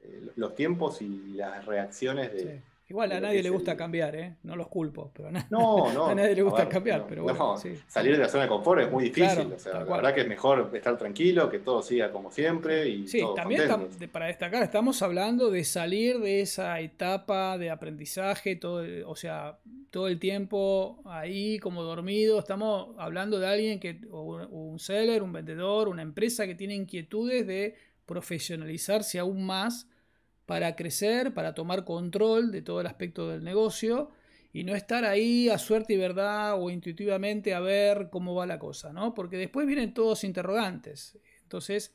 eh, 0.03 0.31
los 0.35 0.57
tiempos 0.57 1.01
y 1.03 1.35
las 1.35 1.65
reacciones 1.67 2.33
de, 2.33 2.63
Igual 2.91 3.13
a 3.13 3.21
nadie 3.21 3.43
le 3.43 3.51
gusta 3.51 3.77
cambiar, 3.77 4.17
¿eh? 4.17 4.37
No 4.45 4.57
los 4.57 4.69
culpo, 4.69 5.11
pero 5.15 5.29
a, 5.29 5.33
no, 5.33 5.43
no, 5.93 6.07
a 6.07 6.15
nadie 6.15 6.35
le 6.35 6.43
gusta 6.43 6.67
cambiar. 6.67 7.07
pero 7.07 7.23
bueno, 7.23 7.57
Salir 7.87 8.13
de 8.13 8.19
la 8.19 8.29
zona 8.29 8.45
de 8.45 8.49
confort 8.49 8.81
es 8.81 8.91
muy 8.91 9.05
difícil. 9.05 9.53
o 9.53 9.59
sea, 9.59 9.81
la 9.81 9.85
verdad 9.85 10.15
que 10.15 10.23
es 10.23 10.29
mejor 10.29 10.71
estar 10.73 10.97
tranquilo, 10.97 11.51
que 11.51 11.59
todo 11.59 11.83
siga 11.83 12.11
como 12.11 12.31
siempre. 12.31 12.89
Y 12.89 13.07
sí, 13.07 13.23
también 13.37 13.69
para 14.11 14.27
destacar, 14.27 14.63
estamos 14.63 15.03
hablando 15.03 15.51
de 15.51 15.65
salir 15.65 16.19
de 16.19 16.41
esa 16.41 16.81
etapa 16.81 17.59
de 17.59 17.69
aprendizaje, 17.69 18.57
todo, 18.57 18.83
o 19.07 19.17
sea, 19.17 19.59
todo 19.91 20.09
el 20.09 20.19
tiempo 20.19 21.03
ahí 21.05 21.59
como 21.59 21.83
dormido. 21.83 22.39
Estamos 22.39 22.95
hablando 22.99 23.39
de 23.39 23.49
alguien 23.49 23.81
que, 23.81 24.01
un 24.11 24.79
seller, 24.79 25.23
un 25.23 25.33
vendedor, 25.33 25.89
una 25.89 26.01
empresa 26.01 26.47
que 26.47 26.55
tiene 26.55 26.75
inquietudes 26.75 27.47
de 27.47 27.75
profesionalizarse 28.07 29.19
aún 29.19 29.45
más 29.45 29.87
para 30.49 30.77
crecer, 30.77 31.35
para 31.35 31.53
tomar 31.53 31.85
control 31.85 32.51
de 32.51 32.63
todo 32.63 32.81
el 32.81 32.87
aspecto 32.87 33.29
del 33.29 33.45
negocio 33.45 34.13
y 34.51 34.65
no 34.65 34.75
estar 34.75 35.05
ahí 35.05 35.51
a 35.51 35.59
suerte 35.59 35.93
y 35.93 35.99
verdad 35.99 36.59
o 36.59 36.71
intuitivamente 36.71 37.53
a 37.53 37.61
ver 37.61 38.09
cómo 38.11 38.35
va 38.35 38.47
la 38.47 38.59
cosa, 38.59 38.91
¿no? 38.91 39.13
Porque 39.13 39.37
después 39.37 39.67
vienen 39.67 39.93
todos 39.93 40.25
interrogantes. 40.25 41.19
Entonces, 41.43 41.95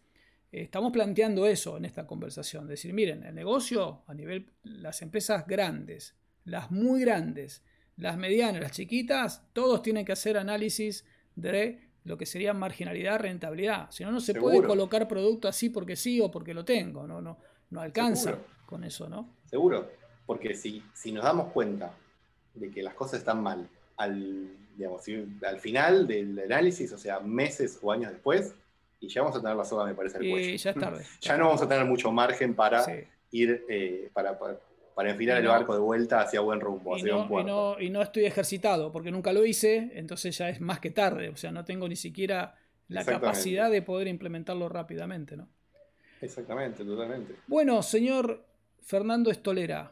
estamos 0.51 0.91
planteando 0.91 1.47
eso 1.47 1.77
en 1.77 1.85
esta 1.85 2.05
conversación, 2.05 2.67
decir, 2.67 2.93
miren, 2.93 3.23
el 3.23 3.33
negocio 3.33 4.03
a 4.05 4.13
nivel, 4.13 4.51
las 4.61 5.01
empresas 5.01 5.47
grandes, 5.47 6.15
las 6.45 6.69
muy 6.69 7.01
grandes, 7.01 7.63
las 7.97 8.19
medianas, 8.19 8.61
las 8.61 8.73
chiquitas, 8.73 9.47
todos 9.53 9.81
tienen 9.81 10.05
que 10.05 10.11
hacer 10.11 10.37
análisis 10.37 11.07
de 11.35 11.89
lo 12.03 12.19
que 12.19 12.27
sería 12.27 12.53
marginalidad, 12.53 13.19
rentabilidad. 13.19 13.89
Si 13.89 14.03
no, 14.03 14.11
no 14.11 14.19
se 14.19 14.35
puede 14.35 14.61
colocar 14.61 15.07
producto 15.07 15.47
así 15.47 15.69
porque 15.69 15.95
sí 15.95 16.21
o 16.21 16.29
porque 16.29 16.53
lo 16.53 16.63
tengo, 16.63 17.07
no, 17.07 17.19
no, 17.19 17.39
no 17.73 17.81
alcanza 17.81 18.37
con 18.65 18.83
eso, 18.83 19.09
¿no? 19.09 19.27
Seguro, 19.49 19.89
porque 20.25 20.55
si, 20.55 20.83
si 20.93 21.11
nos 21.11 21.23
damos 21.23 21.51
cuenta 21.51 21.93
de 22.53 22.69
que 22.71 22.83
las 22.83 22.93
cosas 22.93 23.19
están 23.19 23.41
mal 23.41 23.67
al, 23.97 24.47
digamos, 24.77 25.03
al 25.45 25.59
final 25.59 26.07
del 26.07 26.39
análisis, 26.39 26.91
o 26.93 26.97
sea, 26.97 27.19
meses 27.19 27.79
o 27.81 27.91
años 27.91 28.11
después, 28.11 28.53
y 28.99 29.09
ya 29.09 29.21
vamos 29.21 29.37
a 29.37 29.41
tener 29.41 29.55
la 29.55 29.65
soga, 29.65 29.85
me 29.85 29.95
parece, 29.95 30.17
al 30.17 30.29
cuello. 30.29 30.55
ya 30.55 30.69
es 30.69 30.77
tarde. 30.77 31.05
ya 31.21 31.37
no 31.37 31.45
vamos 31.45 31.61
a 31.61 31.67
tener 31.67 31.85
mucho 31.85 32.11
margen 32.11 32.53
para 32.53 32.85
ir, 33.31 33.65
eh, 33.67 34.09
para, 34.13 34.37
para, 34.37 35.09
enfilar 35.09 35.41
el 35.41 35.47
barco 35.47 35.73
de 35.73 35.81
vuelta 35.81 36.21
hacia 36.21 36.39
buen 36.39 36.61
rumbo, 36.61 36.95
hacia 36.95 37.15
un 37.15 37.27
puerto. 37.27 37.79
Y 37.79 37.89
no, 37.89 38.01
estoy 38.01 38.25
ejercitado, 38.25 38.91
porque 38.91 39.11
nunca 39.11 39.33
lo 39.33 39.45
hice, 39.45 39.91
entonces 39.95 40.37
ya 40.37 40.49
es 40.49 40.61
más 40.61 40.79
que 40.79 40.91
tarde, 40.91 41.29
o 41.29 41.35
sea, 41.35 41.51
no 41.51 41.65
tengo 41.65 41.87
ni 41.89 41.95
siquiera 41.95 42.55
la 42.87 43.03
capacidad 43.03 43.71
de 43.71 43.81
poder 43.81 44.07
implementarlo 44.07 44.69
rápidamente, 44.69 45.35
¿no? 45.35 45.49
Exactamente, 46.23 46.85
totalmente. 46.85 47.35
Bueno, 47.47 47.83
señor 47.83 48.45
Fernando 48.81 49.29
Estolera, 49.29 49.91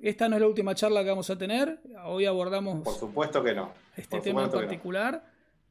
esta 0.00 0.28
no 0.28 0.36
es 0.36 0.40
la 0.40 0.48
última 0.48 0.74
charla 0.74 1.02
que 1.02 1.10
vamos 1.10 1.28
a 1.30 1.36
tener. 1.36 1.80
Hoy 2.04 2.24
abordamos. 2.24 2.82
Por 2.82 2.94
supuesto 2.94 3.42
que 3.42 3.54
no. 3.54 3.72
Este 3.96 4.20
tema 4.20 4.44
en 4.44 4.50
particular. 4.50 5.24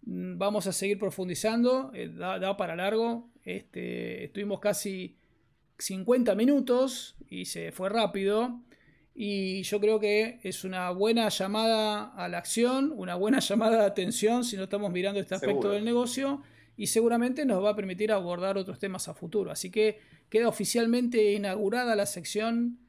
Mm, 0.03 0.37
vamos 0.37 0.67
a 0.67 0.71
seguir 0.71 0.99
profundizando. 0.99 1.91
Eh, 1.93 2.09
da, 2.09 2.55
para 2.57 2.75
largo. 2.75 3.29
Este, 3.43 4.25
estuvimos 4.25 4.59
casi 4.59 5.17
50 5.77 6.35
minutos 6.35 7.15
y 7.29 7.45
se 7.45 7.71
fue 7.71 7.89
rápido. 7.89 8.59
Y 9.15 9.61
yo 9.63 9.79
creo 9.79 9.99
que 9.99 10.39
es 10.43 10.63
una 10.63 10.89
buena 10.91 11.29
llamada 11.29 12.05
a 12.15 12.27
la 12.27 12.39
acción, 12.39 12.91
una 12.95 13.15
buena 13.15 13.39
llamada 13.39 13.81
de 13.81 13.85
atención 13.85 14.43
si 14.43 14.57
no 14.57 14.63
estamos 14.63 14.91
mirando 14.91 15.19
este 15.19 15.35
aspecto 15.35 15.69
del 15.69 15.85
negocio 15.85 16.41
y 16.75 16.87
seguramente 16.87 17.45
nos 17.45 17.63
va 17.63 17.71
a 17.71 17.75
permitir 17.75 18.11
abordar 18.11 18.57
otros 18.57 18.79
temas 18.79 19.07
a 19.07 19.13
futuro. 19.13 19.51
Así 19.51 19.69
que 19.69 19.99
queda 20.29 20.47
oficialmente 20.47 21.33
inaugurada 21.33 21.95
la 21.95 22.05
sección 22.05 22.79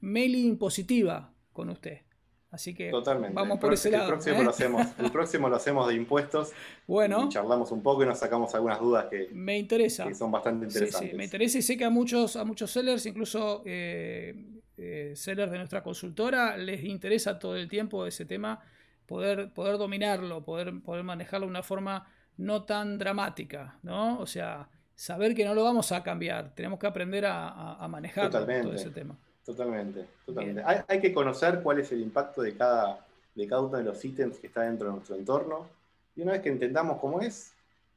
mailing 0.00 0.58
positiva 0.58 1.32
con 1.52 1.70
usted. 1.70 2.02
Así 2.50 2.74
que 2.74 2.90
Totalmente. 2.90 3.34
vamos 3.34 3.58
por 3.58 3.74
ese 3.74 3.90
lado. 3.90 4.04
El 4.04 4.10
próximo, 4.10 4.40
¿eh? 4.40 4.44
lo 4.44 4.50
hacemos, 4.50 4.86
el 4.98 5.12
próximo 5.12 5.48
lo 5.48 5.56
hacemos 5.56 5.88
de 5.88 5.94
impuestos. 5.94 6.52
Bueno. 6.86 7.26
Y 7.26 7.28
charlamos 7.28 7.70
un 7.72 7.82
poco 7.82 8.02
y 8.02 8.06
nos 8.06 8.18
sacamos 8.18 8.54
algunas 8.54 8.80
dudas 8.80 9.06
que, 9.10 9.28
me 9.32 9.58
interesa. 9.58 10.06
que 10.06 10.14
son 10.14 10.30
bastante 10.32 10.64
interesantes. 10.64 11.00
Sí, 11.00 11.10
sí, 11.10 11.16
me 11.16 11.24
interesa 11.24 11.58
y 11.58 11.62
sé 11.62 11.76
que 11.76 11.84
a 11.84 11.90
muchos, 11.90 12.36
a 12.36 12.44
muchos 12.44 12.70
sellers, 12.70 13.04
incluso 13.04 13.62
eh, 13.66 14.34
eh, 14.78 15.12
sellers 15.14 15.52
de 15.52 15.58
nuestra 15.58 15.82
consultora, 15.82 16.56
les 16.56 16.84
interesa 16.84 17.38
todo 17.38 17.54
el 17.54 17.68
tiempo 17.68 18.06
ese 18.06 18.24
tema, 18.24 18.60
poder, 19.04 19.52
poder 19.52 19.76
dominarlo, 19.76 20.42
poder, 20.42 20.80
poder 20.80 21.04
manejarlo 21.04 21.46
de 21.46 21.50
una 21.50 21.62
forma 21.62 22.10
no 22.38 22.64
tan 22.64 22.98
dramática, 22.98 23.76
¿no? 23.82 24.18
O 24.18 24.26
sea, 24.26 24.68
saber 24.94 25.34
que 25.34 25.44
no 25.44 25.54
lo 25.54 25.64
vamos 25.64 25.92
a 25.92 26.02
cambiar, 26.02 26.54
tenemos 26.54 26.78
que 26.78 26.86
aprender 26.86 27.26
a, 27.26 27.86
manejar 27.88 28.30
todo 28.30 28.72
ese 28.72 28.90
tema. 28.90 29.16
Totalmente, 29.44 30.06
totalmente. 30.26 30.62
Hay, 30.64 30.80
hay, 30.88 31.00
que 31.00 31.12
conocer 31.12 31.60
cuál 31.62 31.80
es 31.80 31.90
el 31.92 32.00
impacto 32.00 32.42
de 32.42 32.54
cada, 32.54 33.06
de 33.34 33.46
cada 33.46 33.62
uno 33.62 33.78
de 33.78 33.84
los 33.84 34.04
ítems 34.04 34.38
que 34.38 34.48
está 34.48 34.62
dentro 34.62 34.88
de 34.88 34.94
nuestro 34.94 35.16
entorno. 35.16 35.66
Y 36.14 36.22
una 36.22 36.32
vez 36.32 36.42
que 36.42 36.50
entendamos 36.50 36.98
cómo 37.00 37.20
es, 37.20 37.52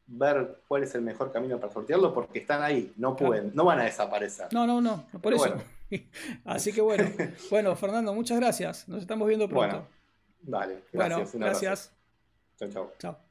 ver 0.08 0.62
cuál 0.68 0.84
es 0.84 0.94
el 0.96 1.02
mejor 1.02 1.32
camino 1.32 1.60
para 1.60 1.74
sortearlo, 1.74 2.14
porque 2.14 2.40
están 2.40 2.62
ahí, 2.62 2.94
no 2.98 3.16
pueden, 3.16 3.44
claro. 3.44 3.56
no 3.56 3.66
van 3.66 3.80
a 3.80 3.84
desaparecer. 3.84 4.48
No, 4.52 4.68
no, 4.68 4.82
no, 4.82 5.06
por 5.22 5.34
eso. 5.34 5.48
Bueno. 5.50 5.64
Así 6.46 6.72
que 6.72 6.82
bueno, 6.82 7.10
bueno, 7.50 7.76
Fernando, 7.76 8.14
muchas 8.14 8.40
gracias. 8.40 8.88
Nos 8.88 9.02
estamos 9.02 9.28
viendo 9.28 9.48
pronto. 9.48 9.76
Bueno, 9.76 9.88
vale, 10.44 10.84
gracias. 10.92 11.32
Bueno, 11.32 11.46
gracias. 11.46 11.92
Chao, 12.58 12.70
chao. 12.70 12.94
Chao. 13.00 13.31